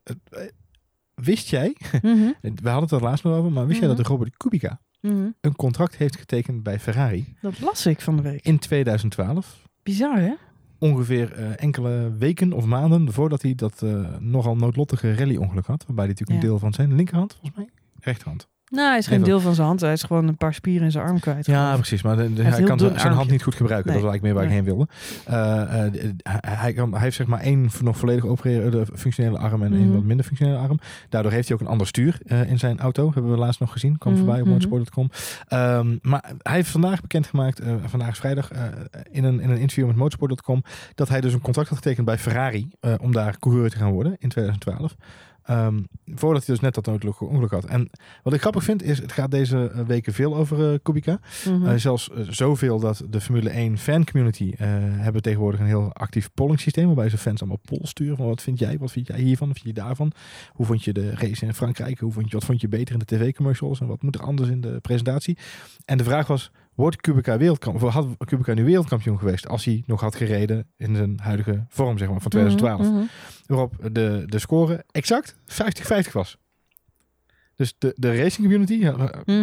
wist 1.14 1.48
jij, 1.50 1.76
Mhm, 2.02 2.32
we 2.42 2.70
hadden 2.70 2.82
het 2.82 2.92
er 2.92 3.02
laatst 3.02 3.24
nog 3.24 3.34
over, 3.38 3.52
maar 3.52 3.68
wist 3.68 3.80
jij 3.80 3.88
Mhm. 3.88 3.98
dat 3.98 4.08
Robert 4.08 4.38
Kubica 4.38 4.82
mhm. 5.02 5.28
een 5.42 5.56
contract 5.56 5.96
heeft 5.96 6.18
getekend 6.18 6.64
bij 6.64 6.80
Ferrari 6.80 7.34
Dat 7.42 7.60
las 7.60 7.86
ik 7.86 8.02
van 8.02 8.16
de 8.16 8.22
week. 8.22 8.46
in 8.46 8.60
2012? 8.60 9.68
Bizar, 9.84 10.18
hè? 10.20 10.34
Ongeveer 10.82 11.34
eh, 11.34 11.46
enkele 11.56 12.14
weken 12.18 12.54
of 12.54 12.66
maanden 12.66 13.12
voordat 13.14 13.42
hij 13.42 13.56
dat 13.56 13.82
eh, 13.82 14.06
nogal 14.20 14.56
noodlottige 14.56 15.16
rally-ongeluk 15.16 15.66
had. 15.66 15.84
Waarbij 15.86 16.06
hij 16.06 16.14
natuurlijk 16.14 16.30
Ja. 16.30 16.36
een 16.36 16.50
deel 16.52 16.60
van 16.60 16.74
zijn 16.74 16.96
linkerhand, 16.96 17.32
volgens 17.34 17.56
mij, 17.56 17.70
rechterhand. 18.00 18.48
Nou, 18.72 18.90
hij 18.90 18.98
is 18.98 19.08
geen 19.08 19.24
deel 19.24 19.40
van 19.40 19.56
zijn 19.56 19.68
hand. 19.68 19.82
Hij 19.82 19.94
is 19.94 20.04
gewoon 20.04 20.28
een 20.28 20.38
paar 20.38 20.54
spieren 20.54 20.84
in 20.86 20.92
zijn 20.92 21.06
arm 21.06 21.20
kwijt. 21.20 21.46
Ja, 21.46 21.76
precies. 21.76 22.02
Maar 22.02 22.16
de- 22.18 22.34
de- 22.34 22.44
heeft 22.44 22.58
hij 22.58 22.66
kan 22.66 22.80
zijn 22.80 23.14
hand 23.14 23.30
niet 23.30 23.44
goed 23.44 23.56
gebruiken. 23.56 23.92
Nee. 23.92 24.02
Dat 24.02 24.12
is 24.12 24.12
eigenlijk 24.12 24.22
meer 24.22 24.34
waar 24.34 24.44
ik 24.44 24.50
heen 24.50 24.64
wilde. 24.64 24.88
Eh, 25.26 25.86
eh, 25.86 25.94
hij, 26.24 26.58
hij 26.58 26.74
kan, 26.74 26.92
hij 26.92 27.02
heeft 27.02 27.16
zeg 27.16 27.28
maar 27.28 27.40
één 27.40 27.70
nog 27.82 27.98
volledig 27.98 28.26
functionele 28.96 29.38
arm 29.38 29.64
en 29.64 29.74
één 29.74 29.86
Mhm. 29.86 29.94
wat 29.94 30.04
minder 30.04 30.26
functionele 30.26 30.58
arm. 30.58 30.80
Daardoor 31.10 31.32
heeft 31.32 31.48
hij 31.48 31.58
ook 31.58 31.64
een 31.64 31.70
ander 31.72 31.88
stuur 31.88 32.18
eh, 32.26 32.50
in 32.50 32.60
zijn 32.60 32.80
auto. 32.80 33.12
Hebben 33.14 33.32
we 33.32 33.38
laatst 33.38 33.60
nog 33.60 33.72
gezien. 33.72 33.98
Kwam 33.98 34.18
voorbij 34.18 34.36
op 34.40 34.42
mhm. 34.42 34.50
motorsport.com. 34.50 35.10
Ehm, 35.48 35.98
maar 36.02 36.32
hij 36.42 36.56
heeft 36.56 36.70
vandaag 36.70 37.02
bekendgemaakt, 37.02 37.62
vandaag 37.86 38.10
is 38.12 38.18
vrijdag, 38.20 38.52
in, 39.12 39.24
een, 39.24 39.40
in 39.40 39.50
een 39.50 39.58
interview 39.60 39.88
met 39.88 39.96
motorsport.com, 39.96 40.64
dat 40.96 41.10
hij 41.10 41.22
dus 41.22 41.34
een 41.34 41.42
contract 41.42 41.70
had 41.70 41.78
getekend 41.78 42.06
bij 42.06 42.18
Ferrari 42.18 42.70
om 43.02 43.12
daar 43.12 43.40
coureur 43.40 43.70
te 43.70 43.78
gaan 43.78 43.92
worden 43.92 44.16
in 44.20 44.30
2012. 44.30 44.96
Ehm, 45.44 45.80
voordat 46.06 46.46
hij 46.46 46.56
dus 46.56 46.64
net 46.64 46.74
dat 46.74 46.88
ongeluk 47.20 47.52
had. 47.52 47.66
En 47.66 47.90
wat 48.24 48.34
ik 48.34 48.40
grappig 48.42 48.64
vind 48.64 48.84
is, 48.84 49.00
het 49.00 49.12
gaat 49.12 49.32
deze 49.32 49.72
eh, 49.72 49.86
weken 49.86 50.14
veel 50.14 50.36
over 50.36 50.72
eh, 50.72 50.80
Kubica. 50.84 51.20
Mhm. 51.46 51.68
Eh, 51.68 51.76
zelfs 51.76 52.10
zoveel 52.30 52.80
dat 52.80 53.04
de 53.10 53.22
Formule 53.22 53.50
1 53.50 53.78
fan 53.78 54.06
community 54.06 54.54
hebben 54.58 55.22
tegenwoordig 55.22 55.60
een 55.60 55.66
heel 55.66 55.94
actief 55.94 56.30
polling 56.34 56.60
systeem. 56.60 56.86
Waarbij 56.86 57.10
ze 57.10 57.18
fans 57.18 57.40
allemaal 57.40 57.62
polls 57.66 57.90
sturen. 57.90 58.18
Van 58.18 58.26
wat 58.26 58.42
vind 58.42 58.60
jij? 58.60 58.78
Wat 58.78 58.92
vind 58.92 59.08
jij 59.08 59.20
hiervan? 59.20 59.48
Wat 59.48 59.60
vind 59.60 59.76
je 59.76 59.82
daarvan? 59.82 60.12
Hoe 60.52 60.66
vond 60.66 60.84
je 60.84 60.94
de 60.94 61.12
race 61.16 61.46
in 61.46 61.54
Frankrijk? 61.54 62.00
Hoe 62.00 62.12
vond 62.12 62.30
je, 62.30 62.36
wat 62.36 62.46
vond 62.46 62.62
je 62.62 62.68
beter 62.68 62.94
in 62.94 63.00
de 63.00 63.06
tv-commercials? 63.06 63.80
En 63.80 63.88
wat 63.88 64.02
moet 64.02 64.16
er 64.16 64.22
anders 64.22 64.50
in 64.50 64.62
de 64.62 64.80
presentatie? 64.82 65.38
En 65.86 65.98
de 65.98 66.04
vraag 66.04 66.28
was, 66.28 66.52
wordt 66.76 67.02
Kubica 67.02 67.38
wereldkampioen? 67.38 67.92
Had 67.92 68.08
Kubica 68.26 68.54
nu 68.54 68.64
wereldkampioen 68.64 69.20
geweest 69.20 69.48
als 69.48 69.66
hij 69.66 69.84
nog 69.86 70.02
had 70.02 70.16
gereden 70.16 70.68
in 70.78 70.96
zijn 70.96 71.20
huidige 71.22 71.66
vorm, 71.70 71.98
zeg 71.98 72.10
maar, 72.10 72.22
van 72.22 72.32
2012? 72.32 72.82
Mhm, 72.82 72.92
mhm. 72.92 73.06
Waarop 73.46 73.76
de, 73.92 74.24
de 74.26 74.40
score 74.40 74.84
exact 74.92 75.36
50-50 76.10 76.12
was. 76.12 76.38
Dus 77.56 77.76
de, 77.78 77.94
de 77.96 78.16
racing 78.16 78.48
community, 78.48 78.86
eh, 78.86 78.94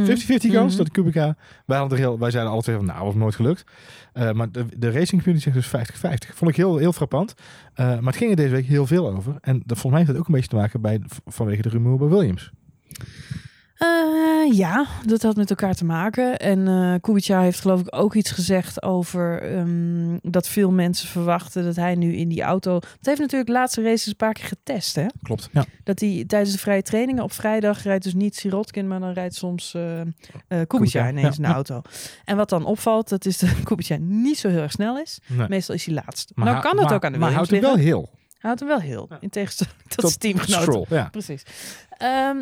50-50 0.07 0.53
kans 0.53 0.75
Mhm. 0.75 0.77
dat 0.77 0.91
Kubica... 0.91 1.37
Wij, 1.67 1.79
hadden 1.79 1.99
er 1.99 2.05
heel, 2.05 2.19
wij 2.19 2.31
zeiden 2.31 2.53
alle 2.53 2.63
twee 2.63 2.77
van, 2.77 2.85
nou, 2.85 3.05
was 3.05 3.15
nooit 3.15 3.35
gelukt. 3.35 3.65
Eh, 4.13 4.33
maar 4.33 4.53
de, 4.53 4.67
de 4.77 4.91
racing 4.91 5.23
community 5.23 5.51
zegt 5.51 5.73
dus 5.73 5.91
50-50. 6.31 6.35
Vond 6.35 6.51
ik 6.51 6.57
heel, 6.57 6.77
heel 6.77 6.93
frappant. 6.93 7.35
Eh, 7.75 7.87
maar 7.87 8.13
het 8.13 8.17
ging 8.17 8.31
er 8.31 8.37
deze 8.37 8.55
week 8.55 8.67
heel 8.67 8.87
veel 8.87 9.09
over. 9.11 9.37
En 9.41 9.63
dat, 9.67 9.79
volgens 9.79 9.85
mij 9.85 9.97
heeft 9.99 10.11
dat 10.11 10.21
ook 10.21 10.27
een 10.27 10.35
beetje 10.35 10.49
te 10.49 10.57
maken 10.57 10.81
bij, 10.81 11.01
vanwege 11.27 11.63
de 11.63 11.69
rumoer 11.69 11.99
bij 11.99 12.09
Williams. 12.09 12.51
Eh, 13.79 14.57
ja, 14.57 14.87
dat 15.07 15.23
had 15.23 15.37
met 15.37 15.51
elkaar 15.51 15.75
te 15.75 15.85
maken. 15.85 16.39
En 16.39 16.69
eh 16.69 16.95
Kubica 17.01 17.41
heeft 17.41 17.61
geloof 17.61 17.81
ik 17.81 17.87
ook 17.97 18.15
iets 18.15 18.31
gezegd 18.31 18.83
over 18.83 19.43
ehm, 19.43 20.19
dat 20.23 20.49
veel 20.49 20.71
mensen 20.71 21.09
verwachten 21.09 21.65
dat 21.65 21.77
hij 21.77 21.95
nu 21.95 22.15
in 22.17 22.29
die 22.29 22.43
auto... 22.43 22.75
Het 22.75 23.07
heeft 23.07 23.19
natuurlijk 23.19 23.47
de 23.51 23.53
laatste 23.57 23.83
races 23.83 24.07
een 24.07 24.17
paar 24.17 24.33
keer 24.33 24.45
getest, 24.45 24.95
hè? 24.95 25.07
Klopt. 25.23 25.49
Ja. 25.53 25.65
Dat 25.85 26.01
hij 26.01 26.25
tijdens 26.27 26.53
de 26.53 26.59
vrije 26.59 26.83
trainingen 26.83 27.23
op 27.23 27.33
vrijdag 27.33 27.83
rijdt 27.83 28.05
dus 28.05 28.15
niet 28.15 28.37
Sirotkin, 28.37 28.89
maar 28.89 29.01
dan 29.01 29.13
rijdt 29.13 29.35
soms 29.35 29.75
eh 29.75 30.01
eh, 30.01 30.07
Kubica 30.67 31.09
ineens 31.09 31.37
ja. 31.37 31.43
in 31.43 31.49
de 31.49 31.55
auto. 31.55 31.83
En 32.25 32.37
wat 32.37 32.49
dan 32.49 32.65
opvalt, 32.65 33.09
dat 33.09 33.25
is 33.27 33.39
dat 33.39 33.63
Kubica 33.65 33.97
niet 34.01 34.39
zo 34.39 34.49
heel 34.49 34.63
erg 34.63 34.73
snel 34.73 34.99
is. 34.99 35.19
Nee. 35.27 35.49
Meestal 35.49 35.75
is 35.75 35.85
hij 35.85 35.95
laatst. 35.95 36.33
nou 36.35 36.51
hij- 36.51 36.61
kan 36.61 36.77
dat 36.77 36.85
maar- 36.85 36.95
ook 36.95 37.05
aan 37.05 37.13
de 37.13 37.19
Maar 37.19 37.33
houdt 37.33 37.51
hem 37.51 37.61
wel 37.61 37.77
heel. 37.77 38.11
Houdt 38.39 38.61
hem 38.61 38.69
wel 38.69 38.81
heel, 38.81 39.09
in 39.21 39.31
tegenstelling 39.31 39.77
tot, 39.89 39.99
Tot 39.99 40.09
zijn 40.09 40.19
teamgenoten. 40.19 40.63
Stroll, 40.63 40.85
ja. 40.89 41.09
Precies. 41.11 41.43
Ehm, 41.91 42.37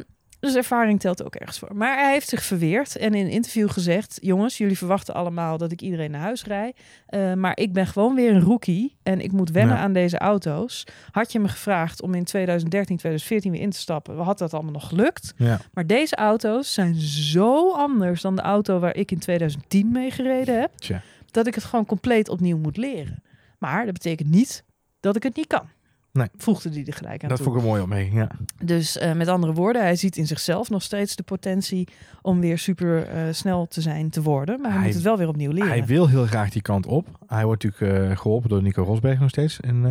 dus 0.46 0.54
ervaring 0.54 1.00
telt 1.00 1.24
ook 1.24 1.34
ergens 1.34 1.58
voor. 1.58 1.76
Maar 1.76 1.98
hij 1.98 2.12
heeft 2.12 2.28
zich 2.28 2.42
verweerd 2.42 2.96
en 2.96 3.14
in 3.14 3.24
een 3.26 3.30
interview 3.32 3.70
gezegd: 3.70 4.18
Jongens, 4.22 4.58
jullie 4.58 4.78
verwachten 4.78 5.14
allemaal 5.14 5.58
dat 5.58 5.72
ik 5.72 5.80
iedereen 5.82 6.10
naar 6.10 6.20
huis 6.20 6.44
rij. 6.44 6.74
eh, 7.06 7.32
maar 7.32 7.58
ik 7.58 7.72
ben 7.72 7.86
gewoon 7.86 8.14
weer 8.14 8.30
een 8.34 8.40
rookie 8.40 8.96
en 9.02 9.20
ik 9.20 9.32
moet 9.32 9.50
wennen 9.50 9.76
Ja. 9.76 9.82
aan 9.82 9.92
deze 9.92 10.18
auto's. 10.18 10.84
Had 11.10 11.32
je 11.32 11.38
me 11.40 11.48
gevraagd 11.48 12.02
om 12.02 12.14
in 12.14 12.24
2013, 12.24 12.96
2014 12.96 13.52
weer 13.52 13.60
in 13.60 13.70
te 13.70 13.78
stappen, 13.78 14.16
had 14.18 14.38
dat 14.38 14.54
allemaal 14.54 14.72
nog 14.72 14.88
gelukt. 14.88 15.32
Ja. 15.36 15.58
Maar 15.72 15.86
deze 15.86 16.16
auto's 16.16 16.72
zijn 16.72 16.94
zo 16.94 17.72
anders 17.72 18.20
dan 18.20 18.36
de 18.36 18.42
auto 18.42 18.78
waar 18.78 18.96
ik 18.96 19.10
in 19.10 19.18
2010 19.18 19.92
mee 19.92 20.10
gereden 20.10 20.60
heb, 20.60 20.76
Tja. 20.76 21.02
dat 21.30 21.46
ik 21.46 21.54
het 21.54 21.64
gewoon 21.64 21.86
compleet 21.86 22.28
opnieuw 22.28 22.58
moet 22.58 22.76
leren. 22.76 23.22
Maar 23.58 23.84
dat 23.84 23.92
betekent 23.94 24.30
niet 24.30 24.64
dat 25.00 25.16
ik 25.16 25.22
het 25.22 25.36
niet 25.36 25.46
kan. 25.46 25.68
Nee. 26.16 26.28
Voegde 26.36 26.68
hij 26.70 26.84
er 26.86 26.92
gelijk 26.92 27.22
aan 27.22 27.28
Dat 27.28 27.36
toe. 27.38 27.46
vond 27.46 27.56
ik 27.58 27.62
een 27.62 27.68
mooie 27.68 27.82
opmerking, 27.82 28.14
ja. 28.14 28.30
Dus 28.64 28.98
eh, 28.98 29.12
met 29.12 29.28
andere 29.28 29.52
woorden, 29.52 29.82
hij 29.82 29.96
ziet 29.96 30.16
in 30.16 30.26
zichzelf 30.26 30.70
nog 30.70 30.82
steeds 30.82 31.16
de 31.16 31.22
potentie 31.22 31.88
om 32.22 32.40
weer 32.40 32.58
super 32.58 33.06
eh, 33.08 33.22
snel 33.30 33.66
te 33.66 33.80
zijn 33.80 34.10
te 34.10 34.22
worden. 34.22 34.60
Maar 34.60 34.70
hij, 34.70 34.76
Hij- 34.78 34.86
moet 34.86 34.94
het 34.96 35.04
wel 35.04 35.16
weer 35.18 35.28
opnieuw 35.28 35.50
leren. 35.52 35.68
Hij 35.68 35.84
wil 35.84 36.08
heel 36.08 36.26
graag 36.26 36.50
die 36.50 36.62
kant 36.62 36.86
op. 36.86 37.06
Hij 37.26 37.44
wordt 37.44 37.64
natuurlijk 37.64 38.10
eh, 38.10 38.16
geholpen 38.16 38.48
door 38.48 38.62
Nico 38.62 38.82
Rosberg 38.82 39.20
nog 39.20 39.28
steeds. 39.28 39.60
In, 39.60 39.86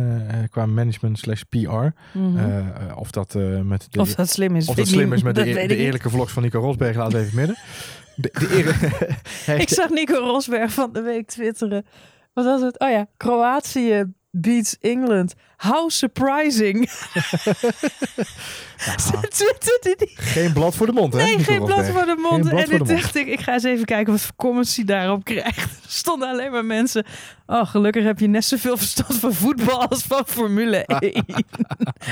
qua 0.50 0.66
management 0.66 1.18
slash 1.18 1.40
PR. 1.48 2.18
Mhm. 2.18 2.62
Of 2.94 3.10
dat 3.10 3.34
met 3.64 3.86
de, 3.90 4.00
of 4.00 4.14
dat 4.14 4.28
slim 4.28 4.56
is. 4.56 4.68
of 4.68 4.74
dat 4.74 4.86
slim 4.88 5.12
is 5.12 5.22
met 5.22 5.34
de, 5.34 5.76
eerlijke 5.76 6.10
vlogs 6.10 6.32
van 6.32 6.42
Nico 6.42 6.60
Rosberg. 6.60 6.96
Laat 6.96 7.14
even 7.14 7.36
midden. 7.36 7.56
De, 8.16 8.30
Ik 9.58 9.68
zag 9.68 9.90
Nico 9.90 10.14
Rosberg 10.14 10.72
van 10.72 10.92
de 10.92 11.00
week 11.00 11.26
twitteren. 11.26 11.86
Wat 12.32 12.44
was 12.44 12.60
het? 12.62 12.78
Oh 12.78 12.90
ja, 12.90 13.06
Kroatië 13.16 14.04
beats 14.30 14.76
England. 14.80 15.34
How 15.56 15.90
surprising. 15.90 16.90
Geen 20.16 20.52
blad 20.52 20.74
voor 20.74 20.86
de 20.86 20.92
mond, 20.92 21.12
hè? 21.12 21.22
Nee, 21.22 21.38
geen 21.38 21.64
blad 21.64 21.86
voor 21.88 22.04
de 22.04 22.16
mond. 22.30 22.48
Geen 22.48 22.58
en 22.58 22.70
mond. 22.70 22.88
dacht 22.88 23.16
ik, 23.16 23.26
ik 23.26 23.40
ga 23.40 23.52
eens 23.52 23.64
even 23.64 23.84
kijken 23.84 24.12
wat 24.12 24.22
voor 24.22 24.36
comments 24.36 24.76
hij 24.76 24.84
daarop 24.84 25.24
krijgt. 25.24 25.74
Er 25.86 25.92
stonden 25.92 26.28
alleen 26.28 26.50
maar 26.50 26.64
mensen. 26.64 27.04
Oh, 27.46 27.66
gelukkig 27.66 28.04
heb 28.04 28.18
je 28.18 28.26
net 28.26 28.44
zoveel 28.44 28.76
verstand 28.76 29.14
van 29.14 29.32
voetbal 29.32 29.88
als 29.88 30.02
van 30.02 30.22
Formule 30.26 30.76
1. 30.86 31.24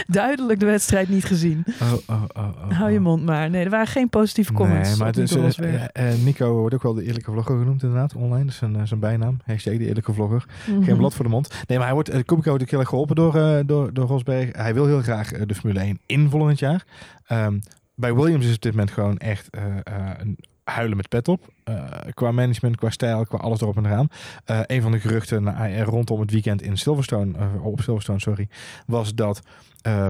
Duidelijk 0.07 0.61
de 0.61 0.66
wedstrijd 0.66 1.09
niet 1.09 1.24
gezien. 1.24 1.64
Oh, 1.83 1.92
oh, 1.92 2.22
oh, 2.37 2.48
oh, 2.68 2.70
Hou 2.79 2.90
je 2.90 2.98
oh. 2.98 3.05
mond 3.05 3.24
maar. 3.24 3.50
Nee, 3.50 3.64
er 3.64 3.70
waren 3.70 3.87
geen 3.87 4.09
positieve 4.09 4.53
comments. 4.53 4.88
Nee, 4.88 4.98
maar 4.98 5.07
het 5.07 5.18
is, 5.18 6.22
Nico 6.24 6.53
wordt 6.53 6.74
ook 6.74 6.83
wel 6.83 6.94
de 6.94 7.05
eerlijke 7.05 7.31
vlogger 7.31 7.59
genoemd 7.59 7.83
inderdaad, 7.83 8.14
online. 8.14 8.44
Dat 8.44 8.53
is 8.53 8.57
zijn, 8.57 8.77
eh, 8.77 8.83
zijn 8.85 9.00
bijnaam. 9.00 9.37
Hashtag 9.44 9.77
de 9.77 9.87
eerlijke 9.87 10.12
vlogger. 10.12 10.44
Geen 10.64 10.79
Mhm. 10.81 10.96
blad 10.96 11.14
voor 11.14 11.24
de 11.24 11.31
mond. 11.31 11.48
Nee, 11.66 11.79
maar 11.79 11.87
hij 11.87 11.94
wordt, 11.94 12.11
uh, 12.14 12.20
Kubica 12.24 12.48
wordt 12.48 12.62
ook 12.62 12.70
heel 12.70 12.81
erg 12.81 12.88
geholpen 12.88 13.16
door, 13.16 13.37
eh, 13.37 13.59
door, 13.66 13.92
door 13.92 14.07
Rosberg. 14.07 14.57
Hij 14.57 14.74
wil 14.74 14.87
heel 14.87 15.03
graag 15.03 15.33
eh, 15.33 15.42
de 15.46 15.55
Formule 15.55 15.81
1 15.81 15.98
in 16.07 16.31
volgend 16.31 16.59
jaar. 16.59 16.85
Ehm, 17.27 17.59
bij 17.94 18.14
Williams 18.14 18.46
is 18.46 18.55
op 18.55 18.62
dit 18.62 18.72
moment 18.72 18.90
gewoon 18.90 19.18
echt 19.18 19.50
eh, 19.50 19.64
eh, 19.83 20.11
een 20.18 20.38
huilen 20.64 20.96
met 20.96 21.09
pet 21.09 21.29
op. 21.29 21.48
Eh, 21.64 21.85
qua 22.14 22.33
management, 22.33 22.77
qua 22.77 22.90
stijl, 22.90 23.24
qua 23.24 23.38
alles 23.38 23.61
erop 23.61 23.77
en 23.77 23.87
eraan. 23.87 24.09
Eh, 24.44 24.61
een 24.66 24.83
van 24.83 24.92
de 24.92 25.00
geruchten 25.00 25.48
eh, 25.48 25.83
rondom 25.83 26.20
het 26.20 26.31
weekend 26.31 26.62
in 26.62 26.77
Silverstone, 26.77 27.33
op 27.62 27.81
Silverstone, 27.81 28.20
sorry, 28.20 28.48
was 28.87 29.14
dat 29.14 29.42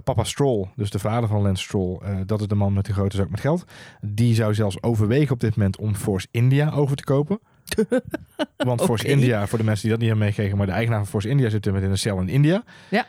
papa 0.05 0.25
Stroll, 0.25 0.69
dus 0.77 0.91
de 0.91 0.99
vader 0.99 1.29
van 1.29 1.43
Lance 1.43 1.63
Stroll, 1.63 1.99
dat 2.27 2.41
is 2.41 2.47
de 2.47 2.55
man 2.55 2.73
met 2.73 2.87
de 2.87 2.93
grote 2.93 3.17
zak 3.17 3.31
met 3.31 3.41
geld. 3.41 3.65
Die 4.01 4.35
zou 4.35 4.55
zelfs 4.55 4.83
overwegen 4.83 5.33
op 5.33 5.41
dit 5.41 5.57
moment 5.57 5.79
om 5.79 5.95
Force 5.95 6.27
India 6.31 6.71
over 6.71 6.97
te 6.97 7.05
kopen. 7.05 7.41
Want 8.57 8.83
Force. 8.83 9.07
India, 9.07 9.47
voor 9.47 9.59
de 9.59 9.65
mensen 9.65 9.83
die 9.83 9.91
dat 9.91 10.01
niet 10.01 10.09
hebben 10.09 10.27
meegekregen, 10.27 10.57
maar 10.57 10.67
de 10.67 10.73
eigenaar 10.73 10.99
van 10.99 11.09
Force 11.09 11.29
India 11.29 11.49
zit 11.49 11.73
met 11.73 11.83
in 11.83 11.91
een 11.91 11.99
cel 11.99 12.21
in 12.21 12.29
India. 12.29 12.65
Ja. 12.89 13.07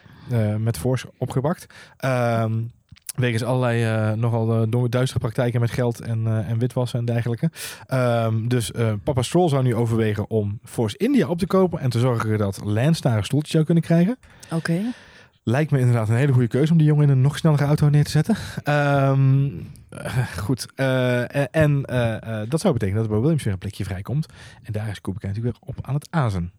Met 0.57 0.77
Force 0.77 1.09
opgebakt. 1.17 1.65
Ehm 1.97 2.53
wegens 3.15 3.43
allerlei 3.43 3.83
eh, 3.83 4.17
nogal 4.17 4.67
uh, 4.67 4.83
duistere 4.89 5.19
praktijken 5.19 5.59
met 5.59 5.71
geld 5.71 6.01
en, 6.01 6.27
eh, 6.27 6.49
en 6.49 6.57
witwassen 6.57 6.99
en 6.99 7.05
dergelijke. 7.05 7.51
Ehm, 7.85 8.47
dus 8.47 8.71
papa 9.03 9.21
Stroll 9.21 9.49
zou 9.49 9.63
nu 9.63 9.75
overwegen 9.75 10.29
om 10.29 10.59
Force 10.63 10.97
India 10.97 11.27
op 11.27 11.37
te 11.37 11.47
kopen 11.47 11.79
en 11.79 11.89
te 11.89 11.99
zorgen 11.99 12.37
dat 12.37 12.61
Lance 12.63 13.01
daar 13.01 13.17
een 13.17 13.23
stoeltje 13.23 13.51
zou 13.51 13.63
kunnen 13.63 13.83
krijgen. 13.83 14.17
Oké. 14.51 14.81
Lijkt 15.43 15.71
me 15.71 15.79
inderdaad 15.79 16.09
een 16.09 16.15
hele 16.15 16.31
goede 16.31 16.47
keuze 16.47 16.71
om 16.71 16.77
die 16.77 16.87
jongen 16.87 17.03
in 17.03 17.09
een 17.09 17.21
nog 17.21 17.37
snellere 17.37 17.65
auto 17.65 17.89
neer 17.89 18.03
te 18.03 18.09
zetten. 18.11 18.35
Ehm, 18.63 19.49
eh, 19.89 20.27
goed. 20.37 20.67
En 21.51 21.81
dat 22.49 22.61
zou 22.61 22.73
betekenen 22.73 22.95
dat 22.95 23.03
er 23.03 23.09
bij 23.09 23.19
Williams 23.19 23.43
weer 23.43 23.53
een 23.53 23.59
plekje 23.59 23.83
vrijkomt. 23.83 24.25
En 24.63 24.73
daar 24.73 24.89
is 24.89 25.01
Kubica 25.01 25.27
natuurlijk 25.27 25.57
weer 25.57 25.67
op 25.69 25.77
aan 25.81 25.93
het 25.93 26.07
azen. 26.09 26.51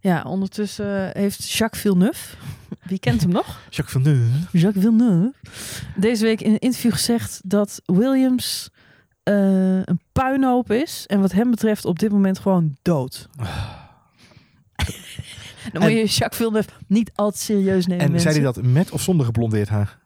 Ja, 0.00 0.22
ondertussen 0.22 1.10
heeft 1.12 1.50
Jacques 1.50 1.82
Villeneuve, 1.82 2.36
wie 2.82 2.98
kent 2.98 3.20
hem 3.20 3.30
nog? 3.30 3.46
Jacques 3.70 4.02
Villeneuve. 4.02 4.30
Jacques 4.52 4.84
Villeneuve, 4.84 5.32
deze 5.96 6.24
week 6.24 6.40
in 6.40 6.52
een 6.52 6.58
interview 6.58 6.92
gezegd 6.92 7.40
dat 7.44 7.82
Williams 7.84 8.70
eh, 9.22 9.34
een 9.84 10.00
puinhoop 10.12 10.70
is. 10.70 11.04
En 11.06 11.20
wat 11.20 11.32
hem 11.32 11.50
betreft 11.50 11.84
op 11.84 11.98
dit 11.98 12.12
moment 12.12 12.38
gewoon 12.38 12.76
dood. 12.82 13.28
Dan 15.72 15.82
moet 15.82 15.90
je 15.90 16.04
Jacques 16.04 16.36
Villeneuve 16.36 16.68
niet 16.86 17.10
al 17.14 17.30
te 17.30 17.38
serieus 17.38 17.86
nemen. 17.86 18.04
En 18.04 18.10
mensen. 18.10 18.32
zei 18.32 18.44
hij 18.44 18.52
dat 18.52 18.64
met 18.64 18.90
of 18.90 19.02
zonder 19.02 19.26
geblondeerd 19.26 19.68
haar? 19.68 19.98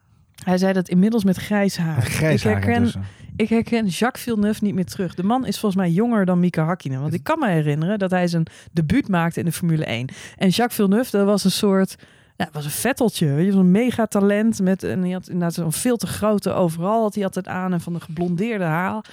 Hij 0.43 0.57
zei 0.57 0.73
dat 0.73 0.89
inmiddels 0.89 1.23
met 1.23 1.37
grijs 1.37 1.77
haar. 1.77 2.01
Grijs 2.01 2.41
ik, 2.41 2.47
haar 2.47 2.53
herken, 2.53 2.75
intussen. 2.75 3.05
Ik 3.41 3.49
herken 3.49 3.87
Jacques 3.87 4.23
Villeneuve 4.23 4.63
niet 4.63 4.73
meer 4.73 4.85
terug. 4.85 5.15
De 5.15 5.23
man 5.23 5.45
is 5.45 5.59
volgens 5.59 5.81
mij 5.81 5.91
jonger 5.91 6.25
dan 6.25 6.39
Mika 6.39 6.63
Hakkinen. 6.63 7.01
Want 7.01 7.13
ik 7.13 7.23
kan 7.23 7.39
me 7.39 7.47
herinneren 7.47 7.99
dat 7.99 8.11
hij 8.11 8.27
zijn 8.27 8.45
debuut 8.71 9.07
maakte 9.07 9.39
in 9.39 9.45
de 9.45 9.51
Formule 9.51 9.85
1. 9.85 10.07
En 10.37 10.49
Jacques 10.49 10.75
Villeneuve, 10.75 11.17
dat 11.17 11.25
was 11.25 11.43
een 11.43 11.51
soort... 11.51 11.95
Ja, 12.35 12.49
was 12.51 12.65
een 12.65 12.71
vetteltje, 12.71 13.27
weet 13.33 13.45
je, 13.45 13.51
zo'n 13.51 13.71
mega 13.71 14.05
talent 14.05 14.61
met 14.61 14.83
en 14.83 15.01
hij 15.01 15.11
had 15.11 15.27
inderdaad 15.27 15.53
zo'n 15.53 15.73
veel 15.73 15.97
te 15.97 16.07
grote 16.07 16.51
overal 16.51 17.01
had 17.01 17.15
hij 17.15 17.23
altijd 17.23 17.47
aan 17.47 17.73
en 17.73 17.81
van 17.81 17.93
de 17.93 17.99
geblondeerde 17.99 18.63
haar 18.63 19.05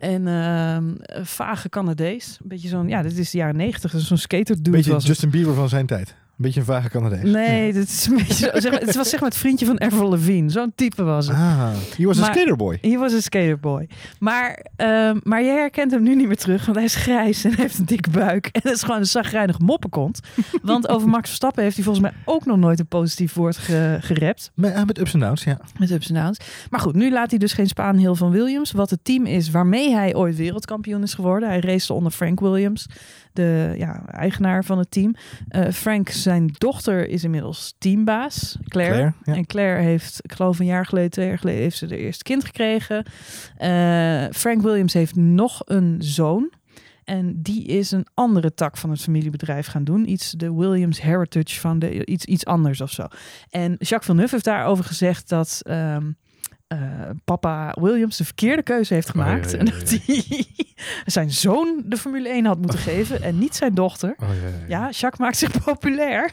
en 0.00 0.26
ehm, 0.26 0.94
een 0.96 1.26
vage 1.26 1.68
Canadees, 1.68 2.38
een 2.42 2.48
beetje 2.48 2.68
zo'n 2.68 2.88
ja, 2.88 3.02
dit 3.02 3.18
is 3.18 3.30
de 3.30 3.38
jaren 3.38 3.56
negentig, 3.56 3.92
zo'n 3.96 4.16
skater 4.16 4.56
dude 4.56 4.70
Beetje 4.70 4.92
was. 4.92 5.06
Justin 5.06 5.30
Bieber 5.30 5.54
van 5.54 5.68
zijn 5.68 5.86
tijd. 5.86 6.14
Een 6.40 6.46
beetje 6.46 6.60
een 6.60 6.66
vage 6.66 6.88
Canadees. 6.88 7.22
Nee, 7.30 7.72
dit 7.72 7.88
is 7.88 8.06
een 8.06 8.16
beetje 8.16 8.34
zo, 8.34 8.60
zeg 8.60 8.78
het 8.78 8.96
was 8.96 9.08
zeg 9.08 9.20
maar 9.20 9.28
het 9.28 9.38
vriendje 9.38 9.66
van 9.66 9.80
Avril 9.80 10.08
Lavigne, 10.08 10.50
zo'n 10.50 10.72
type 10.74 11.02
was 11.04 11.26
het. 11.26 11.36
Ah, 11.36 11.70
he 11.96 12.04
was 12.04 12.16
a 12.18 12.20
Maar- 12.20 12.32
skaterboy. 12.34 12.78
He 12.80 12.96
was 12.98 13.12
a 13.12 13.20
skaterboy. 13.20 13.88
Maar, 14.18 14.66
ehm, 14.76 15.18
maar 15.22 15.44
jij 15.44 15.54
herkent 15.54 15.90
hem 15.90 16.02
nu 16.02 16.14
niet 16.14 16.26
meer 16.26 16.36
terug, 16.36 16.64
want 16.64 16.76
hij 16.76 16.84
is 16.86 16.94
grijs 16.94 17.44
en 17.44 17.54
heeft 17.62 17.78
een 17.78 17.84
dikke 17.84 18.10
buik. 18.10 18.46
En 18.52 18.60
dat 18.64 18.72
is 18.72 18.82
gewoon 18.82 18.96
een 19.00 19.06
zagrijnig 19.06 19.58
moppenkont. 19.58 20.20
Want 20.62 20.88
over 20.88 21.08
Max 21.08 21.26
Verstappen 21.26 21.62
heeft 21.62 21.74
hij 21.74 21.84
volgens 21.84 22.04
mij 22.04 22.14
ook 22.24 22.46
nog 22.46 22.56
nooit 22.56 22.78
een 22.78 22.86
positief 22.86 23.34
woord 23.34 23.56
ge 23.56 23.98
gerept. 24.00 24.50
Met, 24.54 24.74
ah, 24.74 24.86
met 24.86 24.98
ups 24.98 25.12
en 25.14 25.20
downs, 25.20 25.44
ja. 25.44 25.60
Met 25.78 25.90
ups 25.90 26.08
en 26.08 26.14
downs. 26.14 26.38
Maar 26.70 26.80
goed, 26.80 26.94
nu 26.94 27.10
laat 27.10 27.30
hij 27.30 27.38
dus 27.38 27.52
geen 27.52 27.66
Spaanheel 27.68 28.14
van 28.14 28.30
Williams. 28.30 28.72
Wat 28.72 28.90
het 28.90 29.04
team 29.04 29.26
is 29.26 29.50
waarmee 29.50 29.94
hij 29.94 30.14
ooit 30.14 30.36
wereldkampioen 30.36 31.02
is 31.02 31.14
geworden. 31.14 31.48
Hij 31.48 31.60
race 31.60 31.92
onder 31.92 32.12
Frank 32.12 32.40
Williams, 32.40 32.86
de 33.32 33.74
ja, 33.76 34.06
eigenaar 34.06 34.64
van 34.64 34.78
het 34.78 34.90
team. 34.90 35.14
Eh, 35.48 35.68
Frank, 35.68 36.08
zijn 36.08 36.50
dochter, 36.58 37.08
is 37.08 37.24
inmiddels 37.24 37.74
teambaas, 37.78 38.56
Claire. 38.68 38.94
Claire, 38.94 39.14
ja. 39.24 39.34
En 39.34 39.46
Claire 39.46 39.82
heeft, 39.82 40.18
ik 40.22 40.32
geloof 40.32 40.58
een 40.58 40.66
jaar 40.66 40.86
geleden, 40.86 41.10
twee 41.10 41.26
jaar 41.26 41.38
geleden, 41.38 41.60
heeft 41.62 41.76
ze 41.76 41.86
de 41.86 41.96
eerste 41.96 42.22
kind 42.22 42.44
gekregen. 42.44 43.04
Eh, 43.56 44.24
Frank 44.32 44.62
Williams 44.62 44.92
heeft 44.92 45.16
nog 45.16 45.62
een 45.64 45.96
zoon. 45.98 46.52
En 47.04 47.42
die 47.42 47.64
is 47.64 47.90
een 47.90 48.06
andere 48.14 48.54
tak 48.54 48.76
van 48.76 48.90
het 48.90 49.00
familiebedrijf 49.00 49.66
gaan 49.66 49.84
doen. 49.84 50.10
Iets, 50.10 50.30
de 50.30 50.54
Williams 50.54 51.00
Heritage 51.00 51.60
van 51.60 51.78
de, 51.78 52.06
iets, 52.06 52.24
iets 52.24 52.44
anders 52.44 52.80
of 52.80 52.90
zo. 52.90 53.06
En 53.50 53.70
Jacques 53.70 54.04
Villeneuve 54.04 54.32
heeft 54.32 54.44
daarover 54.44 54.84
gezegd 54.84 55.28
dat 55.28 55.60
ehm, 55.62 56.10
eh, 56.70 56.78
papa 57.24 57.74
Williams 57.80 58.16
de 58.16 58.24
verkeerde 58.24 58.62
keuze 58.62 58.94
heeft 58.94 59.08
Oh, 59.08 59.14
ja, 59.14 59.22
gemaakt. 59.22 59.50
ja, 59.50 59.58
En 59.58 59.64
dat 59.64 59.90
hij 59.90 60.44
zijn 61.06 61.30
zoon 61.30 61.82
de 61.84 61.96
Formule 61.96 62.28
1 62.28 62.44
had 62.44 62.58
moeten 62.58 62.78
geven 62.90 63.22
en 63.22 63.38
niet 63.38 63.56
zijn 63.56 63.74
dochter. 63.74 64.14
Oh, 64.18 64.28
ja, 64.28 64.34
ja, 64.34 64.48
ja. 64.48 64.64
Ja, 64.68 64.90
Jacques 64.90 65.18
maakt 65.18 65.36
zich 65.36 65.64
populair. 65.64 66.30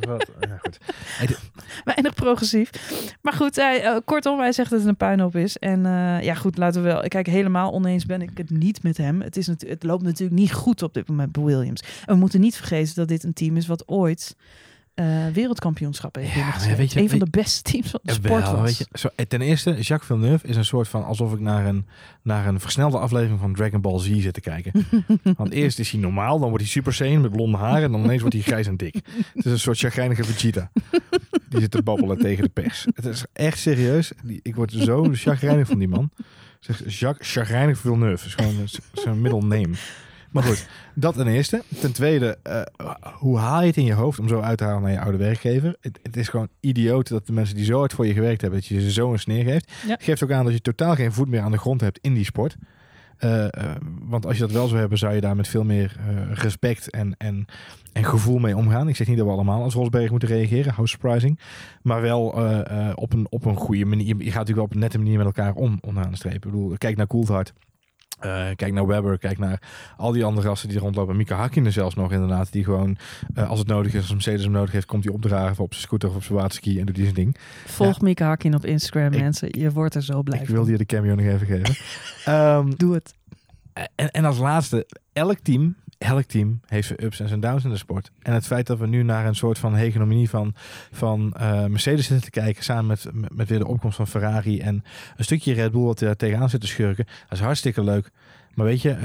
Wat? 0.00 0.30
Ja, 0.40 0.58
goed. 0.62 0.78
weinig 1.84 2.14
progressief. 2.14 2.70
Maar 3.22 3.32
goed, 3.32 3.56
hij, 3.56 3.82
eh, 3.82 3.96
kortom, 4.04 4.38
hij 4.38 4.52
zegt 4.52 4.70
dat 4.70 4.78
het 4.78 4.88
een 4.88 4.96
puinhoop 4.96 5.36
is. 5.36 5.56
En 5.58 5.86
eh, 5.86 6.22
ja, 6.22 6.34
goed, 6.34 6.58
laten 6.58 6.82
we 6.82 6.88
wel. 6.88 7.08
Kijk, 7.08 7.26
helemaal 7.26 7.72
oneens 7.72 8.06
ben 8.06 8.22
ik 8.22 8.38
het 8.38 8.50
niet 8.50 8.82
met 8.82 8.96
hem. 8.96 9.20
Het, 9.20 9.36
is 9.36 9.46
het 9.46 9.82
loopt 9.82 10.02
natuurlijk 10.02 10.38
niet 10.40 10.52
goed 10.52 10.82
op 10.82 10.94
dit 10.94 11.08
moment 11.08 11.32
bij 11.32 11.42
Williams. 11.42 11.80
En 11.80 12.14
we 12.14 12.20
moeten 12.20 12.40
niet 12.40 12.56
vergeten 12.56 12.94
dat 12.94 13.08
dit 13.08 13.24
een 13.24 13.32
team 13.32 13.56
is 13.56 13.66
wat 13.66 13.88
ooit 13.88 14.36
eh, 14.94 15.26
wereldkampioenschap 15.32 16.14
heeft 16.14 16.32
Ja, 16.32 16.76
weet 16.76 16.92
je- 16.92 17.00
een 17.00 17.08
van 17.10 17.18
de 17.18 17.26
beste 17.30 17.62
teams 17.62 17.90
van 17.90 18.00
de 18.02 18.12
Ja, 18.12 18.18
sport 18.18 18.42
wel, 18.42 18.52
was. 18.56 18.62
weet 18.64 18.78
je, 18.78 18.86
zo, 18.98 19.08
eh, 19.16 19.26
ten 19.26 19.40
eerste, 19.40 19.70
Jacques 19.70 20.06
Villeneuve 20.06 20.46
is 20.46 20.56
een 20.56 20.64
soort 20.64 20.88
van 20.88 21.04
alsof 21.04 21.32
ik 21.32 21.40
naar 21.40 21.66
een, 21.66 21.86
naar 22.22 22.46
een 22.46 22.60
versnelde 22.60 22.98
aflevering 22.98 23.40
van 23.40 23.54
Dragon 23.54 23.80
Ball 23.80 23.98
Z 24.00 24.10
zit 24.18 24.34
te 24.34 24.40
kijken. 24.40 24.72
Want 25.36 25.52
eerst 25.52 25.78
is 25.78 25.90
hij 25.90 26.00
normaal, 26.00 26.38
dan 26.38 26.48
wordt 26.48 26.62
hij 26.64 26.72
Super 26.72 26.94
Saiyan 26.94 27.20
met 27.20 27.30
blonde 27.32 27.56
haren 27.56 27.82
en 27.82 27.92
dan 27.92 28.04
ineens 28.04 28.20
wordt 28.20 28.34
hij 28.36 28.44
grijs 28.44 28.66
en 28.66 28.76
dik. 28.76 28.94
Het 29.34 29.44
is 29.44 29.52
een 29.52 29.58
soort 29.58 29.78
chagrijnige 29.78 30.24
Vegeta. 30.24 30.70
Die 31.48 31.60
zit 31.60 31.70
te 31.70 31.82
babbelen 31.82 32.18
tegen 32.18 32.42
de 32.44 32.48
pers. 32.50 32.86
Het 32.94 33.04
is 33.04 33.24
echt 33.32 33.58
serieus. 33.58 34.12
Ik 34.42 34.54
word 34.54 34.72
zo 34.72 35.08
chagrijnig 35.12 35.66
van 35.66 35.78
die 35.78 35.88
man. 35.88 36.10
Zeg, 36.60 36.98
Jacques 36.98 37.32
Chagrijnig 37.32 37.78
Villeneuve 37.78 38.26
is 38.26 38.34
gewoon 38.34 38.54
zijn 38.92 39.20
middle 39.20 39.40
name. 39.42 39.74
Maar 40.34 40.42
goed, 40.42 40.66
dat 40.94 41.14
ten 41.14 41.26
eerste. 41.26 41.62
Ten 41.80 41.92
tweede, 41.92 42.38
eh, 42.42 42.62
hoe 43.18 43.38
haal 43.38 43.60
je 43.60 43.66
het 43.66 43.76
in 43.76 43.84
je 43.84 43.92
hoofd 43.92 44.18
om 44.18 44.28
zo 44.28 44.40
uit 44.40 44.58
te 44.58 44.64
halen 44.64 44.82
naar 44.82 44.92
je 44.92 45.00
oude 45.00 45.18
werkgever? 45.18 45.76
Het, 45.80 45.98
het 46.02 46.16
is 46.16 46.28
gewoon 46.28 46.48
idioot 46.60 47.08
dat 47.08 47.26
de 47.26 47.32
mensen 47.32 47.56
die 47.56 47.64
zo 47.64 47.78
hard 47.78 47.92
voor 47.92 48.06
je 48.06 48.12
gewerkt 48.12 48.40
hebben, 48.40 48.60
dat 48.60 48.68
je 48.68 48.80
ze 48.80 48.92
zo 48.92 49.12
een 49.12 49.18
sneer 49.18 49.44
geeft. 49.44 49.72
Ja. 49.86 49.96
Geeft 50.00 50.22
ook 50.22 50.30
aan 50.30 50.44
dat 50.44 50.52
je 50.54 50.60
totaal 50.60 50.94
geen 50.94 51.12
voet 51.12 51.28
meer 51.28 51.40
aan 51.40 51.50
de 51.50 51.58
grond 51.58 51.80
hebt 51.80 51.98
in 52.02 52.14
die 52.14 52.24
sport. 52.24 52.56
Eh, 53.16 53.44
eh, 53.44 53.50
want 54.02 54.26
als 54.26 54.36
je 54.36 54.42
dat 54.42 54.52
wel 54.52 54.66
zou 54.66 54.80
hebben, 54.80 54.98
zou 54.98 55.14
je 55.14 55.20
daar 55.20 55.36
met 55.36 55.48
veel 55.48 55.64
meer 55.64 55.96
respect 56.32 56.90
en, 56.90 57.14
en, 57.18 57.46
en 57.92 58.04
gevoel 58.04 58.38
mee 58.38 58.56
omgaan. 58.56 58.88
Ik 58.88 58.96
zeg 58.96 59.06
niet 59.06 59.16
dat 59.16 59.26
we 59.26 59.32
allemaal 59.32 59.62
als 59.62 59.74
Rosberg 59.74 60.10
moeten 60.10 60.28
reageren, 60.28 60.74
how 60.74 60.86
surprising. 60.86 61.38
Maar 61.82 62.00
wel 62.00 62.26
op, 62.94 63.12
een, 63.12 63.26
op 63.30 63.44
een 63.44 63.56
goede 63.56 63.84
manier. 63.84 64.06
Je 64.06 64.14
gaat 64.14 64.24
natuurlijk 64.24 64.56
wel 64.56 64.64
op 64.64 64.72
een 64.72 64.78
nette 64.78 64.98
manier 64.98 65.16
met 65.16 65.26
elkaar 65.26 65.54
om, 65.54 65.78
onderaan 65.80 66.10
de 66.10 66.16
streep. 66.16 66.34
Ik 66.34 66.40
bedoel, 66.40 66.74
kijk 66.78 66.96
naar 66.96 67.06
Coulthard. 67.06 67.52
Uh, 68.22 68.46
kijk 68.56 68.72
naar 68.72 68.86
Webber, 68.86 69.18
kijk 69.18 69.38
naar 69.38 69.62
al 69.96 70.12
die 70.12 70.24
andere 70.24 70.46
gasten 70.46 70.68
die 70.68 70.78
rondlopen. 70.78 71.16
Mika 71.16 71.36
Hakkinen 71.36 71.72
zelfs 71.72 71.94
nog 71.94 72.12
inderdaad. 72.12 72.52
Die 72.52 72.64
gewoon, 72.64 72.96
uh, 73.36 73.48
als 73.48 73.58
het 73.58 73.68
nodig 73.68 73.94
is, 73.94 74.00
als 74.00 74.12
Mercedes 74.12 74.42
hem 74.42 74.52
nodig 74.52 74.72
heeft, 74.72 74.86
komt 74.86 75.04
hij 75.04 75.12
opdragen 75.12 75.64
op 75.64 75.72
zijn 75.72 75.86
scooter 75.86 76.08
of 76.08 76.14
op 76.14 76.22
zijn 76.22 76.38
waterski 76.38 76.80
en 76.80 76.86
doet 76.86 76.96
hij 76.96 77.04
zijn 77.04 77.16
ding. 77.16 77.36
Volg 77.66 77.98
ja. 77.98 78.04
Mika 78.04 78.26
Hakkinen 78.26 78.58
op 78.58 78.64
Instagram, 78.64 79.12
ik, 79.12 79.20
mensen. 79.20 79.48
Je 79.50 79.70
wordt 79.70 79.94
er 79.94 80.02
zo 80.02 80.22
blij 80.22 80.40
Ik 80.40 80.48
wilde 80.48 80.70
je 80.70 80.78
de 80.78 80.86
cameo 80.86 81.14
nog 81.14 81.26
even 81.26 81.46
geven. 81.46 81.76
um, 82.34 82.76
Doe 82.80 82.94
het. 82.94 83.14
En, 83.94 84.10
en 84.10 84.24
als 84.24 84.38
laatste, 84.38 84.86
elk 85.12 85.38
team 85.38 85.76
elk 86.04 86.24
team 86.24 86.60
heeft 86.66 86.86
zijn 86.86 87.04
ups 87.04 87.20
en 87.20 87.28
zijn 87.28 87.40
downs 87.40 87.64
in 87.64 87.70
de 87.70 87.76
sport. 87.76 88.10
En 88.22 88.32
het 88.32 88.46
feit 88.46 88.66
dat 88.66 88.78
we 88.78 88.86
nu 88.86 89.02
naar 89.02 89.26
een 89.26 89.34
soort 89.34 89.58
van 89.58 89.74
hegemonie 89.74 90.28
van, 90.28 90.54
van 90.92 91.34
uh, 91.40 91.64
Mercedes 91.66 92.06
zitten 92.06 92.24
te 92.24 92.40
kijken, 92.40 92.64
samen 92.64 92.86
met, 92.86 93.06
met, 93.34 93.48
weer 93.48 93.58
de 93.58 93.66
opkomst 93.66 93.96
van 93.96 94.06
Ferrari 94.06 94.60
en 94.60 94.84
een 95.16 95.24
stukje 95.24 95.54
Red 95.54 95.72
Bull 95.72 95.82
wat 95.82 96.00
er 96.00 96.16
tegenaan 96.16 96.50
zit 96.50 96.60
te 96.60 96.66
schurken, 96.66 97.06
dat 97.06 97.38
is 97.38 97.44
hartstikke 97.44 97.84
leuk. 97.84 98.10
Maar 98.54 98.66
weet 98.66 98.82
je, 98.82 98.96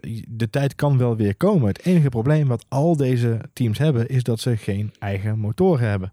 de, 0.00 0.24
de, 0.28 0.50
tijd 0.50 0.74
kan 0.74 0.98
wel 0.98 1.16
weer 1.16 1.36
komen. 1.36 1.68
Het 1.68 1.84
enige 1.84 2.08
probleem 2.08 2.46
wat 2.46 2.64
al 2.68 2.96
deze 2.96 3.40
teams 3.52 3.78
hebben, 3.78 4.08
is 4.08 4.22
dat 4.22 4.40
ze 4.40 4.56
geen 4.56 4.92
eigen 4.98 5.38
motoren 5.38 5.88
hebben. 5.88 6.12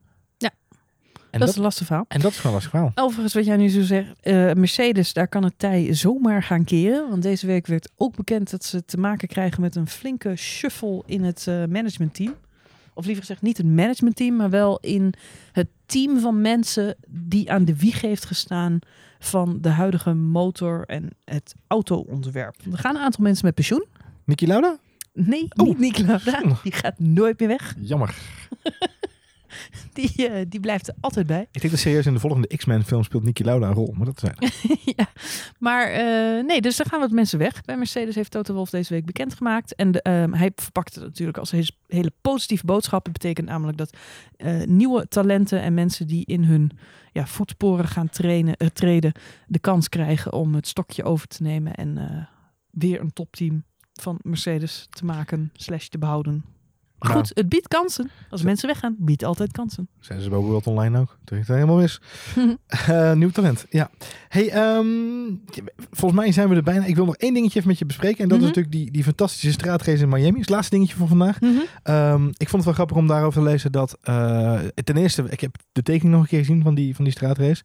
Dat, 1.39 1.48
dat 1.48 1.50
is 1.50 1.56
een 1.56 1.67
lastig 1.67 1.86
verhaal. 1.86 2.06
En 2.08 2.19
dat 2.19 2.32
is 2.32 2.38
gewoon 2.38 2.56
een 2.56 2.62
lastig 2.62 2.80
verhaal. 2.80 3.06
Overigens, 3.06 3.34
wat 3.34 3.45
jij 3.45 3.58
nu 3.58 3.69
zo 3.69 3.82
zegt, 3.82 4.10
uh, 4.24 4.34
Mercedes, 4.54 5.13
daar 5.13 5.28
kan 5.28 5.43
het 5.43 5.54
tij 5.58 5.93
zomaar 5.93 6.43
gaan 6.43 6.63
keren. 6.63 7.10
Want 7.10 7.24
deze 7.24 7.48
week 7.48 7.67
werd 7.67 7.89
ook 7.98 8.15
bekend 8.15 8.52
dat 8.52 8.63
ze 8.63 8.86
te 8.86 8.98
maken 8.98 9.28
krijgen 9.28 9.62
met 9.62 9.76
een 9.76 9.88
flinke 9.88 10.36
shuffle 10.36 11.04
in 11.06 11.24
het 11.24 11.45
uh, 11.50 11.65
managementteam. 11.65 12.36
Of 12.93 13.06
liever 13.06 13.24
gezegd, 13.24 13.41
niet 13.41 13.58
het 13.58 13.65
managementteam, 13.65 14.36
maar 14.36 14.50
wel 14.50 14.80
in 14.80 15.13
het 15.52 15.67
team 15.86 16.19
van 16.19 16.41
mensen 16.41 16.95
die 17.08 17.52
aan 17.52 17.65
de 17.65 17.78
wieg 17.78 18.02
heeft 18.02 18.26
gestaan 18.26 18.80
van 19.19 19.58
de 19.62 19.69
huidige 19.69 20.13
motor- 20.13 20.84
en 20.86 21.10
het 21.26 21.56
auto-ontwerp. 21.67 22.56
Er 22.71 22.78
gaan 22.78 22.95
een 22.95 23.02
aantal 23.02 23.24
mensen 23.24 23.45
met 23.45 23.56
pensioen. 23.56 23.86
Niki 24.24 24.48
Lauda? 24.48 24.78
Nee, 25.13 25.48
oh. 25.56 25.67
niet 25.67 25.80
Niki 25.80 26.06
Lauda. 26.06 26.41
Die 26.63 26.71
gaat 26.71 27.00
nooit 27.00 27.39
meer 27.39 27.48
weg. 27.48 27.76
Jammer. 27.80 28.15
Die, 29.94 30.30
uh, 30.30 30.46
die 30.48 30.60
blijft 30.60 30.88
er 30.88 30.96
altijd 31.00 31.28
bij. 31.28 31.48
Ik 31.52 31.62
denk 31.62 31.74
dat 31.74 31.82
serieus 31.82 32.06
in 32.06 32.13
de 32.13 32.20
volgende 32.20 32.58
X-Men 32.58 32.84
film 32.84 33.04
speelt 33.04 33.24
Niki 33.24 33.44
Lauda 33.44 33.68
een 33.68 33.74
rol. 33.74 33.94
Maar 33.98 34.06
dat 34.06 34.20
zijn. 34.20 34.36
ja, 34.96 35.08
maar 35.60 35.91
uh, 35.91 36.46
nee, 36.46 36.62
dus 36.62 36.80
er 36.80 36.86
gaan 36.86 37.00
wat 37.00 37.12
mensen 37.12 37.39
weg. 37.39 37.62
Bij 37.62 37.78
Mercedes 37.78 38.15
heeft 38.15 38.32
Toto 38.32 38.54
Wolff 38.54 38.72
deze 38.72 38.94
week 38.94 39.06
bekendgemaakt. 39.06 39.76
En 39.76 39.91
de, 39.91 40.06
uh, 40.08 40.39
hij 40.39 40.52
verpakt 40.56 40.96
het 40.96 41.04
natuurlijk 41.04 41.38
als 41.38 41.52
een 41.52 41.65
hele 41.88 42.12
positieve 42.22 42.65
boodschap. 42.65 43.04
Het 43.04 43.13
betekent 43.13 43.48
namelijk 43.48 43.78
dat 43.78 43.98
nieuwe 44.65 45.08
talenten 45.08 45.62
en 45.62 45.74
mensen 45.74 46.08
die 46.08 46.26
in 46.26 46.44
hun 46.44 46.72
ja, 47.12 47.28
voetsporen 47.28 47.88
gaan 47.88 48.10
trainen, 48.10 48.56
treden, 48.74 49.12
de 49.48 49.60
kans 49.60 49.89
krijgen 49.89 50.34
om 50.34 50.56
het 50.56 50.68
stokje 50.68 51.04
over 51.04 51.28
te 51.28 51.44
nemen 51.44 51.76
en 51.76 52.28
weer 52.72 53.00
een 53.00 53.13
topteam 53.13 53.63
van 53.94 54.20
Mercedes 54.22 54.88
te 54.89 55.06
maken, 55.06 55.50
slash 55.54 55.88
te 55.88 55.98
behouden. 55.98 56.55
Maar 57.08 57.15
goed, 57.18 57.32
het 57.34 57.50
biedt 57.50 57.68
kansen. 57.68 58.10
Als 58.30 58.41
mensen 58.41 58.68
weggaan, 58.68 58.96
biedt 59.00 59.24
altijd 59.24 59.52
kansen. 59.52 59.88
Zijn 60.00 60.22
ze 60.22 60.30
bij 60.30 60.38
World 60.39 60.68
Online 60.68 61.00
ook? 61.00 61.18
Toen 61.24 61.38
ik 61.38 61.48
het 61.48 61.56
helemaal 61.56 61.78
mis. 61.78 62.02
uh, 62.89 63.12
nieuw 63.22 63.30
talent, 63.30 63.65
ja. 63.70 63.89
Hey, 64.28 64.76
um, 64.78 65.41
volgens 65.91 66.22
mij 66.22 66.32
zijn 66.32 66.50
we 66.50 66.56
er 66.56 66.63
bijna. 66.63 66.86
Ik 66.86 66.96
wil 66.96 67.06
nog 67.06 67.15
één 67.15 67.34
dingetje 67.34 67.58
even 67.58 67.70
met 67.70 67.80
je 67.80 67.86
bespreken. 67.86 68.24
En 68.24 68.28
dat 68.30 68.38
Mhm. 68.39 68.48
is 68.48 68.54
natuurlijk 68.56 68.76
die, 68.84 68.91
die 68.91 69.04
fantastische 69.04 69.52
straatrace 69.52 70.04
in 70.04 70.10
Miami. 70.10 70.39
Het 70.39 70.50
laatste 70.50 70.76
dingetje 70.76 70.96
van 70.96 71.08
vandaag. 71.08 71.41
Mhm. 71.41 71.52
Um, 71.84 72.28
ik 72.38 72.50
vond 72.50 72.52
het 72.52 72.63
wel 72.65 72.74
grappig 72.74 72.98
om 72.98 73.08
daarover 73.08 73.41
te 73.44 73.48
lezen 73.50 73.72
dat... 73.72 73.98
Uh, 74.10 74.60
ten 74.84 74.98
eerste, 74.98 75.24
ik 75.30 75.39
heb 75.39 75.56
de 75.72 75.82
tekening 75.84 76.13
nog 76.13 76.22
een 76.22 76.28
keer 76.30 76.39
gezien 76.39 76.62
van 76.63 76.76
die, 76.76 76.96
van 76.96 77.04
die 77.04 77.13
straatrace. 77.13 77.63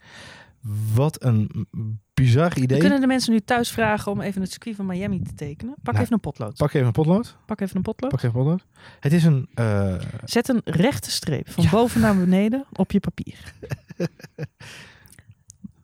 Wat 0.94 1.24
een 1.24 1.66
bizar 2.14 2.56
idee. 2.58 2.76
We 2.76 2.82
kunnen 2.82 3.00
de 3.00 3.06
mensen 3.06 3.32
nu 3.32 3.40
thuis 3.40 3.70
vragen 3.70 4.12
om 4.12 4.20
even 4.20 4.40
het 4.40 4.50
circuit 4.50 4.76
van 4.76 4.86
Miami 4.86 5.22
te 5.22 5.34
tekenen. 5.34 5.74
Pak 5.82 5.92
Nou, 5.92 5.98
even 6.04 6.12
een 6.14 6.20
potlood. 6.20 6.56
Pak 6.56 6.72
even 6.72 6.86
een 6.86 6.92
potlood. 6.92 7.36
Pak 7.46 7.60
even 7.60 7.76
een 7.76 7.82
potlood. 7.82 8.10
Pak 8.10 8.22
even 8.22 8.38
een 8.38 8.44
potlood. 8.44 8.66
Het 9.00 9.12
is 9.12 9.24
een... 9.24 9.48
Uh, 9.54 9.94
Zet 10.24 10.48
een 10.48 10.60
rechte 10.64 11.10
streep 11.10 11.50
van 11.50 11.64
Ja. 11.64 11.70
boven 11.70 12.00
naar 12.00 12.16
beneden 12.16 12.66
op 12.72 12.92
je 12.92 13.00
papier. 13.00 13.54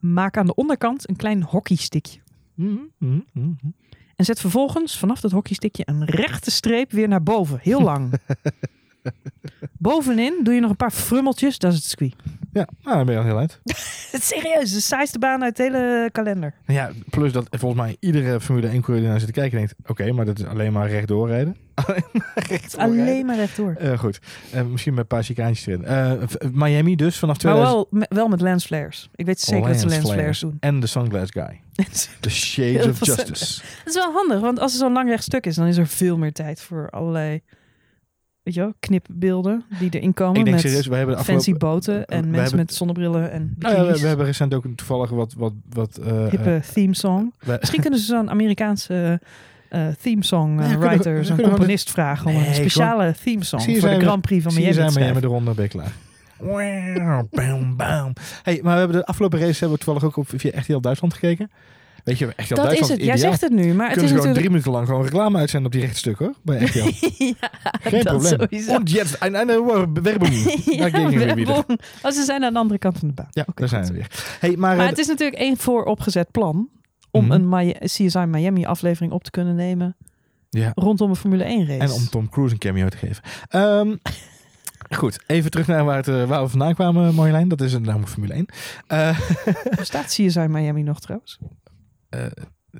Maak 0.00 0.36
aan 0.36 0.46
de 0.46 0.54
onderkant 0.54 1.08
een 1.08 1.16
klein 1.16 1.42
hockeystickje. 1.42 2.20
mm, 2.54 2.90
mm, 2.98 3.24
mm. 3.32 3.58
En 4.16 4.24
zet 4.24 4.40
vervolgens 4.40 4.98
vanaf 4.98 5.20
dat 5.20 5.30
hockeystickje 5.30 5.82
een 5.86 6.04
rechte 6.04 6.50
streep 6.50 6.92
weer 6.92 7.08
naar 7.08 7.22
boven. 7.22 7.58
Heel 7.62 7.82
lang. 7.82 8.12
Bovenin 9.78 10.40
doe 10.42 10.54
je 10.54 10.60
nog 10.60 10.70
een 10.70 10.76
paar 10.76 10.90
frummeltjes. 10.90 11.58
Dat 11.58 11.72
is 11.72 11.78
het 11.78 11.86
circuit. 11.86 12.14
Ja, 12.56 12.66
nou, 12.82 12.96
dan 12.96 13.06
ben 13.06 13.14
je 13.14 13.20
al 13.20 13.26
heel 13.26 13.38
eind. 13.38 13.60
Het 13.64 14.20
is 14.20 14.26
serieus. 14.36 14.72
De 14.72 14.80
saaiste 14.80 15.18
baan 15.18 15.42
uit 15.42 15.56
de 15.56 15.62
hele 15.62 16.08
kalender. 16.12 16.54
Ja, 16.66 16.90
plus 17.10 17.32
dat 17.32 17.46
volgens 17.50 17.80
mij 17.80 17.96
iedere 18.00 18.40
Formule 18.40 18.66
1 18.68 18.80
coureur 18.80 19.00
die 19.00 19.08
naar 19.10 19.18
zit 19.20 19.28
te 19.28 19.40
kijken 19.40 19.58
denkt... 19.58 19.74
Oké, 19.86 20.12
maar 20.12 20.24
dat 20.24 20.38
is 20.38 20.44
alleen 20.44 20.72
maar 20.72 20.88
rechtdoor 20.88 21.28
rijden. 21.28 21.56
alleen 22.76 23.26
maar 23.26 23.36
rechtdoor 23.36 23.66
rijden. 23.72 23.82
maar. 23.82 23.92
Eh, 23.92 23.98
goed, 23.98 24.18
Eh, 24.52 24.62
misschien 24.62 24.92
met 24.94 25.02
een 25.02 25.08
paar 25.08 25.22
chicaantjes 25.22 25.66
erin. 25.66 25.84
Eh, 25.84 26.12
Miami 26.52 26.96
dus 26.96 27.18
vanaf 27.18 27.42
Maar 27.42 27.52
2000... 27.54 27.74
wel, 27.74 27.86
me- 27.90 28.06
wel 28.16 28.28
met 28.28 28.40
lens 28.40 28.66
flares. 28.66 29.08
Ik 29.14 29.26
weet 29.26 29.40
zeker 29.40 29.68
dat 29.68 29.78
ze 29.78 29.86
Lens 29.86 29.92
lens 29.94 30.04
flares. 30.04 30.20
flares 30.20 30.38
doen. 30.40 30.56
En 30.60 30.80
de 30.80 30.86
Sunglass 30.86 31.30
Guy. 31.32 31.60
The 32.20 32.30
Shades 32.30 32.86
of 32.86 33.06
Justice. 33.06 33.60
Dat 33.78 33.86
is 33.86 33.94
wel 33.94 34.12
handig, 34.12 34.40
want 34.40 34.58
als 34.60 34.72
er 34.72 34.78
zo'n 34.78 34.92
lang 34.92 35.08
recht 35.08 35.24
stuk 35.24 35.46
is, 35.46 35.54
dan 35.54 35.66
is 35.66 35.76
er 35.76 35.86
veel 35.86 36.18
meer 36.18 36.32
tijd 36.32 36.60
voor 36.60 36.90
allerlei, 36.90 37.42
weet 38.46 38.54
je 38.54 38.60
wel, 38.60 38.72
knipbeelden 38.80 39.64
die 39.78 39.90
erin 39.90 40.14
komen. 40.14 40.38
Ik 40.38 40.44
denk 40.44 40.56
met 40.56 40.64
serieus, 40.66 40.86
we 40.86 40.96
hebben 40.96 41.16
de 41.16 41.24
fancy 41.24 41.52
boten 41.54 41.94
en 42.06 42.20
we 42.20 42.26
mensen 42.26 42.40
hebben- 42.42 42.58
met 42.58 42.74
zonnebrillen 42.74 43.30
en 43.30 43.54
Nou 43.58 43.74
ja, 43.74 43.92
we, 44.00 44.06
hebben 44.06 44.26
recent 44.26 44.54
ook 44.54 44.64
toevallig 44.76 45.10
wat... 45.10 45.34
wat, 45.36 45.52
wat 45.70 45.96
eh, 45.96 46.26
hippe 46.28 46.54
eh, 46.54 46.60
theme 46.60 46.94
song. 46.94 47.32
we- 47.40 47.56
Misschien 47.60 47.80
kunnen 47.80 47.98
ze 47.98 48.04
zo'n 48.04 48.30
Amerikaanse 48.30 49.20
eh, 49.68 49.86
theme 50.00 50.24
song 50.24 50.60
eh, 50.60 50.68
we- 50.70 50.78
writer, 50.78 51.24
zo'n 51.24 51.40
componist 51.40 51.90
vragen 51.90 52.26
om 52.26 52.32
Nee, 52.36 52.48
een 52.48 52.54
speciale 52.54 53.14
theme 53.24 53.44
song 53.44 53.60
voor 53.78 53.88
de 53.88 54.00
Grand 54.00 54.22
Prix 54.22 54.42
van 54.42 54.54
Miami 54.54 54.72
zijn 54.72 54.86
te 54.86 54.92
schrijven. 54.92 55.20
de 55.20 55.26
ronde, 55.26 55.54
ben 55.54 55.64
je 55.64 55.70
klaar. 55.70 55.92
Wow, 56.38 57.22
bam, 57.30 57.76
bam. 57.76 58.12
Hey, 58.42 58.60
maar 58.62 58.72
we 58.72 58.78
hebben 58.78 58.96
de 58.96 59.06
afgelopen 59.06 59.38
race 59.38 59.58
hebben 59.58 59.78
we 59.78 59.84
toevallig 59.84 60.04
ook 60.04 60.16
op 60.16 60.40
via 60.40 60.50
RTL 60.60 60.78
Duitsland 60.80 61.14
gekeken. 61.14 61.50
Weet 62.06 62.18
je, 62.18 62.26
RTL 62.36 62.54
Dat 62.54 62.72
is 62.72 62.78
het. 62.78 62.88
Jij 62.88 62.96
ideaal. 62.96 63.18
zegt 63.18 63.40
het 63.40 63.52
nu, 63.52 63.74
maar 63.74 63.86
het 63.88 63.94
Kunnen 63.98 64.12
is 64.14 64.20
gewoon 64.20 64.34
drie 64.34 64.48
minuten 64.48 64.70
lang 64.72 64.86
gewoon 64.86 65.02
reclame 65.02 65.38
uitzenden 65.38 65.66
op 65.66 65.72
die 65.72 65.80
rechte 65.80 65.98
stuk 65.98 66.18
hoor, 66.18 66.34
bij 66.42 66.58
RTL. 66.64 66.78
ja, 67.40 67.50
Geen 67.80 68.02
dat 68.02 68.02
probleem. 68.02 68.38
sowieso. 68.40 68.74
Und 68.76 68.90
jetzt 68.90 69.22
ein, 69.22 69.34
eine 69.36 69.86
Werbung. 70.02 70.32
ja. 70.64 70.90
Werbung. 71.10 71.48
Oh, 72.02 72.10
ze 72.10 72.22
zijn 72.24 72.44
aan 72.44 72.52
de 72.52 72.58
andere 72.58 72.78
kant 72.78 72.98
van 72.98 73.08
de 73.08 73.14
baan. 73.14 73.28
Ja, 73.30 73.42
Oké, 73.46 73.52
daar 73.60 73.68
zijn 73.68 73.84
we 73.86 73.92
weer. 73.92 74.10
Hey, 74.40 74.50
maar, 74.56 74.76
Maar 74.76 74.84
eh, 74.84 74.90
het 74.90 74.98
is 74.98 75.06
natuurlijk 75.06 75.38
één 75.38 75.56
vooropgezet 75.56 76.30
plan 76.30 76.68
om 77.10 77.24
Mhm. 77.24 77.32
een 77.32 77.48
Mi- 77.48 77.72
CSI 77.78 78.18
Miami 78.26 78.64
aflevering 78.66 79.12
op 79.12 79.24
te 79.24 79.30
kunnen 79.30 79.54
nemen 79.54 79.96
ja, 80.50 80.72
rondom 80.74 81.10
een 81.10 81.16
Formule 81.16 81.44
1 81.44 81.66
race. 81.66 81.78
en 81.80 81.90
om 81.90 82.08
Tom 82.08 82.28
Cruise 82.28 82.52
een 82.54 82.60
cameo 82.60 82.88
te 82.88 82.96
geven. 82.96 83.22
Ehm, 83.48 83.96
goed, 84.98 85.18
even 85.26 85.50
terug 85.50 85.66
naar 85.66 85.84
waar, 85.84 85.96
het, 85.96 86.08
eh, 86.08 86.24
waar 86.24 86.42
we 86.42 86.48
vandaan 86.48 86.74
kwamen, 86.74 87.14
Marjolein. 87.14 87.48
Dat 87.48 87.60
is 87.60 87.72
een 87.72 87.82
namelijk 87.82 88.10
Formule 88.10 88.34
1. 88.34 88.46
Eh, 88.86 89.18
Bestaat 89.76 90.04
CSI 90.06 90.46
Miami 90.48 90.82
nog 90.82 91.00
trouwens? 91.00 91.38
Eh, 92.24 92.26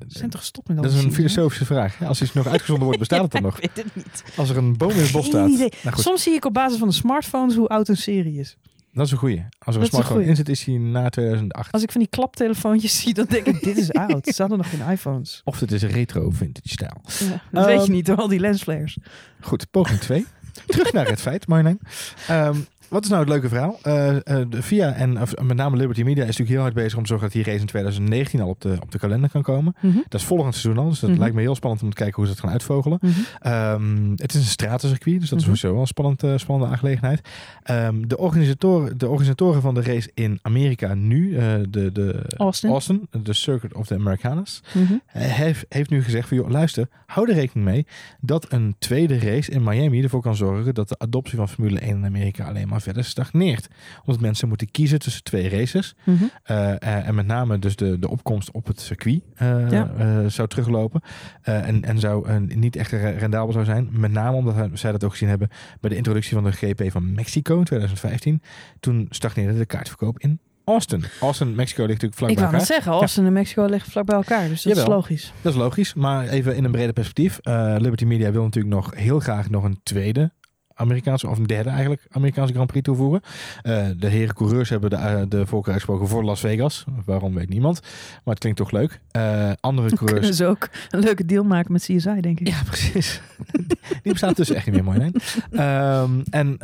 zijn 0.07 0.29
toch 0.29 0.39
gestopt 0.39 0.67
met 0.67 0.77
al 0.77 0.83
dat 0.83 0.91
is 0.91 1.03
een 1.03 1.13
filosofische 1.13 1.65
vraag. 1.65 1.99
Ja, 1.99 2.07
als 2.07 2.21
iets 2.21 2.33
nog 2.33 2.47
uitgezonden 2.47 2.83
wordt, 2.83 2.99
bestaat 2.99 3.21
het 3.21 3.31
dan 3.31 3.41
nog? 3.49 3.59
Ik 3.59 3.71
weet 3.75 3.85
het 3.85 3.95
niet. 3.95 4.23
Als 4.35 4.49
er 4.49 4.57
een 4.57 4.77
boom 4.77 4.89
in 4.91 4.97
het 5.01 5.11
bos 5.11 5.25
staat. 5.25 5.47
Nou 5.49 5.69
goed, 5.83 5.99
Soms 5.99 6.23
zie 6.23 6.33
ik 6.33 6.45
op 6.45 6.53
basis 6.53 6.79
van 6.79 6.87
de 6.87 6.93
smartphones 6.93 7.55
hoe 7.55 7.67
oud 7.67 7.87
een 7.87 7.97
serie 7.97 8.39
is. 8.39 8.57
dat 8.93 9.05
is 9.05 9.11
een 9.11 9.17
goeie. 9.17 9.37
Als 9.59 9.75
er 9.75 9.81
Dat 9.81 9.81
een 9.81 9.87
smartphone 9.87 10.25
in 10.25 10.35
zit, 10.35 10.49
is 10.49 10.63
hij 10.63 10.77
na 10.77 11.09
2008. 11.09 11.71
Als 11.71 11.83
ik 11.83 11.91
van 11.91 12.01
die 12.01 12.09
klaptelefoontjes 12.09 12.99
zie, 13.01 13.13
dan 13.13 13.25
denk 13.29 13.45
ik, 13.45 13.63
dit 13.63 13.77
is 13.77 13.91
oud. 14.07 14.25
Ze 14.27 14.41
hadden 14.41 14.57
nog 14.57 14.69
geen 14.69 14.89
iPhones. 14.89 15.41
Of 15.43 15.59
het 15.59 15.71
is 15.71 15.83
retro 15.83 16.29
vintage 16.29 16.69
stijl. 16.69 17.01
Ja, 17.29 17.41
dat 17.51 17.65
weet 17.65 17.75
je 17.75 17.81
Ehm, 17.81 17.91
niet 17.91 18.05
door 18.05 18.17
al 18.17 18.27
die 18.27 18.39
lensflares. 18.39 18.97
Goed, 19.41 19.71
poging 19.71 19.99
2. 19.99 20.25
Terug 20.65 20.93
naar 20.93 21.07
het 21.07 21.21
feit, 21.27 21.47
Marjolein. 21.47 21.79
Ehm, 22.27 22.57
wat 22.89 23.03
is 23.03 23.09
nou 23.09 23.21
het 23.21 23.29
leuke 23.29 23.47
verhaal? 23.47 23.79
Eh, 23.81 24.15
eh, 24.41 24.47
VIA 24.49 24.93
en 24.93 25.21
of, 25.21 25.33
met 25.43 25.57
name 25.57 25.77
Liberty 25.77 26.01
Media 26.03 26.21
is 26.21 26.27
natuurlijk 26.27 26.49
heel 26.49 26.61
hard 26.61 26.73
bezig 26.73 26.95
om 26.95 27.01
te 27.01 27.07
zorgen 27.07 27.27
dat 27.27 27.35
die 27.35 27.45
race 27.45 27.59
in 27.59 27.65
2019 27.65 28.41
al 28.41 28.47
op 28.47 28.61
de, 28.61 28.77
op 28.81 28.91
de 28.91 28.99
kalender 28.99 29.29
kan 29.29 29.41
komen. 29.41 29.75
Mhm. 29.81 29.97
Dat 30.07 30.19
is 30.21 30.27
volgend 30.27 30.55
seizoen 30.55 30.83
al, 30.83 30.89
dus 30.89 30.99
dat 30.99 31.09
Mhm. 31.09 31.19
lijkt 31.19 31.35
me 31.35 31.41
heel 31.41 31.55
spannend 31.55 31.83
om 31.83 31.89
te 31.89 31.95
kijken 31.95 32.15
hoe 32.15 32.25
ze 32.25 32.31
dat 32.31 32.41
gaan 32.41 32.51
uitvogelen. 32.51 32.97
Mhm. 33.01 33.11
Ehm, 33.39 34.11
het 34.15 34.33
is 34.33 34.39
een 34.39 34.45
stratencircuit, 34.45 35.19
dus 35.19 35.29
dat 35.29 35.37
is 35.39 35.43
sowieso 35.45 35.71
wel 35.71 35.81
een 35.81 35.87
spannend, 35.87 36.23
eh, 36.23 36.33
spannende 36.35 36.71
aangelegenheid. 36.73 37.21
Ehm, 37.63 38.07
de, 38.07 38.17
organisatoren, 38.17 38.97
de 38.97 39.07
organisatoren 39.07 39.61
van 39.61 39.73
de 39.73 39.81
race 39.81 40.11
in 40.13 40.39
Amerika 40.41 40.93
nu, 40.93 41.35
de, 41.69 41.91
de 41.91 42.21
Austin. 42.37 42.69
Austin, 42.69 43.07
de 43.23 43.33
Circuit 43.33 43.73
of 43.73 43.87
the 43.87 43.93
Americanas, 43.95 44.63
heeft, 45.07 45.65
heeft 45.69 45.89
nu 45.89 46.03
gezegd 46.03 46.27
van, 46.27 46.37
joh, 46.37 46.49
luister, 46.49 46.87
hou 47.05 47.29
er 47.29 47.35
rekening 47.35 47.67
mee 47.67 47.85
dat 48.19 48.51
een 48.51 48.75
tweede 48.79 49.19
race 49.19 49.51
in 49.51 49.63
Miami 49.63 50.03
ervoor 50.03 50.21
kan 50.21 50.35
zorgen 50.35 50.73
dat 50.73 50.89
de 50.89 50.99
adoptie 50.99 51.37
van 51.37 51.49
Formule 51.49 51.79
1 51.79 51.89
in 51.97 52.05
Amerika 52.05 52.45
alleen 52.47 52.67
maar 52.67 52.76
verder 52.81 53.03
stagneert. 53.03 53.67
Omdat 54.05 54.21
mensen 54.21 54.47
moeten 54.47 54.71
kiezen 54.71 54.99
tussen 54.99 55.23
twee 55.23 55.49
races. 55.49 55.95
Mhm. 56.03 56.23
eh, 56.43 56.71
eh, 56.81 57.07
en 57.07 57.15
met 57.15 57.25
name 57.25 57.59
dus 57.59 57.75
de, 57.75 57.99
de 57.99 58.09
opkomst 58.09 58.51
op 58.51 58.67
het 58.67 58.81
circuit 58.81 59.21
eh, 59.35 59.71
Ja. 59.71 60.29
zou 60.29 60.47
teruglopen. 60.47 61.01
en, 61.41 61.83
en 61.83 61.99
zou 61.99 62.39
niet 62.39 62.75
echt 62.75 62.91
re- 62.91 63.09
rendabel 63.17 63.51
zou 63.51 63.65
zijn. 63.65 63.89
Met 63.91 64.11
name 64.11 64.37
omdat 64.37 64.55
zij 64.73 64.91
dat 64.91 65.03
ook 65.03 65.11
gezien 65.11 65.29
hebben 65.29 65.49
bij 65.81 65.89
de 65.89 65.95
introductie 65.95 66.33
van 66.33 66.43
de 66.43 66.51
GP 66.51 66.91
van 66.91 67.13
Mexico 67.13 67.57
in 67.57 67.63
2015. 67.63 68.41
Toen 68.79 69.05
stagneerde 69.09 69.57
de 69.57 69.65
kaartverkoop 69.65 70.19
in 70.19 70.39
Austin. 70.65 71.03
Austin, 71.21 71.55
Mexico 71.55 71.81
ligt 71.85 72.01
natuurlijk 72.01 72.17
vlak 72.19 72.29
Ik 72.29 72.35
bij 72.35 72.43
wou 72.43 72.55
net 72.57 72.61
elkaar. 72.69 72.75
zeggen, 72.83 73.01
Austin 73.01 73.25
en 73.25 73.33
Mexico 73.33 73.65
liggen 73.65 73.91
vlak 73.91 74.05
bij 74.05 74.15
elkaar. 74.15 74.47
Dus 74.47 74.61
dat 74.61 74.77
is 74.77 74.85
logisch. 74.85 75.33
Dat 75.41 75.53
is 75.53 75.59
logisch, 75.59 75.93
maar 75.93 76.27
even 76.27 76.55
in 76.55 76.63
een 76.63 76.71
breder 76.71 76.93
perspectief. 76.93 77.39
Liberty 77.77 78.05
Media 78.05 78.31
wil 78.31 78.43
natuurlijk 78.43 78.75
nog 78.75 78.93
heel 78.95 79.19
graag 79.19 79.49
nog 79.49 79.63
een 79.63 79.79
tweede 79.83 80.31
Amerikaanse, 80.77 81.27
of 81.27 81.37
een 81.37 81.47
derde 81.47 81.69
eigenlijk, 81.69 82.01
Amerikaanse 82.11 82.53
Grand 82.53 82.67
Prix 82.67 82.85
toevoegen. 82.85 83.21
Eh, 83.61 83.87
de 83.97 84.07
heren 84.07 84.35
coureurs 84.35 84.69
hebben 84.69 84.89
de, 84.89 84.95
eh, 84.95 85.21
de 85.27 85.45
voorkeur 85.45 85.73
uitgesproken 85.73 86.07
voor 86.07 86.23
Las 86.23 86.39
Vegas. 86.39 86.85
Waarom 87.05 87.33
weet 87.33 87.49
niemand, 87.49 87.81
maar 88.23 88.33
het 88.33 88.39
klinkt 88.39 88.59
toch 88.59 88.71
leuk. 88.71 88.99
Eh, 89.11 89.51
andere 89.59 89.87
Kunnen 89.95 90.05
coureurs... 90.05 90.37
ze 90.37 90.45
ook 90.45 90.69
een 90.89 90.99
leuke 90.99 91.25
deal 91.25 91.43
maken 91.43 91.71
met 91.71 91.81
CSI, 91.81 92.21
denk 92.21 92.39
ik. 92.39 92.47
Ja, 92.47 92.63
precies. 92.65 93.21
Die 94.03 94.11
bestaat 94.11 94.35
dus 94.35 94.49
echt 94.49 94.65
niet 94.65 94.75
meer 94.75 94.83
mooi. 94.83 94.97
Nee. 94.97 95.11
Ehm, 95.51 96.11
en 96.29 96.57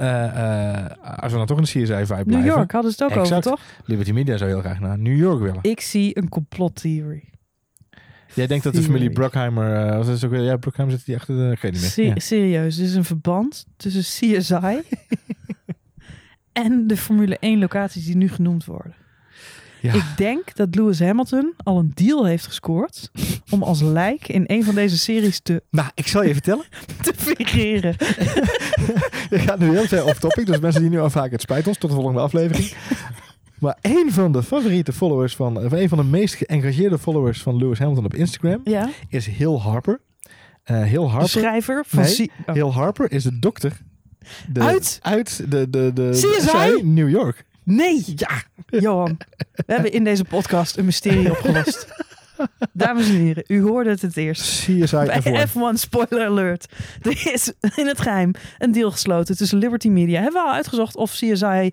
als 1.02 1.32
we 1.32 1.38
dan 1.38 1.46
toch 1.46 1.60
de 1.60 1.64
CSI-vibe 1.64 2.06
blijven. 2.06 2.32
New 2.32 2.46
York 2.46 2.72
hadden 2.72 2.92
ze 2.92 3.04
het 3.04 3.14
ook 3.14 3.20
Exact. 3.20 3.48
over, 3.48 3.60
toch? 3.60 3.86
Liberty 3.86 4.12
Media 4.12 4.38
zou 4.38 4.50
heel 4.50 4.60
graag 4.60 4.80
naar 4.80 5.00
New 5.00 5.18
York 5.18 5.40
willen. 5.40 5.60
Ik 5.62 5.82
zie 5.82 6.18
een 6.18 6.30
complottheorie. 6.30 7.32
Jij 8.34 8.48
denkt 8.48 8.64
dat 8.64 8.74
de 8.74 8.82
familie. 8.82 9.10
Brockheimer... 9.10 9.88
eh, 9.88 10.00
is 10.00 10.22
het 10.22 10.24
ook? 10.32 10.40
Ja, 10.40 10.58
Brockheimer 10.58 10.96
zit 10.98 11.06
die 11.06 11.16
achter 11.16 11.36
de... 11.36 11.52
Ik 11.52 11.62
weet 11.62 11.72
niet 11.72 11.82
meer. 11.82 11.90
Se- 11.90 12.02
Ja. 12.04 12.20
Serieus, 12.20 12.78
er 12.78 12.84
is 12.84 12.96
een 12.96 13.04
verband 13.06 13.66
tussen 13.78 14.02
CSI 14.02 14.82
en 16.54 16.88
de 16.88 16.98
Formule 16.98 17.38
1 17.40 17.60
locaties 17.60 18.06
die 18.06 18.16
nu 18.16 18.30
genoemd 18.30 18.66
worden. 18.66 18.96
Ja. 19.82 19.94
Ik 19.94 20.04
denk 20.18 20.56
dat 20.56 20.76
Lewis 20.76 21.00
Hamilton 21.00 21.54
al 21.64 21.78
een 21.80 21.92
deal 21.94 22.26
heeft 22.26 22.46
gescoord 22.46 23.12
om 23.50 23.64
als 23.64 23.82
lijk 23.82 24.28
in 24.28 24.44
een 24.48 24.64
van 24.64 24.76
deze 24.76 24.98
series 24.98 25.40
te, 25.40 25.64
Nou, 25.70 25.90
ik 25.94 26.08
zal 26.08 26.24
je 26.24 26.34
vertellen. 26.34 26.66
te 27.02 27.14
figureren. 27.18 27.96
Je 29.30 29.40
gaat 29.40 29.60
nu 29.60 29.70
heel 29.70 29.88
ver 29.88 30.06
off 30.06 30.20
topic, 30.20 30.46
dus 30.46 30.60
mensen 30.60 30.82
die 30.82 30.90
nu 30.90 31.00
afhaken, 31.00 31.32
het 31.32 31.42
spijt 31.42 31.68
ons. 31.68 31.78
Tot 31.78 31.90
de 31.90 31.96
volgende 31.96 32.20
aflevering. 32.20 32.74
Maar 33.64 33.78
een 33.82 34.12
van 34.12 34.32
de 34.32 34.44
favoriete 34.44 34.94
followers 34.94 35.36
van, 35.36 35.58
of 35.58 35.72
een 35.72 35.90
van 35.90 35.98
de 35.98 36.04
meest 36.04 36.36
geëngageerde 36.36 36.98
followers 36.98 37.42
van 37.42 37.58
Lewis 37.58 37.80
Hamilton 37.80 38.06
op 38.06 38.14
Instagram 38.14 38.62
Ja, 38.64 38.90
is 39.10 39.26
Hill 39.26 39.58
Harper. 39.58 40.02
Eh 40.64 40.84
Hill 40.84 40.92
de 40.92 41.00
Harper. 41.00 41.30
schrijver 41.30 41.84
van 41.88 42.04
Nee, 42.04 42.32
oh. 42.46 42.54
Hill 42.54 42.70
Harper 42.70 43.12
is 43.12 43.24
de 43.24 43.40
dokter. 43.40 43.82
De, 44.48 44.60
Uit? 44.60 45.00
Uit 45.02 45.52
de, 45.52 45.70
de, 45.70 45.92
de, 45.94 46.10
CSI? 46.12 46.84
New 46.84 47.10
York. 47.10 47.46
Nee, 47.64 48.04
ja, 48.16 48.44
Johan. 48.68 49.18
We 49.66 49.74
hebben 49.74 49.92
in 49.92 50.04
deze 50.04 50.24
podcast 50.24 50.78
een 50.78 50.86
mysterie 50.86 51.32
opgelost. 51.32 51.88
Dames 52.74 53.10
en 53.10 53.16
heren, 53.16 53.44
u 53.48 53.62
hoorde 53.62 53.90
het 53.90 54.02
het 54.02 54.18
eerst. 54.18 54.42
CSI 54.42 55.06
Bij 55.06 55.22
F1. 55.22 55.50
F1 55.50 55.74
spoiler 55.74 56.26
alert. 56.26 56.74
Er 57.02 57.32
is 57.34 57.54
in 57.76 57.88
het 57.88 58.02
geheim 58.02 58.32
een 58.58 58.72
deal 58.72 58.92
gesloten 58.92 59.38
tussen 59.38 59.58
Liberty 59.58 59.90
Media. 59.90 60.22
Hebben 60.22 60.42
we 60.42 60.48
al 60.48 60.54
uitgezocht 60.54 60.96
of 60.96 61.12
CSI, 61.12 61.72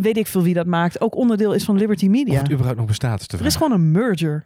weet 0.00 0.16
ik 0.16 0.26
veel 0.26 0.42
wie 0.42 0.54
dat 0.54 0.66
maakt, 0.66 1.00
ook 1.00 1.16
onderdeel 1.16 1.52
is 1.54 1.64
van 1.64 1.76
Liberty 1.76 2.04
Of 2.04 2.10
Media. 2.10 2.38
het 2.38 2.50
überhaupt 2.50 2.78
nog 2.78 2.86
bestaat 2.86 3.20
is 3.20 3.26
Er 3.40 3.46
is 3.46 3.56
gewoon 3.56 3.72
een 3.72 3.90
merger. 3.90 4.44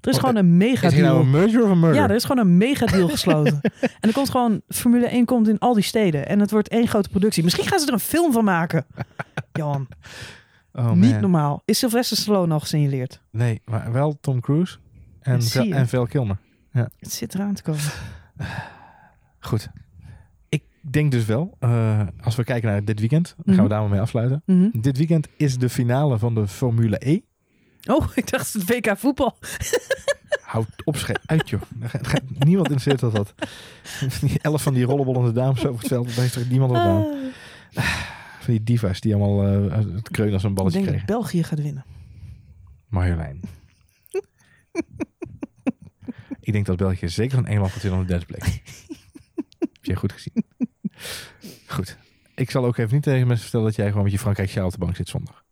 Er 0.00 0.10
is 0.10 0.16
Wat, 0.16 0.26
gewoon 0.30 0.36
een 0.44 0.56
mega 0.56 0.86
Is 0.86 0.92
hier 0.92 1.02
nou 1.02 1.14
deal. 1.14 1.24
een 1.26 1.30
merger 1.42 1.62
of 1.64 1.70
een 1.70 1.78
murder? 1.80 2.00
Ja, 2.02 2.08
er 2.08 2.14
is 2.14 2.24
gewoon 2.24 2.46
een 2.46 2.56
mega 2.56 2.86
deal 2.86 3.08
gesloten. 3.18 3.60
en 3.80 3.90
er 4.00 4.12
komt 4.12 4.30
gewoon, 4.30 4.60
Formule 4.68 5.06
1 5.06 5.24
komt 5.24 5.48
in 5.48 5.58
al 5.58 5.74
die 5.74 5.82
steden. 5.82 6.28
En 6.28 6.40
het 6.40 6.50
wordt 6.50 6.68
één 6.68 6.88
grote 6.88 7.08
productie. 7.08 7.42
Misschien 7.44 7.66
gaan 7.66 7.78
ze 7.78 7.86
er 7.86 7.92
een 7.92 7.98
film 8.00 8.32
van 8.32 8.44
maken. 8.44 8.86
Johan, 9.52 9.88
oh, 10.72 10.90
niet 10.92 11.20
normaal. 11.20 11.62
Is 11.64 11.78
Sylvester 11.78 12.16
Stallone 12.16 12.52
al 12.54 12.60
gesignaleerd? 12.60 13.20
Nee, 13.30 13.62
maar 13.64 13.92
wel 13.92 14.18
Tom 14.20 14.40
Cruise 14.40 14.76
en, 15.20 15.42
Vel- 15.42 15.70
en 15.72 15.88
Val 15.88 16.06
Kilmer. 16.06 16.36
Het 16.72 17.12
zit 17.12 17.34
eraan 17.34 17.54
te 17.54 17.62
komen. 17.62 17.82
Goed. 19.40 19.68
Ik 20.86 20.92
denk 20.92 21.10
dus 21.10 21.24
wel, 21.24 21.56
eh, 21.58 22.00
als 22.20 22.36
we 22.36 22.44
kijken 22.44 22.68
naar 22.70 22.84
dit 22.84 23.00
weekend, 23.00 23.34
dan 23.36 23.44
gaan 23.44 23.54
Mhm. 23.54 23.62
we 23.62 23.68
daar 23.68 23.80
maar 23.80 23.90
mee 23.90 24.00
afsluiten. 24.00 24.42
Mhm. 24.46 24.80
Dit 24.80 24.96
weekend 24.96 25.28
is 25.36 25.58
de 25.58 25.68
finale 25.68 26.18
van 26.18 26.34
de 26.34 26.48
Formule 26.48 27.10
E. 27.10 27.20
Oh, 27.90 28.06
ik 28.14 28.30
dacht 28.30 28.52
het 28.52 28.66
WK 28.68 28.98
voetbal. 28.98 29.38
Houd 30.42 30.66
op, 30.84 30.96
uit 31.26 31.48
joh. 31.50 31.60
Er 31.80 31.94
er 31.94 32.20
Niemand 32.38 32.70
interesseert 32.70 33.00
dat 33.00 33.14
dat. 33.14 33.34
Die 34.20 34.38
elf 34.40 34.62
van 34.62 34.74
die 34.74 34.84
rollenbollende 34.84 35.32
dames 35.32 35.66
over 35.66 35.78
het 35.78 35.88
veld, 35.88 36.06
daar 36.06 36.20
heeft 36.20 36.32
toch 36.32 36.48
niemand 36.48 36.70
wat 36.70 36.80
aan. 36.80 37.04
Ah, 37.74 37.84
Van 38.40 38.54
die 38.54 38.62
divas 38.62 39.00
die 39.00 39.14
allemaal 39.14 39.46
eh, 39.70 39.78
het 39.94 40.10
kreunen 40.10 40.34
als 40.34 40.42
een 40.42 40.48
ik 40.50 40.54
balletje 40.56 40.78
denk 40.78 40.90
dat 40.90 40.96
kregen. 41.04 41.20
België 41.20 41.42
gaat 41.42 41.60
winnen. 41.62 41.84
Marjolein. 42.88 43.40
ik 46.40 46.52
denk 46.52 46.66
dat 46.66 46.76
België 46.76 47.08
zeker 47.08 47.36
van 47.36 47.46
Engeland 47.46 47.72
gaat 47.72 47.82
winnen 47.82 48.00
op 48.00 48.06
de 48.06 48.12
derde 48.12 48.26
plek. 48.26 48.62
Heb 49.58 49.68
je 49.80 49.96
goed 49.96 50.12
gezien. 50.12 50.44
Goed. 51.66 51.96
Ik 52.34 52.50
zal 52.50 52.64
ook 52.64 52.76
even 52.76 52.94
niet 52.94 53.02
tegen 53.02 53.26
mensen 53.26 53.42
vertellen 53.42 53.66
dat 53.66 53.76
jij 53.76 53.88
gewoon 53.88 54.02
met 54.02 54.12
je 54.12 54.18
Frankrijk 54.18 54.48
sjaal 54.50 54.66
op 54.66 54.72
de 54.72 54.78
bank 54.78 54.96
zit 54.96 55.08
zondag. 55.08 55.42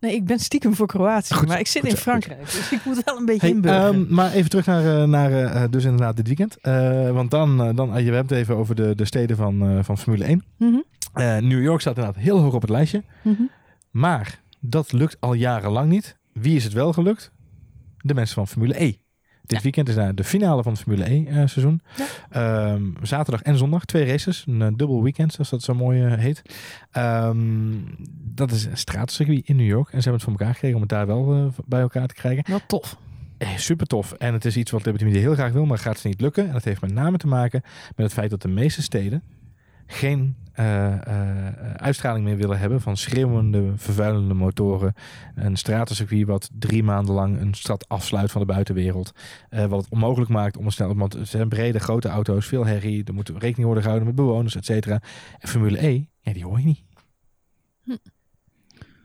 Nee, 0.00 0.14
ik 0.14 0.24
ben 0.24 0.38
stiekem 0.38 0.74
voor 0.74 0.86
Kroatië. 0.86 1.34
Goed 1.34 1.48
maar 1.48 1.58
ik 1.58 1.66
zit 1.66 1.82
goed 1.82 1.90
in 1.90 1.96
Frankrijk. 1.96 2.40
Dus 2.40 2.72
ik 2.72 2.84
moet 2.84 3.02
wel 3.04 3.16
een 3.18 3.24
beetje 3.24 3.60
Hey, 3.60 3.72
ehm, 3.88 4.04
maar 4.14 4.32
even 4.32 4.50
terug 4.50 4.66
naar, 4.66 5.00
eh, 5.02 5.08
naar 5.08 5.32
eh, 5.32 5.64
dus 5.70 5.84
inderdaad 5.84 6.16
dit 6.16 6.26
weekend. 6.26 6.56
Eh, 6.60 7.10
want 7.10 7.30
dan, 7.30 7.62
eh, 7.62 7.76
dan, 7.76 8.04
je 8.04 8.12
hebt 8.12 8.30
het 8.30 8.38
even 8.38 8.56
over 8.56 8.74
de, 8.74 8.94
de 8.94 9.04
steden 9.04 9.36
van, 9.36 9.62
eh, 9.68 9.84
van 9.84 9.98
Formule 9.98 10.24
1. 10.28 10.44
Mhm, 10.58 10.76
Eh, 11.12 11.36
New 11.38 11.62
York 11.62 11.80
staat 11.80 11.96
inderdaad 11.96 12.22
heel 12.22 12.38
hoog 12.40 12.54
op 12.54 12.60
het 12.60 12.70
lijstje. 12.70 13.02
mhm. 13.22 13.42
Maar 13.90 14.40
dat 14.60 14.92
lukt 14.92 15.16
al 15.20 15.32
jarenlang 15.34 15.88
niet. 15.90 16.16
Wie 16.32 16.56
is 16.56 16.64
het 16.64 16.72
wel 16.72 16.92
gelukt? 16.92 17.32
De 17.98 18.14
mensen 18.14 18.34
van 18.34 18.48
Formule 18.48 18.82
E. 18.84 18.92
Dit 19.46 19.62
weekend 19.62 19.88
is 19.88 19.94
daar 19.94 20.14
de 20.14 20.24
finale 20.24 20.62
van 20.62 20.72
het 20.72 20.80
Formule 20.80 21.10
E 21.10 21.24
eh, 21.26 21.34
seizoen. 21.34 21.82
Ehm, 22.30 22.82
zaterdag 23.02 23.42
en 23.42 23.56
zondag 23.56 23.84
twee 23.84 24.04
races. 24.04 24.44
Een 24.48 24.62
eh, 24.62 24.68
dubbel 24.76 25.02
weekend, 25.02 25.32
zoals 25.32 25.50
dat 25.50 25.62
zo 25.62 25.74
mooi 25.74 26.04
eh, 26.04 26.18
heet. 26.18 26.42
Ehm, 26.90 27.38
dat 28.34 28.50
is 28.50 28.64
een 28.64 28.76
straatcircuit 28.76 29.48
in 29.48 29.56
New 29.56 29.66
York. 29.66 29.86
En 29.86 30.02
ze 30.02 30.08
hebben 30.08 30.12
het 30.12 30.22
voor 30.22 30.32
elkaar 30.32 30.52
gekregen 30.52 30.76
om 30.76 30.82
het 30.82 30.90
daar 30.90 31.06
wel 31.06 31.52
bij 31.66 31.80
elkaar 31.80 32.06
te 32.06 32.14
krijgen. 32.14 32.44
Wel 32.46 32.60
tof. 32.66 32.96
Eh, 33.38 33.56
super 33.56 33.86
tof. 33.86 34.12
En 34.12 34.32
het 34.32 34.44
is 34.44 34.56
iets 34.56 34.70
wat 34.70 34.84
Liberty 34.84 35.04
Media 35.04 35.20
heel 35.20 35.34
graag 35.34 35.52
wil, 35.52 35.66
maar 35.66 35.78
gaat 35.78 35.98
ze 35.98 36.08
niet 36.08 36.20
lukken. 36.20 36.46
En 36.46 36.52
dat 36.52 36.64
heeft 36.64 36.80
met 36.80 36.92
name 36.92 37.16
te 37.16 37.26
maken 37.26 37.62
met 37.96 38.06
het 38.06 38.12
feit 38.12 38.30
dat 38.30 38.42
de 38.42 38.48
meeste 38.48 38.82
steden 38.82 39.22
geen 39.86 40.36
eh, 40.54 40.92
eh, 41.06 41.74
uitstraling 41.74 42.24
meer 42.24 42.36
willen 42.36 42.58
hebben 42.58 42.80
van 42.80 42.96
schreeuwende, 42.96 43.72
vervuilende 43.76 44.34
motoren. 44.34 44.94
Een 45.34 45.56
stratencircuit 45.56 46.26
wat 46.26 46.50
drie 46.58 46.82
maanden 46.82 47.14
lang 47.14 47.40
een 47.40 47.54
stad 47.54 47.88
afsluit 47.88 48.30
van 48.30 48.40
de 48.40 48.46
buitenwereld. 48.46 49.12
Eh, 49.48 49.66
wat 49.66 49.82
het 49.82 49.92
onmogelijk 49.92 50.30
maakt 50.30 50.56
om 50.56 50.64
een 50.64 50.72
snel... 50.72 50.96
Want 50.96 51.12
het 51.12 51.28
zijn 51.28 51.48
brede, 51.48 51.78
grote 51.78 52.08
auto's, 52.08 52.46
veel 52.46 52.66
herrie. 52.66 53.04
Er 53.04 53.14
moet 53.14 53.28
rekening 53.28 53.64
worden 53.64 53.82
gehouden 53.82 54.06
met 54.06 54.16
bewoners, 54.16 54.56
et 54.56 54.64
cetera. 54.64 55.02
En 55.38 55.48
Formule 55.48 55.86
E, 55.86 56.04
ja, 56.20 56.32
die 56.32 56.44
hoor 56.44 56.58
je 56.58 56.64
niet. 56.64 56.82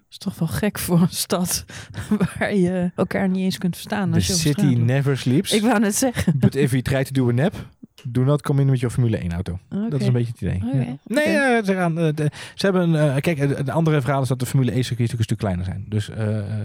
is 0.10 0.18
toch 0.18 0.40
wel 0.40 0.48
gek 0.48 0.80
voor 0.80 1.02
een 1.02 1.10
stad 1.10 1.66
waar 2.38 2.56
je 2.56 2.92
elkaar 2.96 3.30
niet 3.30 3.44
eens 3.44 3.58
kunt 3.58 3.76
verstaan. 3.76 4.10
The 4.10 4.16
Als 4.16 4.28
je 4.28 4.34
city 4.34 4.76
never 4.76 5.18
sleeps. 5.18 5.52
Ik 5.52 5.62
wou 5.62 5.80
net 5.80 5.96
zeggen. 5.96 6.40
But 6.40 6.56
if 6.56 6.72
you 6.72 6.82
try 6.82 7.04
to 7.04 7.12
do 7.12 7.30
a 7.30 7.32
nap, 7.32 7.68
do 8.08 8.24
not 8.24 8.42
come 8.42 8.62
in 8.62 8.70
met 8.70 8.80
je 8.80 8.90
Formule 8.90 9.18
1 9.18 9.32
auto. 9.32 9.60
Dat 9.90 10.02
is 10.02 10.08
een 10.08 10.14
beetje 10.14 10.32
het 10.32 10.42
idee. 10.42 10.62
Ja. 10.74 10.98
Nee, 11.06 11.26
eh, 11.26 11.64
ze, 11.66 11.74
gaan, 11.74 11.98
eh, 12.00 12.14
de- 12.16 12.32
ze 12.56 12.66
hebben... 12.66 12.96
eh, 13.16 13.22
kijk, 13.22 13.66
de 13.66 13.72
andere 13.72 14.02
verhaal 14.02 14.22
is 14.22 14.28
dat 14.28 14.40
de 14.40 14.46
Formule 14.46 14.72
1 14.72 14.84
circuits 14.84 15.14
een 15.14 15.24
stuk 15.24 15.38
kleiner 15.38 15.66
zijn. 15.66 15.86
Dus 15.88 16.10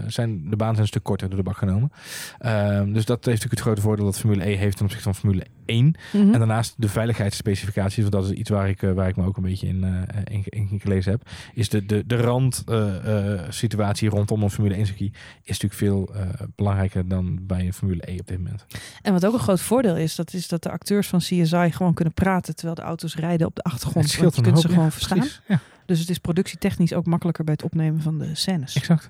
zijn, 0.07 0.49
de 0.49 0.55
baan 0.55 0.69
zijn 0.69 0.81
een 0.81 0.87
stuk 0.87 1.03
korter 1.03 1.27
door 1.29 1.37
de 1.37 1.43
bak 1.43 1.57
genomen. 1.57 1.91
Ehm, 2.39 2.93
dus 2.93 3.05
dat 3.05 3.25
heeft 3.25 3.25
natuurlijk 3.25 3.51
het 3.51 3.59
grote 3.59 3.81
voordeel 3.81 4.05
dat 4.05 4.19
Formule 4.19 4.49
E 4.49 4.55
heeft 4.55 4.75
ten 4.75 4.85
opzichte 4.85 5.05
van 5.11 5.15
Formule 5.15 5.45
1. 5.65 5.93
Mhm. 6.13 6.23
En 6.33 6.39
daarnaast 6.39 6.73
de 6.77 6.87
veiligheidsspecificaties, 6.89 7.99
want 8.01 8.11
dat 8.11 8.23
is 8.25 8.31
iets 8.31 8.49
waar 8.49 8.69
ik, 8.69 8.81
waar 8.81 9.07
ik 9.07 9.15
me 9.15 9.25
ook 9.25 9.37
een 9.37 9.43
beetje 9.43 9.67
in, 9.67 9.83
in, 10.23 10.43
in 10.69 10.79
gelezen 10.79 11.11
heb, 11.11 11.21
is 11.53 11.69
de, 11.69 11.85
de, 11.85 12.03
de 12.07 12.15
rand 12.15 12.63
eh, 12.67 13.33
eh, 13.33 13.41
situatie 13.49 14.09
rondom 14.09 14.43
een 14.43 14.49
Formule 14.49 14.75
1 14.75 14.85
circuit 14.85 15.13
is 15.43 15.59
natuurlijk 15.59 15.73
veel 15.73 16.09
belangrijker 16.55 17.07
dan 17.07 17.39
bij 17.41 17.65
een 17.65 17.73
Formule 17.73 18.11
E 18.11 18.19
op 18.19 18.27
dit 18.27 18.37
moment. 18.37 18.65
En 19.01 19.13
wat 19.13 19.25
ook 19.25 19.33
een 19.33 19.39
groot 19.39 19.61
voordeel 19.61 19.97
is, 19.97 20.15
dat 20.15 20.33
is 20.33 20.47
dat 20.47 20.63
de 20.63 20.71
acteurs 20.71 21.07
van 21.07 21.21
CSI 21.25 21.71
gewoon 21.71 21.93
kunnen 21.93 22.13
praten 22.13 22.53
terwijl 22.55 22.75
de 22.75 22.81
auto's 22.81 23.15
rijden 23.15 23.47
op 23.47 23.55
de 23.55 23.61
achtergrond. 23.63 24.11
Het 24.11 24.21
Want 24.21 24.35
je 24.35 24.41
kunt 24.41 24.59
ze 24.59 24.67
gewoon 24.67 24.83
ja, 24.83 24.91
verstaan. 24.91 25.17
precies. 25.17 25.41
Ja, 25.47 25.59
Dus 25.85 25.99
het 25.99 26.09
is 26.09 26.17
productietechnisch 26.17 26.93
ook 26.93 27.05
makkelijker 27.05 27.43
bij 27.43 27.53
het 27.53 27.63
opnemen 27.63 28.01
van 28.01 28.17
de 28.17 28.35
scènes. 28.35 28.75
exact. 28.75 29.09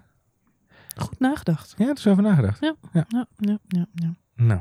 Goed 0.97 1.19
nagedacht. 1.19 1.73
Ja, 1.77 1.85
er 1.89 1.95
is 1.97 2.07
over 2.07 2.23
nagedacht. 2.23 2.59
Ja, 2.61 2.75
ja, 2.93 3.05
ja, 3.37 3.57
ja. 3.93 4.13
Nou, 4.35 4.59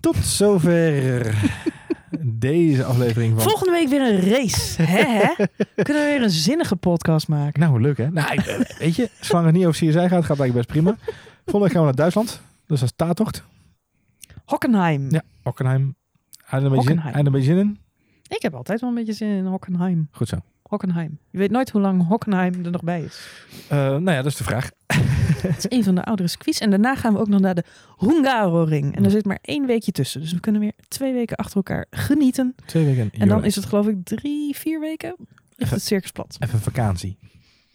tot 0.00 0.16
zover 0.16 1.34
deze 2.24 2.84
aflevering 2.84 3.32
van... 3.34 3.42
Volgende 3.42 3.72
week 3.72 3.88
weer 3.88 4.00
een 4.12 4.20
race. 4.30 4.82
Hè, 4.82 5.02
hè? 5.04 5.34
Kunnen 5.82 6.02
we 6.02 6.08
weer 6.10 6.22
een 6.22 6.30
zinnige 6.30 6.76
podcast 6.76 7.28
maken? 7.28 7.60
Nou, 7.60 7.80
leuk 7.80 7.96
hè? 7.96 8.10
Nou, 8.10 8.32
ik- 8.32 8.46
eh, 8.46 8.78
weet 8.78 8.96
je, 8.96 9.10
zolang 9.20 9.46
het 9.46 9.54
niet 9.54 9.66
over 9.66 9.78
CSI 9.86 9.92
gaat, 9.92 10.08
gaat 10.08 10.10
het 10.10 10.40
eigenlijk 10.40 10.52
best 10.54 10.66
prima. 10.68 10.96
Volgende 11.44 11.58
week 11.60 11.70
gaan 11.72 11.80
we 11.80 11.86
naar 11.86 11.94
Duitsland. 11.94 12.40
Dus 12.66 12.80
dat 12.80 12.88
is 12.88 12.96
taatocht. 12.96 13.42
Hockenheim. 14.44 15.10
Ja, 15.10 15.22
Hockenheim. 15.42 15.94
Had 16.52 16.60
je 16.60 16.66
er 16.66 16.72
een 16.72 16.78
beetje 16.78 16.88
zin- 16.94 16.96
Hockenheim. 17.02 17.14
had 17.14 17.14
je 17.14 17.18
er 17.20 17.26
een 17.26 17.32
beetje 17.32 17.54
zin 17.54 17.58
in? 18.28 18.36
Ik 18.36 18.42
heb 18.42 18.54
altijd 18.54 18.80
wel 18.80 18.88
een 18.90 18.94
beetje 18.96 19.12
zin 19.12 19.28
in 19.28 19.44
Hockenheim. 19.46 20.08
Goed 20.10 20.28
zo. 20.28 20.36
Hockenheim. 20.62 21.18
Je 21.30 21.38
weet 21.38 21.50
nooit 21.50 21.70
hoe 21.70 21.80
lang 21.80 22.06
Hockenheim 22.06 22.64
er 22.64 22.70
nog 22.70 22.82
bij 22.82 23.02
is. 23.02 23.20
Eh, 23.68 23.78
nou 23.78 24.10
ja, 24.10 24.16
dat 24.16 24.26
is 24.26 24.36
de 24.36 24.44
vraag. 24.44 24.70
Het 25.42 25.56
is 25.58 25.66
een 25.78 25.84
van 25.84 25.94
de 25.94 26.04
oudere 26.04 26.28
circuits. 26.28 26.58
En 26.60 26.70
daarna 26.70 26.94
gaan 26.96 27.12
we 27.12 27.18
ook 27.18 27.28
nog 27.28 27.40
naar 27.40 27.54
de 27.54 27.64
Hungaroring. 27.98 28.96
En 28.96 29.04
er 29.04 29.10
zit 29.10 29.24
maar 29.24 29.38
één 29.42 29.66
weekje 29.66 29.92
tussen. 29.92 30.20
Dus 30.20 30.32
we 30.32 30.40
kunnen 30.40 30.60
weer 30.60 30.72
twee 30.88 31.12
weken 31.12 31.36
achter 31.36 31.56
elkaar 31.56 31.86
genieten. 31.90 32.54
Twee 32.66 32.84
weken. 32.84 33.10
En 33.18 33.28
dan 33.28 33.44
is 33.44 33.56
het 33.56 33.64
geloof 33.64 33.86
ik 33.86 33.96
drie, 34.04 34.56
vier 34.56 34.80
weken. 34.80 35.16
Ligt 35.56 35.70
het 35.72 35.82
circus 35.82 36.10
plat. 36.10 36.36
Even 36.40 36.60
vakantie. 36.60 37.18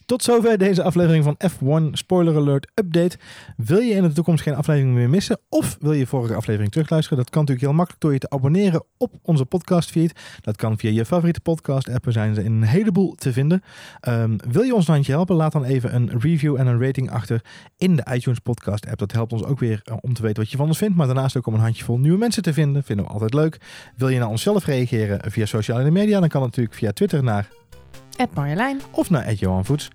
Tot 0.08 0.24
zover 0.24 0.58
deze 0.58 0.84
aflevering 0.84 1.24
van 1.24 1.38
F1 1.52 1.92
Spoiler 1.92 2.36
Alert 2.36 2.72
Update. 2.76 3.18
Wil 3.58 3.80
je 3.80 3.94
in 3.94 4.04
de 4.04 4.12
toekomst 4.12 4.44
geen 4.44 4.56
aflevering 4.56 4.94
meer 4.94 5.10
missen? 5.10 5.40
Of 5.50 5.78
wil 5.80 5.94
je 5.94 6.08
vorige 6.08 6.36
aflevering 6.36 6.72
terugluisteren? 6.72 7.18
Dat 7.18 7.30
kan 7.30 7.42
natuurlijk 7.42 7.68
heel 7.68 7.78
makkelijk 7.78 8.04
door 8.04 8.14
je 8.14 8.20
te 8.20 8.30
abonneren 8.30 8.84
op 8.98 9.14
onze 9.22 9.46
podcastfeed. 9.46 10.20
Dat 10.42 10.56
kan 10.56 10.78
via 10.78 10.90
je 10.90 11.06
favoriete 11.06 11.40
podcast 11.40 11.90
app. 11.90 12.06
Er 12.06 12.12
zijn 12.12 12.36
ze 12.36 12.44
in 12.44 12.52
een 12.52 12.64
heleboel 12.64 13.16
te 13.16 13.34
vinden. 13.34 13.64
Um, 14.08 14.38
wil 14.50 14.62
je 14.62 14.76
ons 14.76 14.88
een 14.88 14.94
handje 14.94 15.12
helpen? 15.12 15.36
Laat 15.36 15.52
dan 15.52 15.64
even 15.64 15.96
een 15.96 16.20
review 16.20 16.60
en 16.60 16.68
een 16.68 16.82
rating 16.82 17.12
achter 17.12 17.42
in 17.78 17.96
de 17.96 18.08
iTunes 18.14 18.40
podcast 18.40 18.88
app. 18.88 18.98
Dat 18.98 19.12
helpt 19.12 19.34
ons 19.34 19.44
ook 19.44 19.60
weer 19.60 19.82
om 20.02 20.14
te 20.14 20.22
weten 20.22 20.42
wat 20.42 20.52
je 20.52 20.58
van 20.58 20.68
ons 20.68 20.78
vindt. 20.78 20.96
Maar 20.96 21.06
daarnaast 21.06 21.38
ook 21.38 21.48
om 21.48 21.54
een 21.54 21.60
handjevol 21.60 21.98
nieuwe 21.98 22.18
mensen 22.18 22.44
te 22.44 22.54
vinden. 22.54 22.84
Vinden 22.84 23.06
we 23.06 23.12
altijd 23.12 23.34
leuk. 23.34 23.58
Wil 23.96 24.10
je 24.10 24.20
naar 24.20 24.30
onszelf 24.30 24.66
reageren 24.66 25.32
via 25.32 25.46
sociale 25.46 25.92
media? 25.92 26.20
Dan 26.20 26.30
kan 26.30 26.42
natuurlijk 26.42 26.76
via 26.76 26.92
Twitter 26.92 27.24
naar 27.24 27.50
Marjolein. 28.34 28.82
Of 28.92 29.10
naar 29.10 29.26
Ed 29.26 29.40
Johan 29.40 29.66
Voets. 29.66 29.90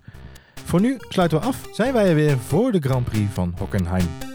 Voor 0.65 0.81
nu 0.81 0.97
sluiten 1.09 1.39
we 1.39 1.45
af. 1.45 1.67
Zijn 1.71 1.93
wij 1.93 2.09
er 2.09 2.15
weer 2.15 2.37
voor 2.37 2.71
de 2.71 2.79
Grand 2.79 3.05
Prix 3.05 3.33
van 3.33 3.53
Hockenheim. 3.57 4.32